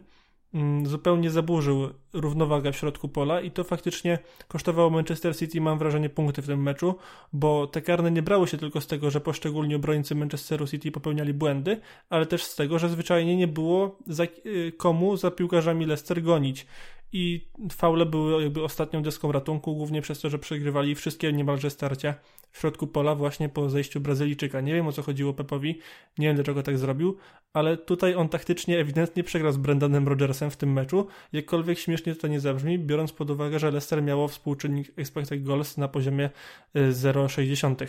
zupełnie 0.84 1.30
zaburzył 1.32 1.90
równowagę 2.14 2.72
w 2.72 2.76
środku 2.76 3.10
pola 3.10 3.42
i 3.42 3.52
to 3.52 3.64
faktycznie 3.64 4.20
kosztowało 4.48 4.90
Manchester 4.90 5.38
City, 5.38 5.62
mam 5.62 5.80
wrażenie, 5.80 6.10
punkty 6.10 6.42
w 6.42 6.48
tym 6.48 6.64
meczu, 6.64 6.96
bo 7.34 7.68
te 7.68 7.82
karne 7.82 8.12
nie 8.12 8.22
brały 8.22 8.48
się 8.48 8.58
tylko 8.58 8.82
z 8.82 8.88
tego, 8.88 9.12
że 9.12 9.22
poszczególni 9.22 9.76
obrońcy 9.76 10.16
Manchesteru 10.16 10.68
City 10.68 10.92
popełniali 10.92 11.34
błędy, 11.34 11.82
ale 12.10 12.26
też 12.26 12.44
z 12.44 12.56
tego, 12.56 12.80
że 12.80 12.90
zwyczajnie 12.90 13.36
nie 13.36 13.48
było 13.48 13.98
za, 14.08 14.24
y, 14.24 14.74
komu 14.78 15.18
za 15.18 15.32
piłkarzami 15.32 15.86
Leicester 15.86 16.22
gonić 16.22 16.66
i 17.12 17.48
faule 17.72 18.06
były 18.06 18.44
jakby 18.44 18.64
ostatnią 18.64 19.04
deską 19.04 19.32
ratunku, 19.32 19.76
głównie 19.76 20.02
przez 20.02 20.20
to, 20.20 20.30
że 20.30 20.40
przegrywali 20.40 20.96
wszystkie 20.96 21.34
niemalże 21.34 21.70
starcia 21.70 22.16
w 22.52 22.60
środku 22.60 22.88
pola 22.88 23.16
właśnie 23.16 23.50
po 23.50 23.70
zejściu 23.70 24.00
Brazylijczyka. 24.00 24.62
Nie 24.62 24.74
wiem 24.74 24.88
o 24.88 24.92
co 24.92 25.02
chodziło 25.02 25.34
Pepowi, 25.34 25.80
nie 26.18 26.28
wiem 26.28 26.36
dlaczego 26.36 26.64
tak 26.64 26.78
zrobił, 26.78 27.18
ale 27.54 27.78
tutaj 27.78 28.16
on 28.16 28.30
taktycznie 28.30 28.80
ewidentnie 28.80 29.24
przegrał 29.24 29.52
z 29.52 29.58
Brendanem 29.58 30.08
Rodgersem 30.08 30.52
w 30.52 30.58
tym 30.58 30.74
meczu, 30.74 31.08
jakkolwiek 31.34 31.80
śmiesznie 31.80 32.16
to 32.16 32.28
nie 32.28 32.40
zabrzmi, 32.40 32.80
biorąc 32.80 33.12
pod 33.12 33.30
uwagę, 33.30 33.60
że 33.60 33.72
Leicester 33.72 34.04
miało 34.04 34.28
współczynnik 34.28 34.92
expected 34.96 35.44
goals 35.44 35.78
na 35.78 35.88
poziomie 35.88 36.30
0,60 36.76 37.84
y, 37.84 37.88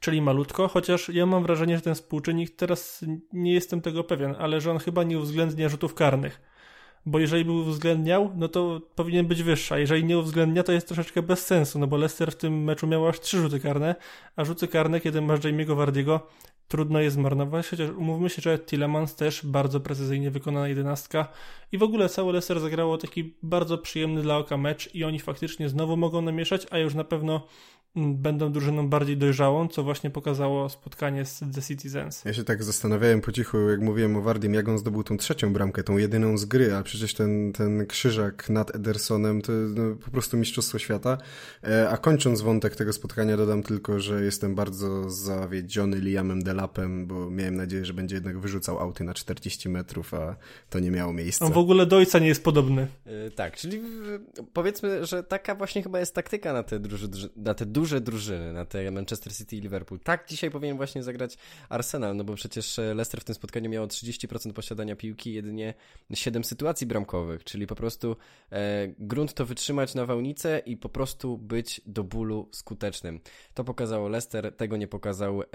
czyli 0.00 0.22
malutko, 0.22 0.68
chociaż 0.68 1.08
ja 1.08 1.26
mam 1.26 1.42
wrażenie, 1.42 1.76
że 1.76 1.82
ten 1.82 1.94
współczynnik 1.94 2.56
teraz 2.56 3.04
nie 3.32 3.52
jestem 3.52 3.80
tego 3.80 4.04
pewien, 4.04 4.34
ale 4.38 4.60
że 4.60 4.70
on 4.70 4.78
chyba 4.78 5.02
nie 5.02 5.18
uwzględnia 5.18 5.68
rzutów 5.68 5.94
karnych 5.94 6.55
bo 7.06 7.18
jeżeli 7.18 7.44
by 7.44 7.52
uwzględniał, 7.52 8.30
no 8.36 8.48
to 8.48 8.80
powinien 8.94 9.26
być 9.26 9.42
wyższa. 9.42 9.78
Jeżeli 9.78 10.04
nie 10.04 10.18
uwzględnia, 10.18 10.62
to 10.62 10.72
jest 10.72 10.88
troszeczkę 10.88 11.22
bez 11.22 11.46
sensu, 11.46 11.78
no 11.78 11.86
bo 11.86 11.96
Leicester 11.96 12.32
w 12.32 12.36
tym 12.36 12.64
meczu 12.64 12.86
miał 12.86 13.08
aż 13.08 13.20
trzy 13.20 13.40
rzuty 13.40 13.60
karne, 13.60 13.94
a 14.36 14.44
rzuty 14.44 14.68
karne, 14.68 15.00
kiedy 15.00 15.20
masz 15.20 15.40
Jamie'ego 15.40 15.76
Wardiego, 15.76 16.26
trudno 16.68 17.00
je 17.00 17.10
zmarnować, 17.10 17.68
chociaż 17.68 17.90
umówmy 17.90 18.30
się, 18.30 18.42
że 18.42 18.58
Tillemans 18.58 19.14
też 19.14 19.46
bardzo 19.46 19.80
precyzyjnie 19.80 20.30
wykonana 20.30 20.68
jedenastka 20.68 21.28
i 21.72 21.78
w 21.78 21.82
ogóle 21.82 22.08
cały 22.08 22.32
Leicester 22.32 22.60
zagrało 22.60 22.98
taki 22.98 23.34
bardzo 23.42 23.78
przyjemny 23.78 24.22
dla 24.22 24.36
oka 24.36 24.56
mecz 24.56 24.94
i 24.94 25.04
oni 25.04 25.20
faktycznie 25.20 25.68
znowu 25.68 25.96
mogą 25.96 26.22
namieszać, 26.22 26.66
a 26.70 26.78
już 26.78 26.94
na 26.94 27.04
pewno 27.04 27.46
będą 27.96 28.52
drużyną 28.52 28.88
bardziej 28.88 29.16
dojrzałą, 29.16 29.68
co 29.68 29.82
właśnie 29.82 30.10
pokazało 30.10 30.68
spotkanie 30.68 31.24
z 31.24 31.38
The 31.54 31.62
Citizens. 31.62 32.24
Ja 32.24 32.32
się 32.32 32.44
tak 32.44 32.64
zastanawiałem 32.64 33.20
po 33.20 33.32
cichu, 33.32 33.70
jak 33.70 33.80
mówiłem 33.80 34.16
o 34.16 34.22
Wardim, 34.22 34.54
jak 34.54 34.68
on 34.68 34.78
zdobył 34.78 35.02
tą 35.02 35.16
trzecią 35.16 35.52
bramkę, 35.52 35.82
tą 35.82 35.96
jedyną 35.96 36.38
z 36.38 36.44
gry, 36.44 36.74
a 36.74 36.82
przecież 36.82 37.14
ten, 37.14 37.52
ten 37.52 37.86
krzyżak 37.86 38.50
nad 38.50 38.74
Edersonem 38.74 39.42
to 39.42 39.52
no, 39.52 39.96
po 40.04 40.10
prostu 40.10 40.36
mistrzostwo 40.36 40.78
świata. 40.78 41.18
E, 41.64 41.88
a 41.88 41.96
kończąc 41.96 42.40
wątek 42.40 42.76
tego 42.76 42.92
spotkania 42.92 43.36
dodam 43.36 43.62
tylko, 43.62 44.00
że 44.00 44.24
jestem 44.24 44.54
bardzo 44.54 45.10
zawiedziony 45.10 45.96
Liamem 45.96 46.42
Delapem, 46.42 47.06
bo 47.06 47.30
miałem 47.30 47.56
nadzieję, 47.56 47.84
że 47.84 47.94
będzie 47.94 48.14
jednak 48.14 48.38
wyrzucał 48.38 48.78
auty 48.78 49.04
na 49.04 49.14
40 49.14 49.68
metrów, 49.68 50.14
a 50.14 50.36
to 50.70 50.80
nie 50.80 50.90
miało 50.90 51.12
miejsca. 51.12 51.44
On 51.44 51.52
w 51.52 51.58
ogóle 51.58 51.86
do 51.86 51.96
ojca 51.96 52.18
nie 52.18 52.28
jest 52.28 52.44
podobny. 52.44 52.86
Yy, 53.06 53.30
tak, 53.30 53.56
czyli 53.56 53.80
powiedzmy, 54.52 55.06
że 55.06 55.22
taka 55.22 55.54
właśnie 55.54 55.82
chyba 55.82 56.00
jest 56.00 56.14
taktyka 56.14 56.52
na 56.52 56.62
te, 56.62 56.78
duże, 56.78 57.08
na 57.36 57.54
te 57.54 57.66
duże 57.66 57.85
duże 57.86 58.00
drużyny, 58.00 58.52
na 58.52 58.64
te 58.64 58.90
Manchester 58.90 59.34
City 59.34 59.56
i 59.56 59.60
Liverpool. 59.60 60.00
Tak 60.00 60.28
dzisiaj 60.28 60.50
powinien 60.50 60.76
właśnie 60.76 61.02
zagrać 61.02 61.38
Arsenal, 61.68 62.16
no 62.16 62.24
bo 62.24 62.34
przecież 62.34 62.78
e, 62.78 62.94
Leicester 62.94 63.20
w 63.20 63.24
tym 63.24 63.34
spotkaniu 63.34 63.70
miało 63.70 63.86
30% 63.86 64.52
posiadania 64.52 64.96
piłki, 64.96 65.34
jedynie 65.34 65.74
7 66.14 66.44
sytuacji 66.44 66.86
bramkowych, 66.86 67.44
czyli 67.44 67.66
po 67.66 67.74
prostu 67.74 68.16
e, 68.52 68.88
grunt 68.98 69.34
to 69.34 69.46
wytrzymać 69.46 69.94
na 69.94 70.06
wałnicę 70.06 70.62
i 70.66 70.76
po 70.76 70.88
prostu 70.88 71.38
być 71.38 71.80
do 71.86 72.04
bólu 72.04 72.48
skutecznym. 72.52 73.20
To 73.54 73.64
pokazało 73.64 74.08
Leicester, 74.08 74.56
tego 74.56 74.76
nie 74.76 74.88
pokazał 74.88 75.42
e, 75.42 75.46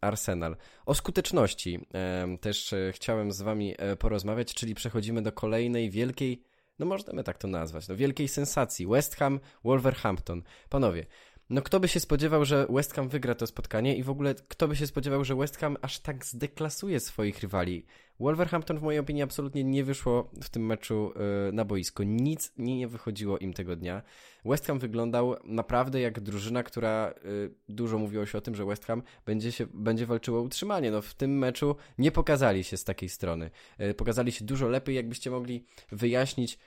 Arsenal. 0.00 0.56
O 0.86 0.94
skuteczności 0.94 1.86
e, 1.94 2.38
też 2.40 2.72
e, 2.72 2.92
chciałem 2.92 3.32
z 3.32 3.42
wami 3.42 3.74
e, 3.78 3.96
porozmawiać, 3.96 4.54
czyli 4.54 4.74
przechodzimy 4.74 5.22
do 5.22 5.32
kolejnej 5.32 5.90
wielkiej 5.90 6.42
no 6.78 6.86
możemy 6.86 7.24
tak 7.24 7.38
to 7.38 7.48
nazwać, 7.48 7.88
no 7.88 7.96
wielkiej 7.96 8.28
sensacji. 8.28 8.86
West 8.86 9.16
Ham, 9.16 9.40
Wolverhampton. 9.64 10.42
Panowie, 10.68 11.06
no 11.50 11.62
kto 11.62 11.80
by 11.80 11.88
się 11.88 12.00
spodziewał, 12.00 12.44
że 12.44 12.66
West 12.70 12.94
Ham 12.94 13.08
wygra 13.08 13.34
to 13.34 13.46
spotkanie 13.46 13.96
i 13.96 14.02
w 14.02 14.10
ogóle 14.10 14.34
kto 14.48 14.68
by 14.68 14.76
się 14.76 14.86
spodziewał, 14.86 15.24
że 15.24 15.36
West 15.36 15.56
Ham 15.56 15.76
aż 15.82 15.98
tak 15.98 16.26
zdeklasuje 16.26 17.00
swoich 17.00 17.40
rywali. 17.40 17.86
Wolverhampton 18.20 18.78
w 18.78 18.82
mojej 18.82 19.00
opinii 19.00 19.22
absolutnie 19.22 19.64
nie 19.64 19.84
wyszło 19.84 20.30
w 20.42 20.48
tym 20.48 20.66
meczu 20.66 21.12
yy, 21.46 21.52
na 21.52 21.64
boisko. 21.64 22.04
Nic 22.04 22.52
nie 22.58 22.88
wychodziło 22.88 23.38
im 23.38 23.52
tego 23.52 23.76
dnia. 23.76 24.02
West 24.44 24.66
Ham 24.66 24.78
wyglądał 24.78 25.36
naprawdę 25.44 26.00
jak 26.00 26.20
drużyna, 26.20 26.62
która 26.62 27.14
yy, 27.24 27.54
dużo 27.68 27.98
mówiło 27.98 28.26
się 28.26 28.38
o 28.38 28.40
tym, 28.40 28.54
że 28.54 28.64
West 28.64 28.84
Ham 28.84 29.02
będzie, 29.26 29.52
się, 29.52 29.66
będzie 29.74 30.06
walczyło 30.06 30.38
o 30.38 30.42
utrzymanie. 30.42 30.90
No 30.90 31.02
w 31.02 31.14
tym 31.14 31.38
meczu 31.38 31.76
nie 31.98 32.12
pokazali 32.12 32.64
się 32.64 32.76
z 32.76 32.84
takiej 32.84 33.08
strony. 33.08 33.50
Yy, 33.78 33.94
pokazali 33.94 34.32
się 34.32 34.44
dużo 34.44 34.68
lepiej, 34.68 34.96
jakbyście 34.96 35.30
mogli 35.30 35.64
wyjaśnić 35.92 36.58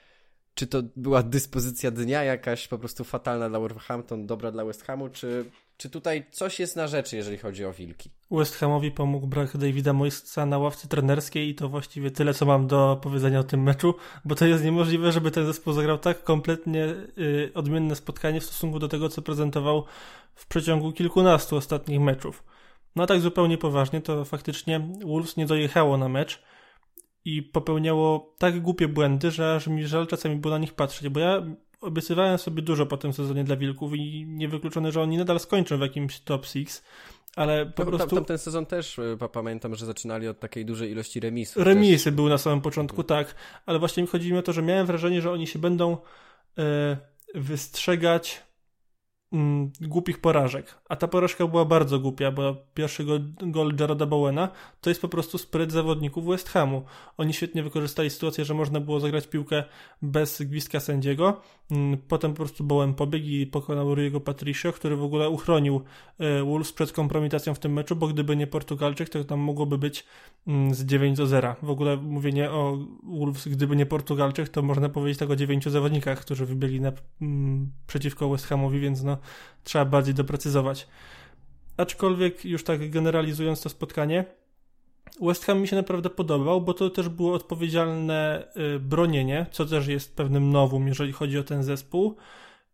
czy 0.56 0.68
to 0.68 0.84
była 0.96 1.24
dyspozycja 1.24 1.92
dnia 1.92 2.24
jakaś 2.24 2.68
po 2.68 2.78
prostu 2.78 3.04
fatalna 3.04 3.50
dla 3.50 3.60
Wolverhampton, 3.60 4.26
dobra 4.26 4.52
dla 4.52 4.66
West 4.66 4.84
Hamu, 4.84 5.10
czy, 5.10 5.46
czy 5.78 5.90
tutaj 5.90 6.26
coś 6.32 6.60
jest 6.60 6.76
na 6.76 6.88
rzeczy, 6.88 7.16
jeżeli 7.16 7.38
chodzi 7.38 7.66
o 7.66 7.74
Wilki? 7.74 8.10
West 8.32 8.56
Hamowi 8.56 8.92
pomógł 8.92 9.28
brak 9.28 9.58
Davida 9.58 9.94
Moisa 9.94 10.46
na 10.46 10.58
ławce 10.58 10.88
trenerskiej 10.88 11.50
i 11.50 11.56
to 11.56 11.70
właściwie 11.70 12.12
tyle, 12.12 12.34
co 12.34 12.46
mam 12.46 12.68
do 12.68 13.00
powiedzenia 13.04 13.40
o 13.40 13.44
tym 13.44 13.64
meczu, 13.64 13.94
bo 14.26 14.36
to 14.36 14.46
jest 14.46 14.64
niemożliwe, 14.64 15.12
żeby 15.12 15.32
ten 15.32 15.46
zespół 15.46 15.74
zagrał 15.74 15.98
tak 15.98 16.24
kompletnie 16.24 16.86
y, 17.18 17.52
odmienne 17.54 17.96
spotkanie 17.96 18.42
w 18.42 18.46
stosunku 18.46 18.80
do 18.80 18.88
tego, 18.88 19.10
co 19.10 19.22
prezentował 19.22 19.86
w 20.36 20.48
przeciągu 20.48 20.92
kilkunastu 20.92 21.56
ostatnich 21.56 22.00
meczów. 22.00 22.44
No 22.96 23.04
a 23.04 23.08
tak 23.08 23.22
zupełnie 23.22 23.58
poważnie, 23.58 24.02
to 24.02 24.26
faktycznie 24.26 24.88
Wolves 25.06 25.38
nie 25.38 25.46
dojechało 25.46 25.98
na 25.98 26.10
mecz, 26.10 26.42
i 27.26 27.44
popełniało 27.44 28.36
tak 28.38 28.62
głupie 28.62 28.88
błędy, 28.88 29.32
że 29.32 29.56
aż 29.56 29.68
mi 29.68 29.88
żal 29.88 30.08
czasami 30.08 30.36
było 30.36 30.54
na 30.54 30.58
nich 30.58 30.74
patrzeć, 30.74 31.10
bo 31.10 31.20
ja 31.20 31.44
obiecywałem 31.82 32.38
sobie 32.38 32.62
dużo 32.62 32.86
po 32.86 32.98
tym 32.98 33.14
sezonie 33.14 33.44
dla 33.44 33.56
Wilków 33.56 33.94
i 33.96 34.26
niewykluczone, 34.28 34.92
że 34.92 35.02
oni 35.02 35.18
nadal 35.18 35.40
skończą 35.40 35.78
w 35.78 35.82
jakimś 35.82 36.20
top 36.20 36.46
6, 36.46 36.82
ale 37.36 37.66
po 37.66 37.74
tam, 37.74 37.88
prostu... 37.88 38.08
Tam, 38.08 38.18
tam 38.18 38.26
ten 38.26 38.38
sezon 38.38 38.66
też 38.66 39.00
y, 39.00 39.18
pamiętam, 39.32 39.76
że 39.76 39.86
zaczynali 39.86 40.28
od 40.28 40.40
takiej 40.40 40.66
dużej 40.66 40.92
ilości 40.92 41.20
remisów. 41.20 41.64
Remisy 41.64 42.04
też. 42.04 42.14
były 42.14 42.30
na 42.30 42.38
samym 42.38 42.62
początku, 42.62 43.04
tak, 43.04 43.36
ale 43.66 43.80
właśnie 43.80 44.04
mi 44.04 44.10
chodzi 44.10 44.32
mi 44.32 44.38
o 44.38 44.42
to, 44.42 44.54
że 44.54 44.62
miałem 44.62 44.88
wrażenie, 44.88 45.22
że 45.22 45.32
oni 45.32 45.48
się 45.48 45.60
będą 45.60 45.98
e, 46.58 46.98
wystrzegać 47.36 48.44
mm, 49.34 49.72
głupich 49.82 50.22
porażek. 50.22 50.82
A 50.90 50.96
ta 50.96 51.08
porażka 51.08 51.48
była 51.48 51.66
bardzo 51.66 52.00
głupia, 52.00 52.32
bo 52.32 52.56
pierwszy 52.74 53.04
gol, 53.04 53.22
gol 53.42 53.74
Jarada 53.80 54.06
Bowena 54.06 54.50
to 54.82 54.90
jest 54.90 55.02
po 55.02 55.08
prostu 55.08 55.38
spryt 55.38 55.72
zawodników 55.72 56.26
West 56.26 56.50
Hamu. 56.50 56.84
Oni 57.18 57.34
świetnie 57.34 57.64
wykorzystali 57.64 58.10
sytuację, 58.10 58.46
że 58.46 58.54
można 58.54 58.80
było 58.80 59.00
zagrać 59.00 59.28
piłkę 59.28 59.64
bez 60.02 60.42
gwizdka 60.42 60.80
sędziego. 60.80 61.42
Mm, 61.72 61.98
potem 62.08 62.32
po 62.32 62.38
prostu 62.38 62.64
Bowen 62.64 62.94
pobiegł 62.94 63.26
i 63.26 63.48
pokonał 63.48 63.96
Ruyego 63.96 64.22
Patricio, 64.22 64.74
który 64.74 64.96
w 64.96 65.04
ogóle 65.04 65.30
uchronił 65.30 65.82
e, 66.20 66.44
Wolves 66.44 66.74
przed 66.74 66.92
kompromitacją 66.92 67.54
w 67.54 67.60
tym 67.60 67.74
meczu, 67.74 67.96
bo 67.96 68.08
gdyby 68.08 68.36
nie 68.36 68.48
Portugalczyk, 68.48 69.10
to 69.10 69.24
tam 69.24 69.40
mogłoby 69.40 69.78
być 69.78 70.06
mm, 70.48 70.74
z 70.74 70.86
9 70.86 71.18
do 71.18 71.28
0. 71.28 71.56
W 71.64 71.70
ogóle 71.70 71.98
mówienie 71.98 72.52
o 72.52 72.78
Wolves, 73.04 73.48
gdyby 73.48 73.76
nie 73.76 73.86
Portugalczyk, 73.86 74.50
to 74.50 74.62
można 74.62 74.90
powiedzieć 74.90 75.20
tak 75.20 75.30
o 75.30 75.36
9 75.36 75.66
zawodnikach, 75.66 76.20
którzy 76.20 76.46
wybiegli 76.46 76.82
na, 76.82 76.92
mm, 77.22 77.72
przeciwko 77.88 78.30
West 78.30 78.46
Hamowi, 78.46 78.80
więc 78.80 79.04
no 79.04 79.18
trzeba 79.64 79.86
bardziej 79.86 80.14
doprecyzować. 80.14 80.88
Aczkolwiek 81.78 82.46
już 82.46 82.64
tak 82.64 82.90
generalizując 82.90 83.62
to 83.62 83.70
spotkanie, 83.70 84.26
West 85.22 85.46
Ham 85.46 85.62
mi 85.62 85.68
się 85.68 85.76
naprawdę 85.76 86.10
podobał, 86.10 86.62
bo 86.62 86.74
to 86.74 86.90
też 86.90 87.10
było 87.10 87.34
odpowiedzialne 87.34 88.48
y, 88.76 88.80
bronienie, 88.80 89.46
co 89.52 89.66
też 89.66 89.88
jest 89.88 90.16
pewnym 90.16 90.52
nowum, 90.52 90.88
jeżeli 90.88 91.14
chodzi 91.14 91.38
o 91.38 91.44
ten 91.44 91.64
zespół. 91.64 92.16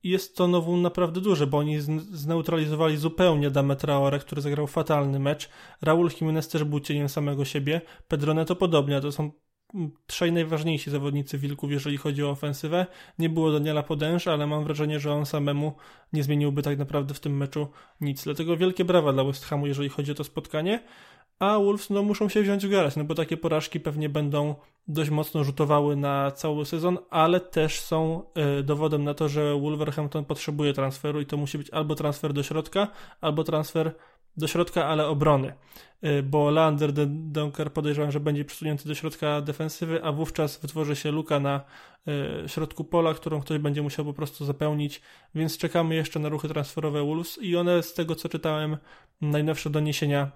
I 0.03 0.09
jest 0.09 0.37
to 0.37 0.47
nowum 0.47 0.81
naprawdę 0.81 1.21
duże, 1.21 1.47
bo 1.47 1.57
oni 1.57 1.79
zneutralizowali 2.11 2.97
zupełnie 2.97 3.51
Dame 3.51 3.75
Traore, 3.75 4.19
który 4.19 4.41
zagrał 4.41 4.67
fatalny 4.67 5.19
mecz. 5.19 5.49
Raul 5.81 6.09
Jimenez 6.21 6.47
też 6.47 6.63
był 6.63 6.79
cieniem 6.79 7.09
samego 7.09 7.45
siebie. 7.45 7.81
Pedrone 8.07 8.45
to 8.45 8.55
podobnie, 8.55 9.01
to 9.01 9.11
są 9.11 9.31
trzej 10.07 10.31
najważniejsi 10.31 10.91
zawodnicy 10.91 11.37
Wilków, 11.37 11.71
jeżeli 11.71 11.97
chodzi 11.97 12.23
o 12.23 12.29
ofensywę. 12.29 12.85
Nie 13.19 13.29
było 13.29 13.51
Daniela 13.51 13.83
Podęża, 13.83 14.33
ale 14.33 14.47
mam 14.47 14.63
wrażenie, 14.63 14.99
że 14.99 15.13
on 15.13 15.25
samemu 15.25 15.73
nie 16.13 16.23
zmieniłby 16.23 16.61
tak 16.61 16.77
naprawdę 16.77 17.13
w 17.13 17.19
tym 17.19 17.37
meczu 17.37 17.67
nic. 18.01 18.23
Dlatego 18.23 18.57
wielkie 18.57 18.85
brawa 18.85 19.13
dla 19.13 19.23
West 19.23 19.45
Hamu, 19.45 19.67
jeżeli 19.67 19.89
chodzi 19.89 20.11
o 20.11 20.15
to 20.15 20.23
spotkanie. 20.23 20.83
A 21.39 21.59
Wolves 21.59 21.89
no, 21.89 22.03
muszą 22.03 22.29
się 22.29 22.41
wziąć 22.41 22.67
w 22.67 22.69
garać, 22.69 22.95
no 22.95 23.03
bo 23.03 23.15
takie 23.15 23.37
porażki 23.37 23.79
pewnie 23.79 24.09
będą 24.09 24.55
dość 24.87 25.09
mocno 25.09 25.43
rzutowały 25.43 25.95
na 25.95 26.31
cały 26.31 26.65
sezon, 26.65 26.97
ale 27.09 27.39
też 27.39 27.79
są 27.79 28.23
y, 28.59 28.63
dowodem 28.63 29.03
na 29.03 29.13
to, 29.13 29.29
że 29.29 29.59
Wolverhampton 29.59 30.25
potrzebuje 30.25 30.73
transferu 30.73 31.21
i 31.21 31.25
to 31.25 31.37
musi 31.37 31.57
być 31.57 31.69
albo 31.69 31.95
transfer 31.95 32.33
do 32.33 32.43
środka, 32.43 32.87
albo 33.21 33.43
transfer 33.43 33.95
do 34.37 34.47
środka, 34.47 34.85
ale 34.85 35.07
obrony. 35.07 35.53
Y, 36.03 36.23
bo 36.23 36.51
Lander 36.51 36.93
Dunker 37.07 37.73
podejrzewam, 37.73 38.11
że 38.11 38.19
będzie 38.19 38.45
przesunięty 38.45 38.87
do 38.87 38.95
środka 38.95 39.41
defensywy, 39.41 40.03
a 40.03 40.11
wówczas 40.11 40.59
wytworzy 40.59 40.95
się 40.95 41.11
luka 41.11 41.39
na 41.39 41.61
y, 42.45 42.49
środku 42.49 42.83
pola, 42.83 43.13
którą 43.13 43.41
ktoś 43.41 43.57
będzie 43.57 43.81
musiał 43.81 44.05
po 44.05 44.13
prostu 44.13 44.45
zapełnić, 44.45 45.01
więc 45.35 45.57
czekamy 45.57 45.95
jeszcze 45.95 46.19
na 46.19 46.29
ruchy 46.29 46.47
transferowe 46.47 47.05
Wolves 47.05 47.37
i 47.41 47.57
one 47.57 47.83
z 47.83 47.93
tego 47.93 48.15
co 48.15 48.29
czytałem, 48.29 48.77
najnowsze 49.21 49.69
doniesienia 49.69 50.31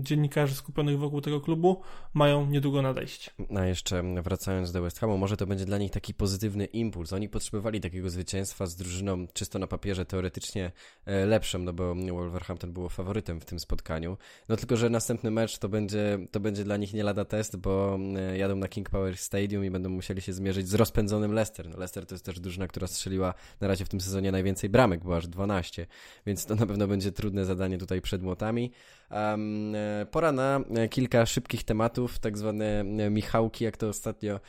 dziennikarzy 0.00 0.54
skupionych 0.54 0.98
wokół 0.98 1.20
tego 1.20 1.40
klubu 1.40 1.80
mają 2.14 2.46
niedługo 2.46 2.82
nadejść. 2.82 3.30
A 3.56 3.66
jeszcze 3.66 4.02
wracając 4.22 4.72
do 4.72 4.82
West 4.82 4.98
Hamu, 4.98 5.18
może 5.18 5.36
to 5.36 5.46
będzie 5.46 5.64
dla 5.64 5.78
nich 5.78 5.90
taki 5.90 6.14
pozytywny 6.14 6.64
impuls. 6.64 7.12
Oni 7.12 7.28
potrzebowali 7.28 7.80
takiego 7.80 8.10
zwycięstwa 8.10 8.66
z 8.66 8.76
drużyną 8.76 9.26
czysto 9.32 9.58
na 9.58 9.66
papierze 9.66 10.04
teoretycznie 10.04 10.72
e, 11.04 11.26
lepszą, 11.26 11.58
no 11.58 11.72
bo 11.72 11.94
Wolverhampton 11.94 12.72
było 12.72 12.88
faworytem 12.88 13.40
w 13.40 13.44
tym 13.44 13.60
spotkaniu. 13.60 14.16
No 14.48 14.56
tylko, 14.56 14.76
że 14.76 14.90
następny 14.90 15.30
mecz 15.30 15.58
to 15.58 15.68
będzie, 15.68 16.18
to 16.30 16.40
będzie 16.40 16.64
dla 16.64 16.76
nich 16.76 16.94
nie 16.94 17.04
lada 17.04 17.24
test, 17.24 17.56
bo 17.56 17.98
e, 18.16 18.38
jadą 18.38 18.56
na 18.56 18.68
King 18.68 18.90
Power 18.90 19.16
Stadium 19.16 19.64
i 19.64 19.70
będą 19.70 19.88
musieli 19.88 20.22
się 20.22 20.32
zmierzyć 20.32 20.68
z 20.68 20.74
rozpędzonym 20.74 21.32
Leicester. 21.32 21.68
No 21.68 21.76
Leicester 21.76 22.06
to 22.06 22.14
jest 22.14 22.24
też 22.24 22.40
drużyna, 22.40 22.68
która 22.68 22.86
strzeliła 22.86 23.34
na 23.60 23.68
razie 23.68 23.84
w 23.84 23.88
tym 23.88 24.00
sezonie 24.00 24.32
najwięcej 24.32 24.70
bramek, 24.70 25.04
bo 25.04 25.16
aż 25.16 25.28
12, 25.28 25.86
więc 26.26 26.46
to 26.46 26.54
na 26.54 26.66
pewno 26.66 26.88
będzie 26.88 27.12
trudne 27.12 27.44
zadanie 27.44 27.78
tutaj 27.78 28.00
przed 28.00 28.22
młotami. 28.22 28.70
Um, 29.10 29.74
pora 30.10 30.32
na 30.32 30.60
kilka 30.90 31.26
szybkich 31.26 31.64
tematów, 31.64 32.18
tak 32.18 32.38
zwane 32.38 32.84
Michałki, 33.10 33.64
jak 33.64 33.76
to 33.76 33.88
ostatnio 33.88 34.40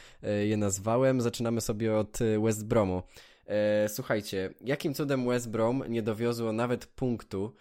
je 0.43 0.58
nazwałem. 0.58 1.22
Zaczynamy 1.22 1.62
sobie 1.62 1.96
od 1.96 2.20
West 2.43 2.65
Bromu. 2.65 3.04
Słuchajcie, 3.88 4.54
jakim 4.62 4.93
cudem 4.93 5.28
West 5.28 5.50
Brom 5.50 5.84
nie 5.89 6.02
dowiozło 6.02 6.52
nawet 6.52 6.86
punktu 6.86 7.54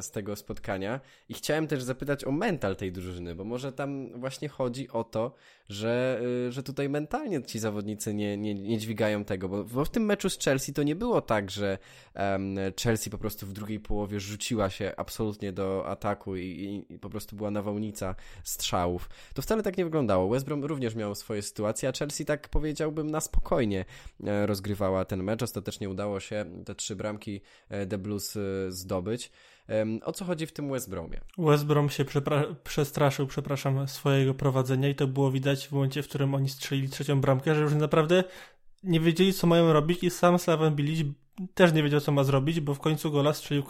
z 0.00 0.10
tego 0.10 0.36
spotkania. 0.36 1.00
I 1.28 1.34
chciałem 1.34 1.66
też 1.66 1.82
zapytać 1.82 2.24
o 2.24 2.32
mental 2.32 2.76
tej 2.76 2.92
drużyny, 2.92 3.34
bo 3.34 3.44
może 3.44 3.72
tam 3.72 4.20
właśnie 4.20 4.48
chodzi 4.48 4.88
o 4.88 5.04
to, 5.04 5.34
że, 5.68 6.20
y, 6.48 6.52
że 6.52 6.62
tutaj 6.62 6.88
mentalnie 6.88 7.42
ci 7.42 7.58
zawodnicy 7.58 8.14
nie, 8.14 8.36
nie, 8.36 8.54
nie 8.54 8.78
dźwigają 8.78 9.24
tego, 9.24 9.48
bo, 9.48 9.64
bo 9.64 9.84
w 9.84 9.90
tym 9.90 10.04
meczu 10.04 10.30
z 10.30 10.38
Chelsea 10.38 10.72
to 10.72 10.82
nie 10.82 10.96
było 10.96 11.20
tak, 11.20 11.50
że 11.50 11.78
um, 12.14 12.56
Chelsea 12.82 13.10
po 13.10 13.18
prostu 13.18 13.46
w 13.46 13.52
drugiej 13.52 13.80
połowie 13.80 14.20
rzuciła 14.20 14.70
się 14.70 14.92
absolutnie 14.96 15.52
do 15.52 15.86
ataku 15.86 16.36
i, 16.36 16.42
i, 16.42 16.94
i, 16.94 16.98
po 16.98 17.10
prostu 17.10 17.36
była 17.36 17.50
nawałnica 17.50 18.14
strzałów. 18.42 19.08
To 19.34 19.42
wcale 19.42 19.62
tak 19.62 19.78
nie 19.78 19.84
wyglądało. 19.84 20.28
West 20.28 20.46
Brom 20.46 20.64
również 20.64 20.94
miał 20.94 21.14
swoje 21.14 21.42
sytuacje, 21.42 21.88
a 21.88 21.92
Chelsea 21.92 22.24
tak 22.24 22.48
powiedziałbym 22.48 23.10
na 23.10 23.20
spokojnie 23.20 23.84
e, 24.24 24.46
rozgrywała 24.46 25.04
ten 25.04 25.22
mecz. 25.22 25.42
Ostatecznie 25.42 25.88
udało 25.88 26.20
się 26.20 26.44
te 26.64 26.74
trzy 26.74 26.96
bramki 26.96 27.40
The 27.88 27.98
Blues 27.98 28.36
e, 28.36 28.40
zdobyć. 29.18 29.30
O 30.04 30.12
co 30.12 30.24
chodzi 30.24 30.46
w 30.46 30.52
tym 30.52 30.70
West 30.70 30.90
Bromie? 30.90 31.20
West 31.38 31.66
Brom 31.66 31.90
się 31.90 32.04
przepra- 32.04 32.54
przestraszył, 32.64 33.26
przepraszam, 33.26 33.88
swojego 33.88 34.34
prowadzenia 34.34 34.88
i 34.88 34.94
to 34.94 35.06
było 35.06 35.30
widać 35.30 35.66
w 35.68 35.72
momencie, 35.72 36.02
w 36.02 36.08
którym 36.08 36.34
oni 36.34 36.48
strzelili 36.48 36.88
trzecią 36.88 37.20
bramkę, 37.20 37.54
że 37.54 37.60
już 37.60 37.74
naprawdę 37.74 38.24
nie 38.84 39.00
wiedzieli, 39.00 39.32
co 39.32 39.46
mają 39.46 39.72
robić 39.72 40.02
i 40.02 40.10
sam 40.10 40.38
Slaven 40.38 40.74
Bilic 40.74 41.06
też 41.54 41.72
nie 41.72 41.82
wiedział, 41.82 42.00
co 42.00 42.12
ma 42.12 42.24
zrobić, 42.24 42.60
bo 42.60 42.74
w 42.74 42.80
końcu 42.80 43.10
gola 43.10 43.32
strzelił 43.32 43.64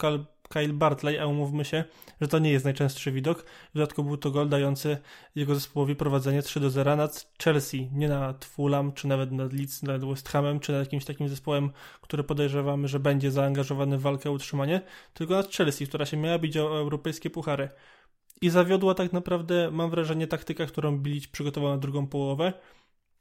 Kyle 0.49 0.73
Bartley, 0.73 1.19
a 1.19 1.25
umówmy 1.25 1.65
się, 1.65 1.83
że 2.21 2.27
to 2.27 2.39
nie 2.39 2.51
jest 2.51 2.65
najczęstszy 2.65 3.11
widok. 3.11 3.45
W 3.45 3.73
dodatku 3.73 4.03
był 4.03 4.17
to 4.17 4.31
gol 4.31 4.49
dający 4.49 4.97
jego 5.35 5.55
zespołowi 5.55 5.95
prowadzenie 5.95 6.41
3 6.41 6.59
do 6.59 6.69
0 6.69 6.95
nad 6.95 7.33
Chelsea, 7.43 7.89
nie 7.93 8.09
nad 8.09 8.45
Fulham, 8.45 8.93
czy 8.93 9.07
nawet 9.07 9.31
nad 9.31 9.53
Leeds, 9.53 9.83
nad 9.83 10.05
West 10.05 10.29
Hamem, 10.29 10.59
czy 10.59 10.71
nad 10.71 10.79
jakimś 10.79 11.05
takim 11.05 11.29
zespołem, 11.29 11.71
który 12.01 12.23
podejrzewamy, 12.23 12.87
że 12.87 12.99
będzie 12.99 13.31
zaangażowany 13.31 13.97
w 13.97 14.01
walkę 14.01 14.29
o 14.29 14.33
utrzymanie, 14.33 14.81
tylko 15.13 15.33
nad 15.33 15.51
Chelsea, 15.51 15.87
która 15.87 16.05
się 16.05 16.17
miała 16.17 16.39
bić 16.39 16.57
o 16.57 16.77
europejskie 16.77 17.29
puchary. 17.29 17.69
I 18.41 18.49
zawiodła 18.49 18.93
tak 18.93 19.13
naprawdę, 19.13 19.71
mam 19.71 19.89
wrażenie, 19.89 20.27
taktyka, 20.27 20.65
którą 20.65 20.97
Bilic 20.97 21.27
przygotował 21.27 21.71
na 21.71 21.77
drugą 21.77 22.07
połowę, 22.07 22.53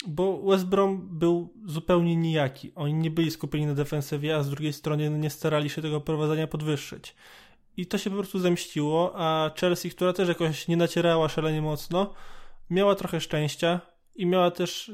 bo 0.06 0.42
West 0.42 0.66
Brom 0.66 1.08
był 1.18 1.54
zupełnie 1.66 2.16
nijaki. 2.16 2.72
Oni 2.74 2.94
nie 2.94 3.10
byli 3.10 3.30
skupieni 3.30 3.66
na 3.66 3.74
defensywie, 3.74 4.36
a 4.36 4.42
z 4.42 4.50
drugiej 4.50 4.72
strony 4.72 5.10
nie 5.10 5.30
starali 5.30 5.70
się 5.70 5.82
tego 5.82 6.00
prowadzenia 6.00 6.46
podwyższyć. 6.46 7.14
I 7.76 7.86
to 7.86 7.98
się 7.98 8.10
po 8.10 8.16
prostu 8.16 8.38
zemściło, 8.38 9.12
a 9.14 9.50
Chelsea, 9.60 9.90
która 9.90 10.12
też 10.12 10.28
jakoś 10.28 10.68
nie 10.68 10.76
nacierała 10.76 11.28
szalenie 11.28 11.62
mocno, 11.62 12.14
miała 12.70 12.94
trochę 12.94 13.20
szczęścia 13.20 13.80
i 14.14 14.26
miała 14.26 14.50
też 14.50 14.92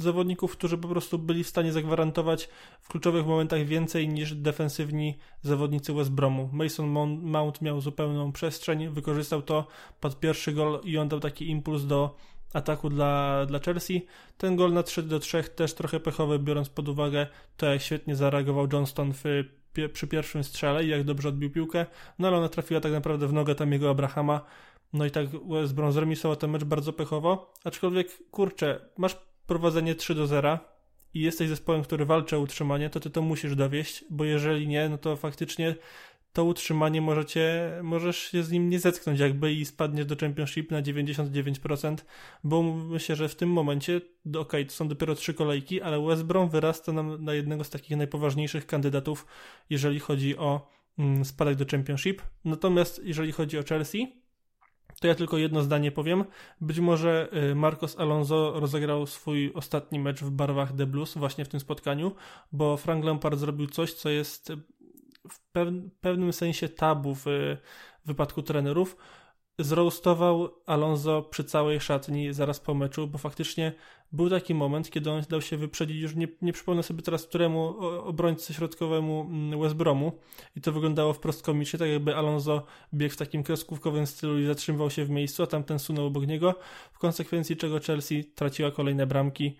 zawodników, 0.00 0.52
którzy 0.52 0.78
po 0.78 0.88
prostu 0.88 1.18
byli 1.18 1.44
w 1.44 1.48
stanie 1.48 1.72
zagwarantować 1.72 2.48
w 2.80 2.88
kluczowych 2.88 3.26
momentach 3.26 3.64
więcej 3.64 4.08
niż 4.08 4.34
defensywni 4.34 5.18
zawodnicy 5.42 5.92
West 5.92 6.10
Bromu. 6.10 6.50
Mason 6.52 6.88
Mount 7.20 7.62
miał 7.62 7.80
zupełną 7.80 8.32
przestrzeń, 8.32 8.88
wykorzystał 8.88 9.42
to, 9.42 9.66
pod 10.00 10.20
pierwszy 10.20 10.52
gol 10.52 10.80
i 10.84 10.98
on 10.98 11.08
dał 11.08 11.20
taki 11.20 11.50
impuls 11.50 11.86
do 11.86 12.14
ataku 12.52 12.90
dla, 12.90 13.46
dla 13.46 13.58
Chelsea. 13.58 14.06
Ten 14.38 14.56
gol 14.56 14.72
na 14.72 14.82
3 14.82 15.02
do 15.02 15.18
3 15.18 15.44
też 15.44 15.74
trochę 15.74 16.00
pechowy, 16.00 16.38
biorąc 16.38 16.68
pod 16.68 16.88
uwagę 16.88 17.26
to, 17.56 17.66
jak 17.66 17.82
świetnie 17.82 18.16
zareagował 18.16 18.68
Johnston 18.72 19.12
w, 19.12 19.24
przy 19.92 20.06
pierwszym 20.06 20.44
strzale 20.44 20.84
i 20.84 20.88
jak 20.88 21.04
dobrze 21.04 21.28
odbił 21.28 21.50
piłkę, 21.50 21.86
no 22.18 22.28
ale 22.28 22.36
ona 22.36 22.48
trafiła 22.48 22.80
tak 22.80 22.92
naprawdę 22.92 23.26
w 23.28 23.32
nogę 23.32 23.54
tam 23.54 23.72
jego 23.72 23.90
Abrahama. 23.90 24.40
No 24.92 25.06
i 25.06 25.10
tak 25.10 25.26
West 25.48 25.74
Brom 25.74 25.92
zremisował 25.92 26.36
ten 26.36 26.50
mecz 26.50 26.64
bardzo 26.64 26.92
pechowo, 26.92 27.52
aczkolwiek 27.64 28.30
kurczę, 28.30 28.80
masz 28.96 29.16
prowadzenie 29.46 29.94
3 29.94 30.14
do 30.14 30.26
0 30.26 30.58
i 31.14 31.20
jesteś 31.20 31.48
zespołem, 31.48 31.82
który 31.82 32.04
walczy 32.04 32.36
o 32.36 32.40
utrzymanie, 32.40 32.90
to 32.90 33.00
ty 33.00 33.10
to 33.10 33.22
musisz 33.22 33.56
dowieść, 33.56 34.04
bo 34.10 34.24
jeżeli 34.24 34.68
nie, 34.68 34.88
no 34.88 34.98
to 34.98 35.16
faktycznie 35.16 35.74
to 36.32 36.44
utrzymanie 36.44 37.00
możecie, 37.00 37.70
możesz 37.82 38.16
się 38.16 38.42
z 38.42 38.50
nim 38.50 38.70
nie 38.70 38.78
zetknąć 38.78 39.20
jakby 39.20 39.52
i 39.52 39.64
spadniesz 39.64 40.06
do 40.06 40.16
Championship 40.16 40.70
na 40.70 40.82
99%, 40.82 41.96
bo 42.44 42.62
myślę, 42.62 43.16
że 43.16 43.28
w 43.28 43.34
tym 43.34 43.50
momencie, 43.50 43.96
okej, 44.26 44.40
okay, 44.40 44.64
to 44.64 44.72
są 44.72 44.88
dopiero 44.88 45.14
trzy 45.14 45.34
kolejki, 45.34 45.82
ale 45.82 46.06
West 46.06 46.22
Brom 46.22 46.48
wyrasta 46.48 46.92
nam 46.92 47.24
na 47.24 47.34
jednego 47.34 47.64
z 47.64 47.70
takich 47.70 47.96
najpoważniejszych 47.96 48.66
kandydatów, 48.66 49.26
jeżeli 49.70 50.00
chodzi 50.00 50.36
o 50.36 50.70
mm, 50.98 51.24
spadek 51.24 51.54
do 51.56 51.66
Championship. 51.66 52.22
Natomiast 52.44 53.00
jeżeli 53.04 53.32
chodzi 53.32 53.58
o 53.58 53.62
Chelsea, 53.62 54.18
to 55.00 55.06
ja 55.06 55.14
tylko 55.14 55.38
jedno 55.38 55.62
zdanie 55.62 55.92
powiem. 55.92 56.24
Być 56.60 56.80
może 56.80 57.28
y, 57.50 57.54
Marcos 57.54 57.98
Alonso 57.98 58.60
rozegrał 58.60 59.06
swój 59.06 59.52
ostatni 59.54 59.98
mecz 59.98 60.20
w 60.20 60.30
barwach 60.30 60.72
The 60.72 60.86
Blues 60.86 61.18
właśnie 61.18 61.44
w 61.44 61.48
tym 61.48 61.60
spotkaniu, 61.60 62.14
bo 62.52 62.76
Frank 62.76 63.04
Lampard 63.04 63.38
zrobił 63.38 63.66
coś, 63.66 63.92
co 63.92 64.08
jest 64.08 64.52
w 65.30 65.40
pewnym 66.00 66.32
sensie 66.32 66.68
tabu 66.68 67.14
w 67.14 67.26
wypadku 68.04 68.42
trenerów, 68.42 68.96
zroastował 69.58 70.48
Alonso 70.66 71.22
przy 71.22 71.44
całej 71.44 71.80
szatni 71.80 72.32
zaraz 72.32 72.60
po 72.60 72.74
meczu, 72.74 73.06
bo 73.06 73.18
faktycznie 73.18 73.72
był 74.12 74.30
taki 74.30 74.54
moment, 74.54 74.90
kiedy 74.90 75.10
on 75.10 75.22
dał 75.28 75.42
się 75.42 75.56
wyprzedzić, 75.56 76.00
już 76.00 76.16
nie, 76.16 76.28
nie 76.42 76.52
przypomnę 76.52 76.82
sobie 76.82 77.02
teraz 77.02 77.26
któremu 77.26 77.78
obrońcy 78.04 78.54
środkowemu 78.54 79.20
mm, 79.20 79.60
West 79.60 79.74
Bromu 79.74 80.12
i 80.56 80.60
to 80.60 80.72
wyglądało 80.72 81.12
wprost 81.12 81.42
komicznie, 81.42 81.78
tak 81.78 81.88
jakby 81.88 82.16
Alonso 82.16 82.66
biegł 82.94 83.14
w 83.14 83.16
takim 83.16 83.42
kreskówkowym 83.42 84.06
stylu 84.06 84.38
i 84.38 84.46
zatrzymywał 84.46 84.90
się 84.90 85.04
w 85.04 85.10
miejscu, 85.10 85.42
a 85.42 85.46
tamten 85.46 85.78
sunął 85.78 86.06
obok 86.06 86.26
niego, 86.26 86.54
w 86.92 86.98
konsekwencji 86.98 87.56
czego 87.56 87.80
Chelsea 87.80 88.24
traciła 88.24 88.70
kolejne 88.70 89.06
bramki 89.06 89.56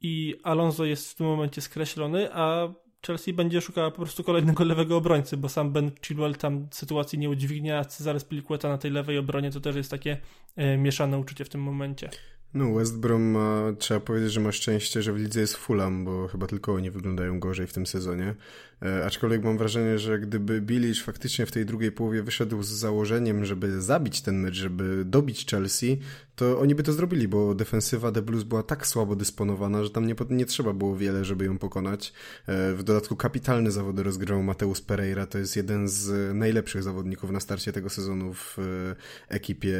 i 0.00 0.34
Alonso 0.42 0.84
jest 0.84 1.10
w 1.10 1.14
tym 1.14 1.26
momencie 1.26 1.60
skreślony, 1.60 2.34
a 2.34 2.68
Chelsea 3.06 3.32
będzie 3.32 3.60
szukała 3.60 3.90
po 3.90 3.96
prostu 3.96 4.24
kolejnego 4.24 4.64
lewego 4.64 4.96
obrońcy, 4.96 5.36
bo 5.36 5.48
sam 5.48 5.72
Ben 5.72 5.90
Chilwell 6.06 6.34
tam 6.34 6.66
sytuacji 6.70 7.18
nie 7.18 7.30
udźwignie, 7.30 7.78
a 7.78 7.84
Cezary 7.84 8.20
Spilicueta 8.20 8.68
na 8.68 8.78
tej 8.78 8.90
lewej 8.90 9.18
obronie 9.18 9.50
to 9.50 9.60
też 9.60 9.76
jest 9.76 9.90
takie 9.90 10.16
e, 10.56 10.76
mieszane 10.76 11.18
uczucie 11.18 11.44
w 11.44 11.48
tym 11.48 11.60
momencie. 11.60 12.10
No, 12.54 12.74
West 12.74 13.00
Brom 13.00 13.22
ma, 13.22 13.72
trzeba 13.78 14.00
powiedzieć, 14.00 14.32
że 14.32 14.40
ma 14.40 14.52
szczęście, 14.52 15.02
że 15.02 15.12
w 15.12 15.16
lidze 15.16 15.40
jest 15.40 15.56
Fulham, 15.56 16.04
bo 16.04 16.28
chyba 16.28 16.46
tylko 16.46 16.74
oni 16.74 16.90
wyglądają 16.90 17.40
gorzej 17.40 17.66
w 17.66 17.72
tym 17.72 17.86
sezonie. 17.86 18.34
E, 18.82 19.04
aczkolwiek 19.04 19.44
mam 19.44 19.58
wrażenie, 19.58 19.98
że 19.98 20.18
gdyby 20.18 20.60
Bilic 20.60 21.02
faktycznie 21.02 21.46
w 21.46 21.52
tej 21.52 21.66
drugiej 21.66 21.92
połowie 21.92 22.22
wyszedł 22.22 22.62
z 22.62 22.68
założeniem, 22.68 23.44
żeby 23.44 23.82
zabić 23.82 24.20
ten 24.20 24.40
mecz, 24.40 24.54
żeby 24.54 25.04
dobić 25.04 25.46
Chelsea, 25.46 26.00
to 26.36 26.60
oni 26.60 26.74
by 26.74 26.82
to 26.82 26.92
zrobili, 26.92 27.28
bo 27.28 27.54
defensywa 27.54 28.12
The 28.12 28.22
Blues 28.22 28.42
była 28.42 28.62
tak 28.62 28.86
słabo 28.86 29.16
dysponowana, 29.16 29.84
że 29.84 29.90
tam 29.90 30.06
nie, 30.06 30.14
nie 30.30 30.46
trzeba 30.46 30.72
było 30.72 30.96
wiele, 30.96 31.24
żeby 31.24 31.44
ją 31.44 31.58
pokonać. 31.58 32.12
E, 32.46 32.74
w 32.74 32.82
dodatku 32.82 33.16
kapitalny 33.16 33.70
zawody 33.70 34.02
rozgrywał 34.02 34.42
Mateusz 34.42 34.80
Pereira, 34.80 35.26
to 35.26 35.38
jest 35.38 35.56
jeden 35.56 35.88
z 35.88 36.34
najlepszych 36.34 36.82
zawodników 36.82 37.30
na 37.30 37.40
starcie 37.40 37.72
tego 37.72 37.90
sezonu 37.90 38.34
w 38.34 38.58
e, 38.58 39.34
ekipie 39.34 39.78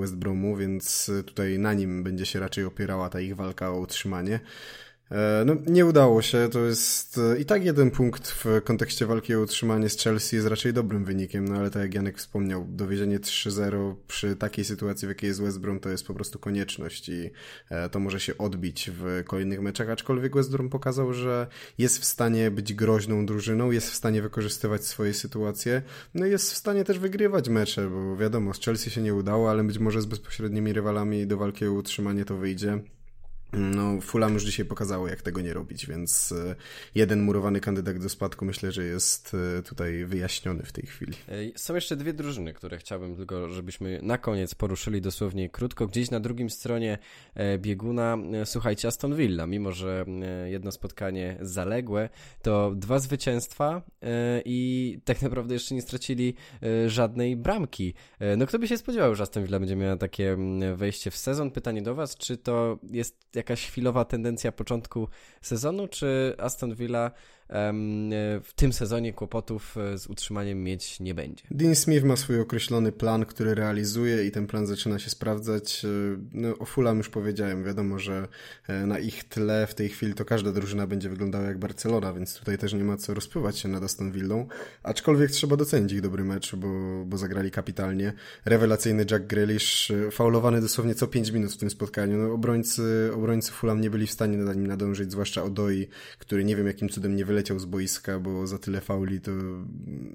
West 0.00 0.16
Bromu, 0.16 0.56
więc 0.56 1.10
tutaj 1.26 1.58
na 1.58 1.74
nim 1.74 2.02
będzie 2.02 2.26
się 2.26 2.40
raczej 2.40 2.64
opierała 2.64 3.08
ta 3.08 3.20
ich 3.20 3.36
walka 3.36 3.70
o 3.70 3.78
utrzymanie. 3.78 4.40
E, 5.10 5.44
no, 5.46 5.56
nie 5.66 5.86
udało 5.86 6.22
się, 6.22 6.48
to 6.52 6.58
jest 6.58 7.18
e, 7.18 7.38
i 7.38 7.44
tak 7.44 7.64
jeden 7.64 7.90
punkt 7.90 8.28
w 8.30 8.60
kontekście 8.64 9.06
walki 9.06 9.34
o 9.34 9.40
utrzymanie 9.40 9.88
z 9.88 9.98
Chelsea 9.98 10.36
jest 10.36 10.48
raczej 10.48 10.72
dobrym 10.72 11.04
wynikiem, 11.04 11.48
no 11.48 11.56
ale 11.56 11.70
tak 11.70 11.82
jak 11.82 11.94
Janek 11.94 12.18
wspomniał, 12.18 12.66
dowiezienie 12.68 13.18
3-0 13.20 13.94
przy 14.06 14.36
takiej 14.36 14.64
sytuacji, 14.64 15.06
w 15.06 15.08
jakiej 15.08 15.28
jest 15.28 15.42
West 15.42 15.60
Brom, 15.60 15.80
to 15.80 15.88
jest 15.88 16.06
po 16.06 16.14
prostu 16.14 16.38
konieczność 16.38 17.08
i 17.08 17.30
e, 17.70 17.88
to 17.88 18.00
może 18.00 18.20
się 18.20 18.38
odbić 18.38 18.90
w 18.94 19.24
kolejnych 19.26 19.60
meczach, 19.60 19.90
aczkolwiek 19.90 20.36
West 20.36 20.50
Brom 20.50 20.68
pokazał, 20.68 21.12
że 21.12 21.46
jest 21.78 21.98
w 21.98 22.04
stanie 22.04 22.50
być 22.50 22.74
groźną 22.74 23.26
drużyną, 23.26 23.70
jest 23.70 23.90
w 23.90 23.94
stanie 23.94 24.22
wykorzystywać 24.22 24.84
swoje 24.84 25.14
sytuacje, 25.14 25.82
no 26.14 26.26
i 26.26 26.30
jest 26.30 26.52
w 26.52 26.56
stanie 26.56 26.84
też 26.84 26.98
wygrywać 26.98 27.48
mecze, 27.48 27.90
bo 27.90 28.16
wiadomo, 28.16 28.54
z 28.54 28.60
Chelsea 28.60 28.90
się 28.90 29.02
nie 29.02 29.14
udało, 29.14 29.50
ale 29.50 29.64
być 29.64 29.78
może 29.78 30.02
z 30.02 30.06
bezpośrednimi 30.06 30.72
rywalami 30.72 31.26
do 31.26 31.36
walki 31.36 31.66
o 31.66 31.72
utrzymanie 31.72 32.24
to 32.24 32.36
wyjdzie. 32.36 32.80
No, 33.52 34.00
Fulham 34.00 34.34
już 34.34 34.44
dzisiaj 34.44 34.66
pokazało, 34.66 35.08
jak 35.08 35.22
tego 35.22 35.40
nie 35.40 35.54
robić, 35.54 35.86
więc 35.86 36.32
e, 36.32 36.54
jeden 36.94 37.22
murowany 37.22 37.60
kandydat 37.60 37.98
do 37.98 38.08
spadku 38.08 38.44
myślę, 38.44 38.72
że 38.72 38.84
jest 38.84 39.36
e, 39.58 39.62
tutaj 39.62 40.04
wyjaśniony 40.04 40.62
w 40.62 40.72
tej 40.72 40.86
chwili. 40.86 41.12
Są 41.56 41.74
jeszcze 41.74 41.96
dwie 41.96 42.12
drużyny, 42.12 42.52
które 42.52 42.78
chciałbym 42.78 43.16
tylko, 43.16 43.48
żebyśmy 43.48 44.00
na 44.02 44.18
koniec 44.18 44.54
poruszyli 44.54 45.00
dosłownie 45.00 45.48
krótko. 45.48 45.86
Gdzieś 45.86 46.10
na 46.10 46.20
drugim 46.20 46.50
stronie 46.50 46.98
e, 47.34 47.58
bieguna, 47.58 48.18
słuchajcie, 48.44 48.88
Aston 48.88 49.16
Villa, 49.16 49.46
mimo 49.46 49.72
że 49.72 50.04
jedno 50.46 50.72
spotkanie 50.72 51.36
zaległe, 51.40 52.08
to 52.42 52.72
dwa 52.76 52.98
zwycięstwa 52.98 53.82
i 54.44 54.98
tak 55.04 55.22
naprawdę 55.22 55.54
jeszcze 55.54 55.74
nie 55.74 55.82
stracili 55.82 56.34
żadnej 56.86 57.36
bramki. 57.36 57.94
No 58.36 58.46
kto 58.46 58.58
by 58.58 58.68
się 58.68 58.78
spodziewał, 58.78 59.14
że 59.14 59.22
Aston 59.22 59.44
Villa 59.44 59.60
będzie 59.60 59.76
miała 59.76 59.96
takie 59.96 60.36
wejście 60.76 61.10
w 61.10 61.16
sezon? 61.16 61.50
Pytanie 61.50 61.82
do 61.82 61.94
Was, 61.94 62.16
czy 62.16 62.36
to 62.36 62.78
jest 62.90 63.16
jakaś 63.40 63.66
chwilowa 63.66 64.04
tendencja 64.04 64.52
początku 64.52 65.08
sezonu, 65.42 65.88
czy 65.88 66.34
Aston 66.38 66.74
Villa 66.74 67.10
w 68.44 68.52
tym 68.56 68.72
sezonie 68.72 69.12
kłopotów 69.12 69.76
e, 69.76 69.98
z 69.98 70.06
utrzymaniem 70.06 70.64
mieć 70.64 71.00
nie 71.00 71.14
będzie. 71.14 71.44
Dean 71.50 71.74
Smith 71.74 72.04
ma 72.04 72.16
swój 72.16 72.40
określony 72.40 72.92
plan, 72.92 73.26
który 73.26 73.54
realizuje 73.54 74.26
i 74.26 74.30
ten 74.30 74.46
plan 74.46 74.66
zaczyna 74.66 74.98
się 74.98 75.10
sprawdzać. 75.10 75.84
E, 75.84 75.88
no, 76.32 76.58
o 76.58 76.64
Fulham 76.64 76.98
już 76.98 77.08
powiedziałem, 77.08 77.64
wiadomo, 77.64 77.98
że 77.98 78.28
e, 78.68 78.86
na 78.86 78.98
ich 78.98 79.24
tle 79.24 79.66
w 79.66 79.74
tej 79.74 79.88
chwili 79.88 80.14
to 80.14 80.24
każda 80.24 80.52
drużyna 80.52 80.86
będzie 80.86 81.08
wyglądała 81.08 81.44
jak 81.44 81.58
Barcelona, 81.58 82.12
więc 82.12 82.34
tutaj 82.38 82.58
też 82.58 82.72
nie 82.72 82.84
ma 82.84 82.96
co 82.96 83.14
rozpływać 83.14 83.58
się 83.58 83.68
nad 83.68 83.82
Aston 83.82 84.12
Villą, 84.12 84.46
aczkolwiek 84.82 85.30
trzeba 85.30 85.56
docenić 85.56 85.92
ich 85.92 86.00
dobry 86.00 86.24
mecz, 86.24 86.56
bo, 86.56 86.68
bo 87.06 87.18
zagrali 87.18 87.50
kapitalnie. 87.50 88.12
Rewelacyjny 88.44 89.06
Jack 89.10 89.26
Grealish, 89.26 89.92
faulowany 90.10 90.60
dosłownie 90.60 90.94
co 90.94 91.06
5 91.06 91.30
minut 91.30 91.52
w 91.52 91.56
tym 91.56 91.70
spotkaniu. 91.70 92.18
No, 92.18 92.34
obrońcy, 92.34 93.10
obrońcy 93.14 93.52
Fulham 93.52 93.80
nie 93.80 93.90
byli 93.90 94.06
w 94.06 94.10
stanie 94.10 94.36
na 94.36 94.54
nim 94.54 94.66
nadążyć, 94.66 95.12
zwłaszcza 95.12 95.42
Odoi, 95.42 95.88
który 96.18 96.44
nie 96.44 96.56
wiem 96.56 96.66
jakim 96.66 96.88
cudem 96.88 97.16
nie 97.16 97.24
wyleciał 97.24 97.39
z 97.56 97.64
boiska, 97.64 98.18
bo 98.18 98.46
za 98.46 98.58
tyle 98.58 98.80
fauli 98.80 99.20
to 99.20 99.30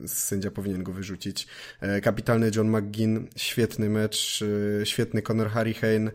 sędzia 0.06 0.52
powinien 0.52 0.84
go 0.84 0.92
wyrzucić. 0.92 1.48
E, 1.82 2.02
kapitalny 2.02 2.52
John 2.56 2.78
McGinn, 2.78 3.28
świetny 3.36 3.90
mecz, 3.90 4.44
e, 4.82 4.86
świetny 4.86 5.22
Conor 5.22 5.50
Harryhane, 5.50 6.12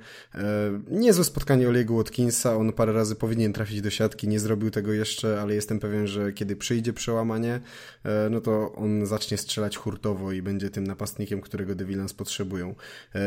niezłe 0.90 1.24
spotkanie 1.24 1.68
Olegu 1.68 1.96
Watkinsa, 1.96 2.56
on 2.56 2.72
parę 2.72 2.92
razy 2.92 3.14
powinien 3.14 3.52
trafić 3.52 3.80
do 3.80 3.90
siatki, 3.90 4.28
nie 4.28 4.40
zrobił 4.40 4.70
tego 4.70 4.92
jeszcze, 4.92 5.40
ale 5.40 5.54
jestem 5.54 5.80
pewien, 5.80 6.06
że 6.06 6.32
kiedy 6.32 6.56
przyjdzie 6.56 6.92
przełamanie, 6.92 7.60
e, 8.04 8.28
no 8.30 8.40
to 8.40 8.72
on 8.72 9.06
zacznie 9.06 9.36
strzelać 9.36 9.76
hurtowo 9.76 10.32
i 10.32 10.42
będzie 10.42 10.70
tym 10.70 10.86
napastnikiem, 10.86 11.40
którego 11.40 11.84
Villains 11.84 12.14
potrzebują. 12.14 12.74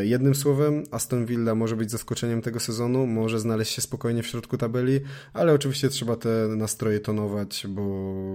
Jednym 0.02 0.36
słowem, 0.36 0.84
Aston 0.92 1.26
Villa 1.26 1.56
może 1.56 1.76
być 1.76 1.92
zaskoczeniem 1.92 2.42
tego 2.42 2.60
sezonu, 2.60 3.08
może 3.08 3.40
znaleźć 3.40 3.74
się 3.74 3.82
spokojnie 3.82 4.24
w 4.24 4.28
środku 4.28 4.58
tabeli, 4.58 5.00
ale 5.34 5.54
oczywiście 5.54 5.90
trzeba 5.90 6.16
te 6.16 6.48
nastroje 6.48 7.00
tonować, 7.00 7.68
bo, 7.74 7.84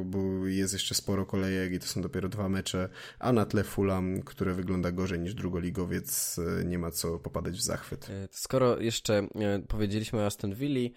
bo 0.05 0.47
jest 0.47 0.73
jeszcze 0.73 0.95
sporo 0.95 1.27
kolejek 1.27 1.73
i 1.73 1.79
to 1.79 1.87
są 1.87 2.03
dopiero 2.03 2.29
dwa 2.29 2.49
mecze, 2.49 2.89
a 3.19 3.33
na 3.33 3.47
tle 3.47 3.65
Fulham, 3.65 4.23
które 4.23 4.55
wygląda 4.55 4.93
gorzej 4.93 5.21
niż 5.21 5.35
drugoligowiec, 5.35 6.39
e, 6.61 6.65
nie 6.65 6.79
ma 6.79 6.91
co 6.91 7.19
popadać 7.19 7.55
w 7.55 7.63
zachwyt. 7.63 8.11
E, 8.11 8.29
skoro 8.31 8.81
jeszcze 8.81 9.15
e, 9.15 9.63
powiedzieliśmy 9.69 10.19
o 10.19 10.27
Aston 10.27 10.55
Villa, 10.55 10.91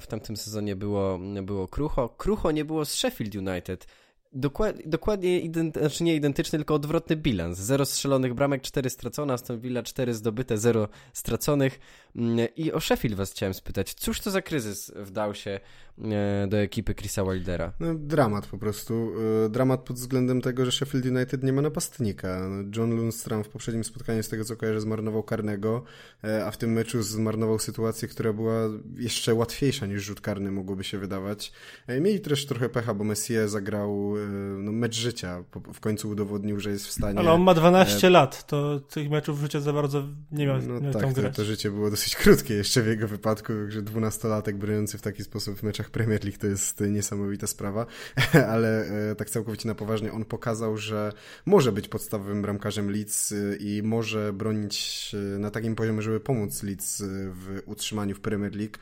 w 0.00 0.06
tamtym 0.06 0.36
sezonie 0.36 0.76
było, 0.76 1.18
było 1.42 1.68
krucho. 1.68 2.08
Krucho 2.08 2.50
nie 2.50 2.64
było 2.64 2.84
z 2.84 2.92
Sheffield 2.92 3.34
United. 3.34 3.86
Dokład, 4.32 4.76
dokładnie, 4.86 5.40
ident, 5.40 5.76
znaczy 5.76 6.04
nie 6.04 6.16
identyczny, 6.16 6.58
tylko 6.58 6.74
odwrotny 6.74 7.16
bilans. 7.16 7.58
Zero 7.58 7.84
strzelonych 7.86 8.34
bramek, 8.34 8.62
cztery 8.62 8.90
stracone, 8.90 9.34
Aston 9.34 9.60
Villa 9.60 9.82
cztery 9.82 10.14
zdobyte, 10.14 10.58
zero 10.58 10.88
straconych. 11.12 11.80
Mm, 12.16 12.48
I 12.56 12.72
o 12.72 12.80
Sheffield 12.80 13.16
was 13.16 13.32
chciałem 13.32 13.54
spytać. 13.54 13.94
Cóż 13.94 14.20
to 14.20 14.30
za 14.30 14.42
kryzys 14.42 14.92
wdał 14.96 15.34
się 15.34 15.60
e, 15.98 16.46
do 16.48 16.56
ekipy 16.56 16.94
Chrisa 16.94 17.24
Wildera? 17.24 17.72
No, 17.80 17.94
dramat 17.94 18.46
po 18.46 18.58
prostu. 18.58 19.12
E, 19.46 19.48
dramat 19.48 19.80
pod 19.80 19.96
względem 19.96 20.40
tego, 20.40 20.64
że 20.64 20.72
Sheffield 20.72 21.06
United 21.06 21.42
nie 21.42 21.52
ma 21.52 21.62
napastnika. 21.62 22.48
No, 22.48 22.70
John 22.76 22.96
Lundstrom 22.96 23.44
w 23.44 23.48
poprzednim 23.48 23.84
spotkaniu, 23.84 24.22
z 24.22 24.28
tego 24.28 24.44
co 24.44 24.56
kojarzę, 24.56 24.80
zmarnował 24.80 25.22
karnego, 25.22 25.84
e, 26.24 26.46
a 26.46 26.50
w 26.50 26.56
tym 26.56 26.72
meczu 26.72 27.02
zmarnował 27.02 27.58
sytuację, 27.58 28.08
która 28.08 28.32
była 28.32 28.54
jeszcze 28.96 29.34
łatwiejsza 29.34 29.86
niż 29.86 30.02
rzut 30.02 30.20
karny, 30.20 30.50
mogłoby 30.50 30.84
się 30.84 30.98
wydawać. 30.98 31.52
Mieli 31.88 32.20
też 32.20 32.46
trochę 32.46 32.68
pecha, 32.68 32.94
bo 32.94 33.04
Messie 33.04 33.34
zagrał 33.46 34.14
no, 34.58 34.72
mecz 34.72 34.94
życia. 34.94 35.44
W 35.74 35.80
końcu 35.80 36.10
udowodnił, 36.10 36.60
że 36.60 36.70
jest 36.70 36.86
w 36.86 36.92
stanie... 36.92 37.18
Ale 37.18 37.32
on 37.32 37.42
ma 37.42 37.54
12 37.54 38.10
lat, 38.10 38.46
to 38.46 38.80
tych 38.80 39.10
meczów 39.10 39.40
życia 39.40 39.60
za 39.60 39.72
bardzo 39.72 40.02
nie 40.32 40.46
miał, 40.46 40.56
no, 40.62 40.92
tak, 40.92 41.14
to, 41.14 41.30
to 41.30 41.44
życie 41.44 41.70
było 41.70 41.90
dosyć 41.90 42.03
dosyć 42.04 42.16
krótkie 42.16 42.54
jeszcze 42.54 42.82
w 42.82 42.86
jego 42.86 43.08
wypadku, 43.08 43.52
że 43.68 43.82
dwunastolatek 43.82 44.56
broniący 44.56 44.98
w 44.98 45.02
taki 45.02 45.24
sposób 45.24 45.58
w 45.58 45.62
meczach 45.62 45.90
Premier 45.90 46.24
League 46.24 46.38
to 46.38 46.46
jest 46.46 46.80
niesamowita 46.80 47.46
sprawa, 47.46 47.86
ale 48.52 48.86
e, 49.10 49.14
tak 49.14 49.30
całkowicie 49.30 49.68
na 49.68 49.74
poważnie 49.74 50.12
on 50.12 50.24
pokazał, 50.24 50.76
że 50.76 51.12
może 51.46 51.72
być 51.72 51.88
podstawowym 51.88 52.42
bramkarzem 52.42 52.90
Leeds 52.90 53.32
e, 53.32 53.56
i 53.56 53.82
może 53.82 54.32
bronić 54.32 55.10
e, 55.14 55.38
na 55.38 55.50
takim 55.50 55.74
poziomie, 55.74 56.02
żeby 56.02 56.20
pomóc 56.20 56.62
Leeds 56.62 57.02
w 57.06 57.62
utrzymaniu 57.66 58.14
w 58.14 58.20
Premier 58.20 58.56
League, 58.56 58.78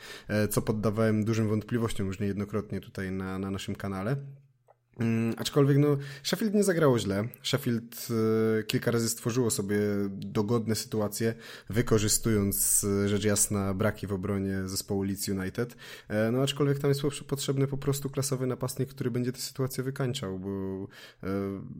co 0.50 0.62
poddawałem 0.62 1.24
dużym 1.24 1.48
wątpliwościom 1.48 2.06
już 2.06 2.20
niejednokrotnie 2.20 2.80
tutaj 2.80 3.12
na, 3.12 3.38
na 3.38 3.50
naszym 3.50 3.74
kanale. 3.74 4.16
Mm, 5.00 5.34
aczkolwiek 5.36 5.78
no, 5.78 5.96
Sheffield 6.22 6.54
nie 6.54 6.64
zagrało 6.64 6.98
źle. 6.98 7.28
Sheffield 7.42 8.08
y, 8.60 8.64
kilka 8.64 8.90
razy 8.90 9.08
stworzyło 9.08 9.50
sobie 9.50 9.78
dogodne 10.10 10.74
sytuacje, 10.74 11.34
wykorzystując 11.70 12.84
y, 12.84 13.08
rzecz 13.08 13.24
jasna 13.24 13.74
braki 13.74 14.06
w 14.06 14.12
obronie 14.12 14.68
zespołu 14.68 15.02
Leeds 15.02 15.28
United. 15.28 15.76
E, 16.08 16.30
no 16.30 16.42
aczkolwiek 16.42 16.78
tam 16.78 16.88
jest 16.88 17.00
potrzebny 17.28 17.66
po 17.66 17.76
prostu 17.76 18.10
klasowy 18.10 18.46
napastnik, 18.46 18.88
który 18.88 19.10
będzie 19.10 19.32
tę 19.32 19.40
sytuację 19.40 19.84
wykańczał, 19.84 20.38
bo 20.38 20.48
e, 20.48 20.86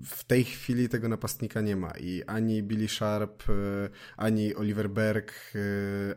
w 0.05 0.25
tej 0.27 0.45
chwili 0.45 0.89
tego 0.89 1.09
napastnika 1.09 1.61
nie 1.61 1.77
ma 1.77 1.91
i 1.91 2.23
ani 2.27 2.63
Billy 2.63 2.89
Sharp, 2.89 3.43
e, 3.49 3.53
ani 4.17 4.55
Oliver 4.55 4.91
Berg, 4.91 5.33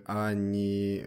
ani 0.06 1.02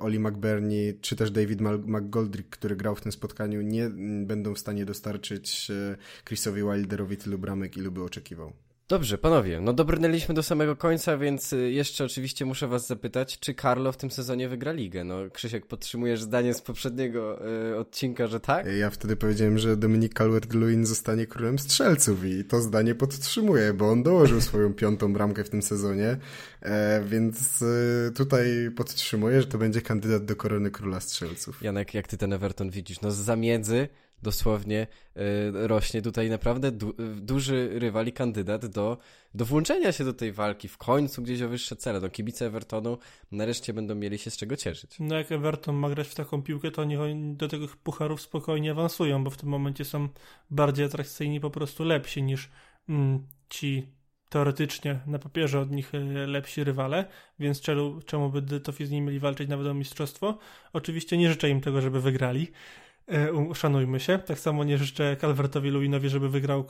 Oli 0.00 0.18
McBurney, 0.18 0.98
czy 1.00 1.16
też 1.16 1.30
David 1.30 1.60
McGoldrick, 1.60 2.48
który 2.48 2.76
grał 2.76 2.96
w 2.96 3.00
tym 3.00 3.12
spotkaniu, 3.12 3.62
nie 3.62 3.90
będą 4.26 4.54
w 4.54 4.58
stanie 4.58 4.84
dostarczyć 4.84 5.19
dostarczyć 5.20 5.70
e, 5.70 5.96
Chrisowi 6.24 6.62
Wilderowi 6.62 7.16
tylu 7.16 7.38
bramek, 7.38 7.76
ilu 7.76 7.92
by 7.92 8.02
oczekiwał. 8.02 8.52
Dobrze, 8.90 9.18
panowie, 9.18 9.60
no 9.60 9.72
dobrnęliśmy 9.72 10.34
do 10.34 10.42
samego 10.42 10.76
końca, 10.76 11.16
więc 11.18 11.52
y, 11.52 11.70
jeszcze 11.70 12.04
oczywiście 12.04 12.44
muszę 12.44 12.68
was 12.68 12.86
zapytać, 12.86 13.38
czy 13.38 13.54
Carlo 13.54 13.92
w 13.92 13.96
tym 13.96 14.10
sezonie 14.10 14.48
wygra 14.48 14.72
ligę? 14.72 15.04
No, 15.04 15.30
Krzysiek, 15.32 15.66
podtrzymujesz 15.66 16.22
zdanie 16.22 16.54
z 16.54 16.62
poprzedniego 16.62 17.46
y, 17.70 17.76
odcinka, 17.76 18.26
że 18.26 18.40
tak? 18.40 18.66
Ja 18.78 18.90
wtedy 18.90 19.16
powiedziałem, 19.16 19.58
że 19.58 19.76
Dominik 19.76 20.14
Calvert-Lewin 20.14 20.84
zostanie 20.84 21.26
królem 21.26 21.58
strzelców 21.58 22.24
i 22.24 22.44
to 22.44 22.60
zdanie 22.60 22.94
podtrzymuję, 22.94 23.72
bo 23.72 23.90
on 23.90 24.02
dołożył 24.02 24.40
swoją 24.40 24.74
piątą 24.82 25.12
bramkę 25.12 25.44
w 25.44 25.50
tym 25.50 25.62
sezonie, 25.62 26.16
e, 26.62 27.04
więc 27.04 27.62
e, 27.62 28.10
tutaj 28.10 28.70
podtrzymuję, 28.76 29.40
że 29.40 29.46
to 29.46 29.58
będzie 29.58 29.82
kandydat 29.82 30.24
do 30.24 30.36
korony 30.36 30.70
króla 30.70 31.00
strzelców. 31.00 31.62
Janek, 31.62 31.94
jak 31.94 32.08
ty 32.08 32.16
ten 32.16 32.32
Everton 32.32 32.70
widzisz? 32.70 33.00
No 33.00 33.10
z 33.10 33.16
zamiedzy 33.16 33.88
dosłownie 34.22 34.86
y, 35.16 35.68
rośnie 35.68 36.02
tutaj 36.02 36.30
naprawdę 36.30 36.72
du 36.72 36.94
duży 37.16 37.70
rywal 37.78 38.06
i 38.06 38.12
kandydat 38.12 38.66
do, 38.66 38.98
do 39.34 39.44
włączenia 39.44 39.92
się 39.92 40.04
do 40.04 40.12
tej 40.12 40.32
walki 40.32 40.68
w 40.68 40.78
końcu 40.78 41.22
gdzieś 41.22 41.42
o 41.42 41.48
wyższe 41.48 41.76
cele. 41.76 42.00
No 42.00 42.08
kibice 42.08 42.46
Evertonu 42.46 42.98
nareszcie 43.32 43.72
będą 43.72 43.94
mieli 43.94 44.18
się 44.18 44.30
z 44.30 44.36
czego 44.36 44.56
cieszyć. 44.56 44.96
No 45.00 45.16
jak 45.16 45.32
Everton 45.32 45.76
ma 45.76 45.90
grać 45.90 46.08
w 46.08 46.14
taką 46.14 46.42
piłkę, 46.42 46.70
to 46.70 46.82
oni 46.82 46.96
do 47.36 47.48
tych 47.48 47.76
pucharów 47.76 48.20
spokojnie 48.20 48.70
awansują, 48.70 49.24
bo 49.24 49.30
w 49.30 49.36
tym 49.36 49.48
momencie 49.48 49.84
są 49.84 50.08
bardziej 50.50 50.84
atrakcyjni, 50.84 51.40
po 51.40 51.50
prostu 51.50 51.84
lepsi 51.84 52.22
niż 52.22 52.50
mm, 52.88 53.26
ci 53.48 53.86
teoretycznie 54.30 55.00
na 55.06 55.18
papierze 55.18 55.60
od 55.60 55.70
nich 55.70 55.94
e, 55.94 55.98
lepsi 56.26 56.64
rywale, 56.64 57.04
więc 57.38 57.60
czemu, 57.60 58.00
czemu 58.02 58.30
by 58.30 58.60
to 58.60 58.72
z 58.72 58.90
nimi 58.90 59.06
mieli 59.06 59.18
walczyć 59.18 59.48
nawet 59.48 59.66
o 59.66 59.74
mistrzostwo? 59.74 60.38
Oczywiście 60.72 61.16
nie 61.16 61.28
życzę 61.28 61.50
im 61.50 61.60
tego, 61.60 61.80
żeby 61.80 62.00
wygrali, 62.00 62.48
E, 63.10 63.54
szanujmy 63.54 64.00
się. 64.00 64.18
Tak 64.18 64.38
samo 64.38 64.64
nie 64.64 64.78
życzę 64.78 65.16
Calvertowi 65.20 65.70
Luinowi, 65.70 66.08
żeby 66.08 66.28
wygrał 66.28 66.64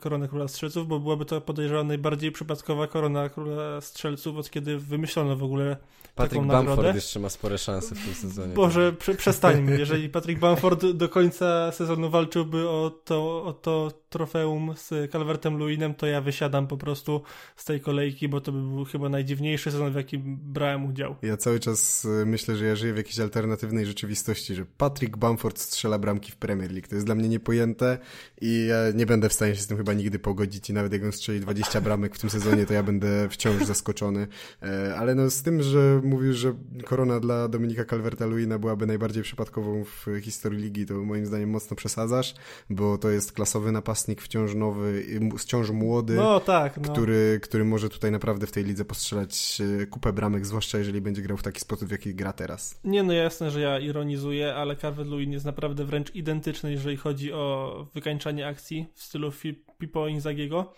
koronę 0.00 0.28
Króla 0.28 0.48
Strzelców, 0.48 0.88
bo 0.88 1.00
byłaby 1.00 1.24
to 1.24 1.40
podejrzewam 1.40 1.86
najbardziej 1.86 2.32
przypadkowa 2.32 2.86
korona 2.86 3.28
Króla 3.28 3.80
Strzelców, 3.80 4.36
od 4.36 4.50
kiedy 4.50 4.78
wymyślono 4.78 5.36
w 5.36 5.42
ogóle 5.42 5.76
Patrick 6.14 6.34
taką 6.34 6.48
Bamford 6.48 6.76
nagrodę. 6.76 6.96
jeszcze 6.98 7.20
ma 7.20 7.28
spore 7.28 7.58
szanse 7.58 7.94
w 7.94 8.04
tym 8.04 8.14
sezonie. 8.14 8.54
Boże, 8.54 8.92
prze, 8.92 9.14
przestańmy. 9.14 9.78
Jeżeli 9.78 10.08
Patrick 10.08 10.40
Bamford 10.40 10.86
do 10.86 11.08
końca 11.08 11.72
sezonu 11.72 12.10
walczyłby 12.10 12.68
o 12.68 12.90
to, 13.04 13.44
o 13.44 13.52
to 13.52 13.92
trofeum 14.10 14.74
z 14.76 15.12
Calvertem 15.12 15.56
Luinem, 15.56 15.94
to 15.94 16.06
ja 16.06 16.20
wysiadam 16.20 16.66
po 16.66 16.76
prostu 16.76 17.22
z 17.56 17.64
tej 17.64 17.80
kolejki, 17.80 18.28
bo 18.28 18.40
to 18.40 18.52
by 18.52 18.62
był 18.62 18.84
chyba 18.84 19.08
najdziwniejszy 19.08 19.70
sezon, 19.70 19.92
w 19.92 19.96
jakim 19.96 20.38
brałem 20.42 20.86
udział. 20.86 21.16
Ja 21.22 21.36
cały 21.36 21.60
czas 21.60 22.04
y, 22.04 22.26
myślę, 22.26 22.56
że 22.56 22.64
ja 22.64 22.76
żyję 22.76 22.94
w 22.94 22.96
jakiejś 22.96 23.18
alternatywnej 23.18 23.86
rzeczywistości, 23.86 24.54
że 24.54 24.64
Patrick 24.78 25.16
Bamford 25.16 25.58
strzela 25.78 25.98
bramki 25.98 26.32
w 26.32 26.36
Premier 26.36 26.72
League. 26.72 26.88
To 26.88 26.94
jest 26.94 27.06
dla 27.06 27.14
mnie 27.14 27.28
niepojęte 27.28 27.98
i 28.40 28.66
ja 28.66 28.76
nie 28.94 29.06
będę 29.06 29.28
w 29.28 29.32
stanie 29.32 29.54
się 29.54 29.62
z 29.62 29.66
tym 29.66 29.76
chyba 29.76 29.92
nigdy 29.92 30.18
pogodzić 30.18 30.70
i 30.70 30.72
nawet 30.72 30.92
jak 30.92 31.04
on 31.04 31.12
strzeli 31.12 31.40
20 31.40 31.80
bramek 31.80 32.16
w 32.16 32.18
tym 32.18 32.30
sezonie, 32.30 32.66
to 32.66 32.74
ja 32.74 32.82
będę 32.82 33.28
wciąż 33.28 33.64
zaskoczony. 33.64 34.26
E, 34.62 34.94
ale 34.96 35.14
no 35.14 35.30
z 35.30 35.42
tym, 35.42 35.62
że 35.62 36.00
mówisz, 36.04 36.36
że 36.36 36.54
korona 36.84 37.20
dla 37.20 37.48
Dominika 37.48 37.84
Calverta-Luina 37.84 38.58
byłaby 38.58 38.86
najbardziej 38.86 39.22
przypadkową 39.22 39.84
w 39.84 40.06
historii 40.22 40.62
ligi, 40.62 40.86
to 40.86 40.94
moim 40.94 41.26
zdaniem 41.26 41.50
mocno 41.50 41.76
przesadzasz, 41.76 42.34
bo 42.70 42.98
to 42.98 43.10
jest 43.10 43.32
klasowy 43.32 43.72
napastnik 43.72 44.22
wciąż 44.22 44.54
nowy, 44.54 45.04
wciąż 45.38 45.70
młody, 45.70 46.14
no, 46.14 46.40
tak, 46.40 46.76
no. 46.76 46.92
który, 46.92 47.40
który 47.42 47.64
może 47.64 47.88
tutaj 47.88 48.12
naprawdę 48.12 48.46
w 48.46 48.52
tej 48.52 48.64
lidze 48.64 48.84
postrzelać 48.84 49.62
e, 49.82 49.86
kupę 49.86 50.12
bramek, 50.12 50.46
zwłaszcza 50.46 50.78
jeżeli 50.78 51.00
będzie 51.00 51.22
grał 51.22 51.36
w 51.36 51.42
taki 51.42 51.60
sposób, 51.60 51.88
w 51.88 51.92
jaki 51.92 52.14
gra 52.14 52.32
teraz. 52.32 52.80
Nie, 52.84 53.02
no 53.02 53.12
jasne, 53.12 53.50
że 53.50 53.60
ja 53.60 53.78
ironizuję, 53.78 54.54
ale 54.54 54.74
Calvert-Lewin 54.74 55.32
jest 55.32 55.44
naprawdę 55.44 55.57
wręcz 55.84 56.14
identyczny, 56.14 56.70
jeżeli 56.70 56.96
chodzi 56.96 57.32
o 57.32 57.86
wykańczanie 57.94 58.46
akcji 58.46 58.86
w 58.94 59.02
stylu 59.02 59.32
Pipo 59.78 60.08
Inzagiego, 60.08 60.72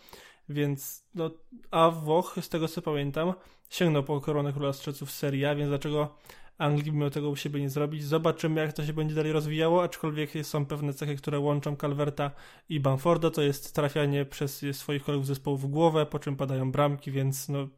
więc 0.49 1.05
no, 1.15 1.31
a 1.71 1.91
Włoch, 1.91 2.37
z 2.41 2.49
tego 2.49 2.69
co 2.69 2.83
pamiętam, 2.83 3.35
sięgnął 3.71 4.03
po 4.03 4.21
koronę 4.21 4.53
Króla 4.53 4.73
Strzelców 4.73 5.11
Serie 5.11 5.51
A, 5.51 5.55
więc 5.55 5.69
dlaczego 5.69 6.17
Anglii 6.59 6.93
mimo 6.93 7.11
tego 7.11 7.31
u 7.31 7.37
siebie 7.37 7.61
nie 7.61 7.71
zrobić? 7.71 8.05
Zobaczymy, 8.05 8.61
jak 8.61 8.73
to 8.73 8.87
się 8.87 8.93
będzie 8.93 9.15
dalej 9.15 9.33
rozwijało, 9.33 9.83
aczkolwiek 9.83 10.31
są 10.43 10.67
pewne 10.67 10.93
cechy, 10.93 11.17
które 11.17 11.39
łączą 11.39 11.77
Calverta 11.77 12.31
i 12.69 12.81
Bamforda, 12.81 13.31
to 13.31 13.43
jest 13.43 13.75
trafianie 13.75 14.25
przez 14.25 14.65
swoich 14.73 15.05
kolegów 15.05 15.27
zespołu 15.27 15.57
w 15.57 15.67
głowę, 15.67 16.07
po 16.07 16.19
czym 16.19 16.37
padają 16.37 16.73
bramki, 16.73 17.11
więc 17.11 17.49
no 17.49 17.69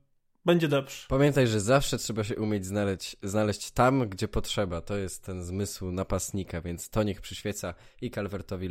będzie 0.45 0.69
dobrze. 0.69 1.07
Pamiętaj, 1.09 1.47
że 1.47 1.61
zawsze 1.61 1.99
trzeba 1.99 2.25
się 2.25 2.37
umieć 2.37 2.67
znaleźć, 2.67 3.17
znaleźć 3.23 3.71
tam, 3.71 4.09
gdzie 4.09 4.29
potrzeba. 4.29 4.81
To 4.81 4.97
jest 4.97 5.25
ten 5.25 5.43
zmysł 5.43 5.93
napastnika, 5.93 6.61
więc 6.61 6.91
to 6.91 7.03
niech 7.03 7.21
przyświeca 7.21 7.75
i 8.01 8.11
Calvertowi 8.11 8.69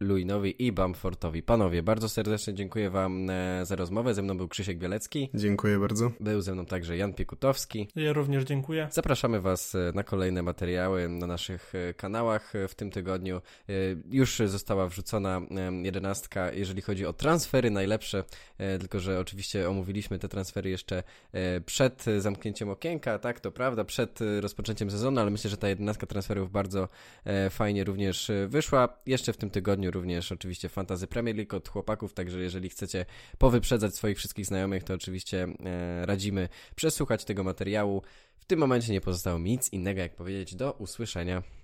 Luinowi 0.00 0.66
i 0.66 0.72
Bamfortowi. 0.72 1.42
Panowie, 1.42 1.82
bardzo 1.82 2.08
serdecznie 2.08 2.54
dziękuję 2.54 2.90
wam 2.90 3.30
e, 3.30 3.66
za 3.66 3.76
rozmowę. 3.76 4.14
Ze 4.14 4.22
mną 4.22 4.36
był 4.36 4.48
Krzysiek 4.48 4.78
Bielecki. 4.78 5.30
Dziękuję 5.34 5.78
bardzo. 5.78 6.10
Był 6.20 6.40
ze 6.40 6.52
mną 6.52 6.66
także 6.66 6.96
Jan 6.96 7.14
Piekutowski. 7.14 7.88
Ja 7.96 8.12
również 8.12 8.44
dziękuję. 8.44 8.88
Zapraszamy 8.90 9.40
was 9.40 9.74
e, 9.74 9.92
na 9.94 10.04
kolejne 10.04 10.42
materiały 10.42 11.08
na 11.08 11.26
naszych 11.26 11.72
e, 11.74 11.94
kanałach 11.94 12.52
w 12.68 12.74
tym 12.74 12.90
tygodniu. 12.90 13.40
Już 14.10 14.38
została 14.46 14.88
wrzucona 14.88 15.40
jedenastka, 15.82 16.52
jeżeli 16.52 16.82
chodzi 16.82 17.06
o 17.06 17.12
transfery 17.12 17.70
najlepsze, 17.70 18.24
tylko 18.80 19.00
że 19.00 19.20
oczywiście 19.20 19.68
omówiliśmy 19.68 20.18
te 20.18 20.28
transfery 20.28 20.70
jeszcze 20.70 21.02
przed 21.66 22.04
zamknięciem 22.18 22.70
okienka, 22.70 23.18
tak, 23.18 23.40
to 23.40 23.52
prawda, 23.52 23.84
przed 23.84 24.18
rozpoczęciem 24.40 24.90
sezonu, 24.90 25.20
ale 25.20 25.30
myślę, 25.30 25.50
że 25.50 25.56
ta 25.56 25.68
jedenastka 25.68 26.06
transferów 26.06 26.50
bardzo 26.50 26.88
e, 27.24 27.50
fajnie 27.50 27.84
również 27.84 28.30
wyszła. 28.46 28.88
Jeszcze 29.06 29.32
w 29.32 29.36
tym 29.36 29.50
tygodniu 29.50 29.90
również 29.90 30.32
oczywiście 30.32 30.68
Fantazy 30.68 31.06
Premier 31.06 31.36
League 31.36 31.56
od 31.56 31.68
chłopaków, 31.68 32.14
także 32.14 32.40
jeżeli 32.40 32.68
chcecie 32.68 33.06
powyprzedzać 33.38 33.94
swoich 33.94 34.18
wszystkich 34.18 34.46
znajomych, 34.46 34.84
to 34.84 34.94
oczywiście 34.94 35.46
e, 35.64 36.06
radzimy 36.06 36.48
przesłuchać 36.74 37.24
tego 37.24 37.44
materiału. 37.44 38.02
W 38.36 38.44
tym 38.44 38.58
momencie 38.58 38.92
nie 38.92 39.00
pozostało 39.00 39.38
mi 39.38 39.50
nic 39.50 39.72
innego 39.72 40.00
jak 40.00 40.16
powiedzieć 40.16 40.54
do 40.54 40.72
usłyszenia. 40.72 41.42